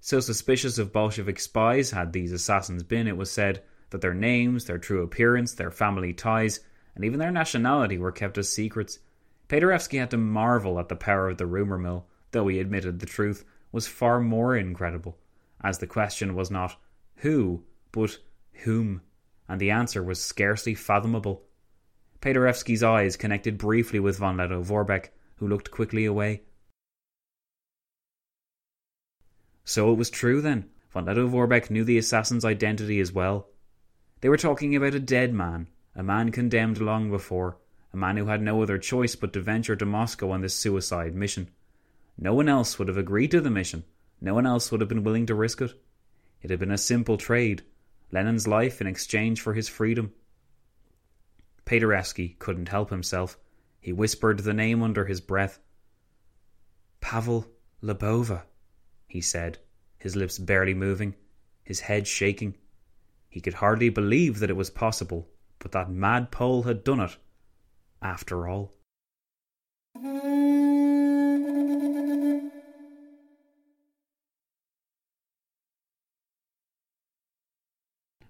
So 0.00 0.18
suspicious 0.18 0.76
of 0.76 0.92
Bolshevik 0.92 1.38
spies 1.38 1.92
had 1.92 2.12
these 2.12 2.32
assassins 2.32 2.82
been, 2.82 3.06
it 3.06 3.16
was 3.16 3.30
said, 3.30 3.62
that 3.90 4.00
their 4.00 4.12
names, 4.12 4.64
their 4.64 4.78
true 4.78 5.04
appearance, 5.04 5.54
their 5.54 5.70
family 5.70 6.12
ties, 6.12 6.58
and 6.96 7.04
even 7.04 7.20
their 7.20 7.30
nationality 7.30 7.96
were 7.96 8.10
kept 8.10 8.38
as 8.38 8.48
secrets. 8.48 8.98
Paderewski 9.48 10.00
had 10.00 10.10
to 10.10 10.16
marvel 10.16 10.80
at 10.80 10.88
the 10.88 10.96
power 10.96 11.28
of 11.28 11.38
the 11.38 11.46
rumour 11.46 11.78
mill, 11.78 12.08
though 12.32 12.48
he 12.48 12.58
admitted 12.58 12.98
the 12.98 13.06
truth 13.06 13.44
was 13.70 13.86
far 13.86 14.18
more 14.18 14.56
incredible, 14.56 15.16
as 15.66 15.78
the 15.78 15.86
question 15.86 16.36
was 16.36 16.48
not 16.48 16.76
who, 17.16 17.64
but 17.90 18.18
whom, 18.52 19.00
and 19.48 19.60
the 19.60 19.72
answer 19.72 20.00
was 20.00 20.22
scarcely 20.22 20.74
fathomable. 20.74 21.42
Paderewski's 22.20 22.84
eyes 22.84 23.16
connected 23.16 23.58
briefly 23.58 23.98
with 23.98 24.18
von 24.18 24.36
Lettow-Vorbeck, 24.36 25.08
who 25.36 25.48
looked 25.48 25.72
quickly 25.72 26.04
away. 26.04 26.42
So 29.64 29.90
it 29.90 29.96
was 29.96 30.08
true 30.08 30.40
then. 30.40 30.70
Von 30.90 31.06
Lettow-Vorbeck 31.06 31.68
knew 31.68 31.82
the 31.82 31.98
assassin's 31.98 32.44
identity 32.44 33.00
as 33.00 33.12
well. 33.12 33.48
They 34.20 34.28
were 34.28 34.36
talking 34.36 34.76
about 34.76 34.94
a 34.94 35.00
dead 35.00 35.34
man, 35.34 35.66
a 35.96 36.04
man 36.04 36.30
condemned 36.30 36.80
long 36.80 37.10
before, 37.10 37.58
a 37.92 37.96
man 37.96 38.16
who 38.16 38.26
had 38.26 38.40
no 38.40 38.62
other 38.62 38.78
choice 38.78 39.16
but 39.16 39.32
to 39.32 39.40
venture 39.40 39.74
to 39.74 39.84
Moscow 39.84 40.30
on 40.30 40.42
this 40.42 40.54
suicide 40.54 41.16
mission. 41.16 41.50
No 42.16 42.34
one 42.34 42.48
else 42.48 42.78
would 42.78 42.88
have 42.88 42.96
agreed 42.96 43.32
to 43.32 43.40
the 43.40 43.50
mission. 43.50 43.82
No 44.20 44.34
one 44.34 44.46
else 44.46 44.70
would 44.70 44.80
have 44.80 44.88
been 44.88 45.04
willing 45.04 45.26
to 45.26 45.34
risk 45.34 45.60
it. 45.60 45.74
It 46.42 46.50
had 46.50 46.58
been 46.58 46.70
a 46.70 46.78
simple 46.78 47.16
trade 47.16 47.62
Lenin's 48.12 48.46
life 48.46 48.80
in 48.80 48.86
exchange 48.86 49.40
for 49.40 49.54
his 49.54 49.68
freedom. 49.68 50.12
Paderewski 51.64 52.38
couldn't 52.38 52.68
help 52.68 52.90
himself. 52.90 53.36
He 53.80 53.92
whispered 53.92 54.40
the 54.40 54.54
name 54.54 54.82
under 54.82 55.04
his 55.04 55.20
breath. 55.20 55.58
Pavel 57.00 57.46
Lyubova, 57.82 58.42
he 59.06 59.20
said, 59.20 59.58
his 59.98 60.16
lips 60.16 60.38
barely 60.38 60.74
moving, 60.74 61.14
his 61.62 61.80
head 61.80 62.06
shaking. 62.06 62.56
He 63.28 63.40
could 63.40 63.54
hardly 63.54 63.88
believe 63.88 64.38
that 64.38 64.50
it 64.50 64.56
was 64.56 64.70
possible, 64.70 65.28
but 65.58 65.72
that 65.72 65.90
mad 65.90 66.30
Pole 66.30 66.62
had 66.62 66.84
done 66.84 67.00
it, 67.00 67.16
after 68.00 68.48
all. 68.48 68.72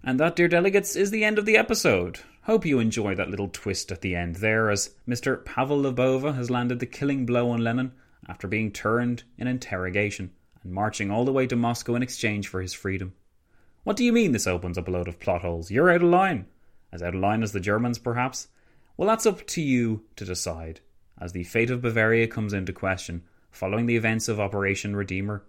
And 0.07 0.21
that, 0.21 0.37
dear 0.37 0.47
delegates, 0.47 0.95
is 0.95 1.11
the 1.11 1.25
end 1.25 1.37
of 1.37 1.45
the 1.45 1.57
episode. 1.57 2.21
Hope 2.43 2.65
you 2.65 2.79
enjoy 2.79 3.13
that 3.15 3.29
little 3.29 3.49
twist 3.49 3.91
at 3.91 3.99
the 3.99 4.15
end 4.15 4.37
there, 4.37 4.69
as 4.69 4.95
Mr. 5.05 5.43
Pavel 5.43 5.81
Lyubova 5.81 6.33
has 6.33 6.49
landed 6.49 6.79
the 6.79 6.85
killing 6.85 7.25
blow 7.25 7.49
on 7.49 7.61
Lenin 7.61 7.91
after 8.25 8.47
being 8.47 8.71
turned 8.71 9.23
in 9.37 9.47
interrogation 9.47 10.31
and 10.63 10.71
marching 10.71 11.11
all 11.11 11.25
the 11.25 11.33
way 11.33 11.45
to 11.45 11.57
Moscow 11.57 11.95
in 11.95 12.03
exchange 12.03 12.47
for 12.47 12.61
his 12.61 12.73
freedom. 12.73 13.15
What 13.83 13.97
do 13.97 14.05
you 14.05 14.13
mean 14.13 14.31
this 14.31 14.47
opens 14.47 14.77
up 14.77 14.87
a 14.87 14.91
load 14.91 15.09
of 15.09 15.19
plot 15.19 15.41
holes? 15.41 15.69
You're 15.69 15.91
out 15.91 16.01
of 16.01 16.09
line. 16.09 16.45
As 16.93 17.03
out 17.03 17.13
of 17.13 17.19
line 17.19 17.43
as 17.43 17.51
the 17.51 17.59
Germans, 17.59 17.99
perhaps? 17.99 18.47
Well, 18.95 19.09
that's 19.09 19.25
up 19.25 19.45
to 19.47 19.61
you 19.61 20.05
to 20.15 20.23
decide, 20.23 20.79
as 21.19 21.33
the 21.33 21.43
fate 21.43 21.69
of 21.69 21.81
Bavaria 21.81 22.27
comes 22.27 22.53
into 22.53 22.71
question 22.71 23.23
following 23.51 23.87
the 23.87 23.97
events 23.97 24.29
of 24.29 24.39
Operation 24.39 24.95
Redeemer. 24.95 25.43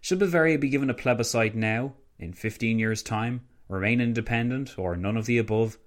Should 0.00 0.20
Bavaria 0.20 0.60
be 0.60 0.68
given 0.68 0.90
a 0.90 0.94
plebiscite 0.94 1.56
now, 1.56 1.94
in 2.20 2.34
15 2.34 2.78
years' 2.78 3.02
time, 3.02 3.40
remain 3.68 4.00
independent, 4.00 4.78
or 4.78 4.96
none 4.96 5.16
of 5.16 5.26
the 5.26 5.38
above? 5.38 5.78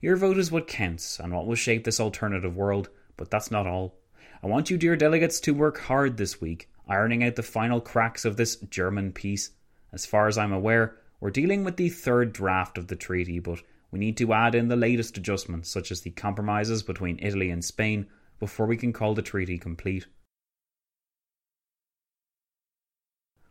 Your 0.00 0.16
vote 0.16 0.38
is 0.38 0.50
what 0.50 0.66
counts 0.66 1.20
and 1.20 1.32
what 1.32 1.46
will 1.46 1.54
shape 1.54 1.84
this 1.84 2.00
alternative 2.00 2.56
world, 2.56 2.88
but 3.16 3.30
that's 3.30 3.50
not 3.50 3.66
all. 3.66 3.94
I 4.42 4.46
want 4.46 4.70
you, 4.70 4.78
dear 4.78 4.96
delegates, 4.96 5.40
to 5.40 5.52
work 5.52 5.78
hard 5.78 6.16
this 6.16 6.40
week, 6.40 6.70
ironing 6.88 7.22
out 7.22 7.36
the 7.36 7.42
final 7.42 7.80
cracks 7.80 8.24
of 8.24 8.36
this 8.36 8.56
German 8.56 9.12
peace. 9.12 9.50
As 9.92 10.06
far 10.06 10.26
as 10.26 10.38
I'm 10.38 10.52
aware, 10.52 10.96
we're 11.20 11.30
dealing 11.30 11.64
with 11.64 11.76
the 11.76 11.90
third 11.90 12.32
draft 12.32 12.78
of 12.78 12.86
the 12.86 12.96
treaty, 12.96 13.38
but 13.38 13.62
we 13.90 13.98
need 13.98 14.16
to 14.16 14.32
add 14.32 14.54
in 14.54 14.68
the 14.68 14.76
latest 14.76 15.18
adjustments, 15.18 15.68
such 15.68 15.92
as 15.92 16.00
the 16.00 16.10
compromises 16.10 16.82
between 16.82 17.18
Italy 17.20 17.50
and 17.50 17.62
Spain, 17.62 18.06
before 18.38 18.64
we 18.64 18.78
can 18.78 18.92
call 18.92 19.14
the 19.14 19.20
treaty 19.20 19.58
complete. 19.58 20.06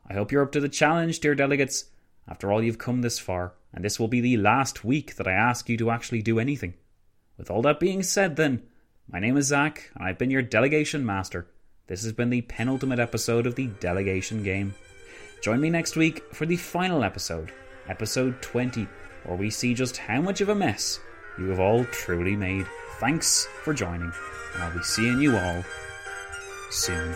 I 0.07 0.13
hope 0.13 0.31
you're 0.31 0.41
up 0.41 0.51
to 0.53 0.59
the 0.59 0.69
challenge, 0.69 1.19
dear 1.19 1.35
delegates. 1.35 1.85
After 2.27 2.51
all, 2.51 2.63
you've 2.63 2.79
come 2.79 3.01
this 3.01 3.19
far 3.19 3.53
and 3.73 3.83
this 3.83 3.99
will 3.99 4.07
be 4.07 4.21
the 4.21 4.37
last 4.37 4.83
week 4.83 5.15
that 5.15 5.27
I 5.27 5.33
ask 5.33 5.69
you 5.69 5.77
to 5.77 5.91
actually 5.91 6.21
do 6.21 6.39
anything. 6.39 6.73
With 7.37 7.49
all 7.49 7.61
that 7.63 7.79
being 7.79 8.03
said, 8.03 8.35
then, 8.35 8.63
my 9.07 9.19
name 9.19 9.37
is 9.37 9.47
Zach, 9.47 9.91
and 9.95 10.03
I've 10.03 10.17
been 10.17 10.31
your 10.31 10.41
delegation 10.41 11.05
master. 11.05 11.47
This 11.87 12.03
has 12.03 12.13
been 12.13 12.29
the 12.29 12.41
penultimate 12.41 12.99
episode 12.99 13.47
of 13.47 13.55
the 13.55 13.67
delegation 13.67 14.43
game. 14.43 14.75
Join 15.41 15.61
me 15.61 15.69
next 15.69 15.95
week 15.95 16.33
for 16.33 16.45
the 16.45 16.57
final 16.57 17.03
episode, 17.03 17.51
episode 17.87 18.41
20, 18.41 18.87
where 19.23 19.37
we 19.37 19.49
see 19.49 19.73
just 19.73 19.97
how 19.97 20.21
much 20.21 20.41
of 20.41 20.49
a 20.49 20.55
mess 20.55 20.99
you 21.37 21.49
have 21.49 21.59
all 21.59 21.85
truly 21.85 22.35
made. 22.35 22.67
Thanks 22.99 23.47
for 23.63 23.73
joining, 23.73 24.11
and 24.53 24.63
I'll 24.63 24.77
be 24.77 24.83
seeing 24.83 25.19
you 25.19 25.37
all 25.37 25.63
soon. 26.69 27.15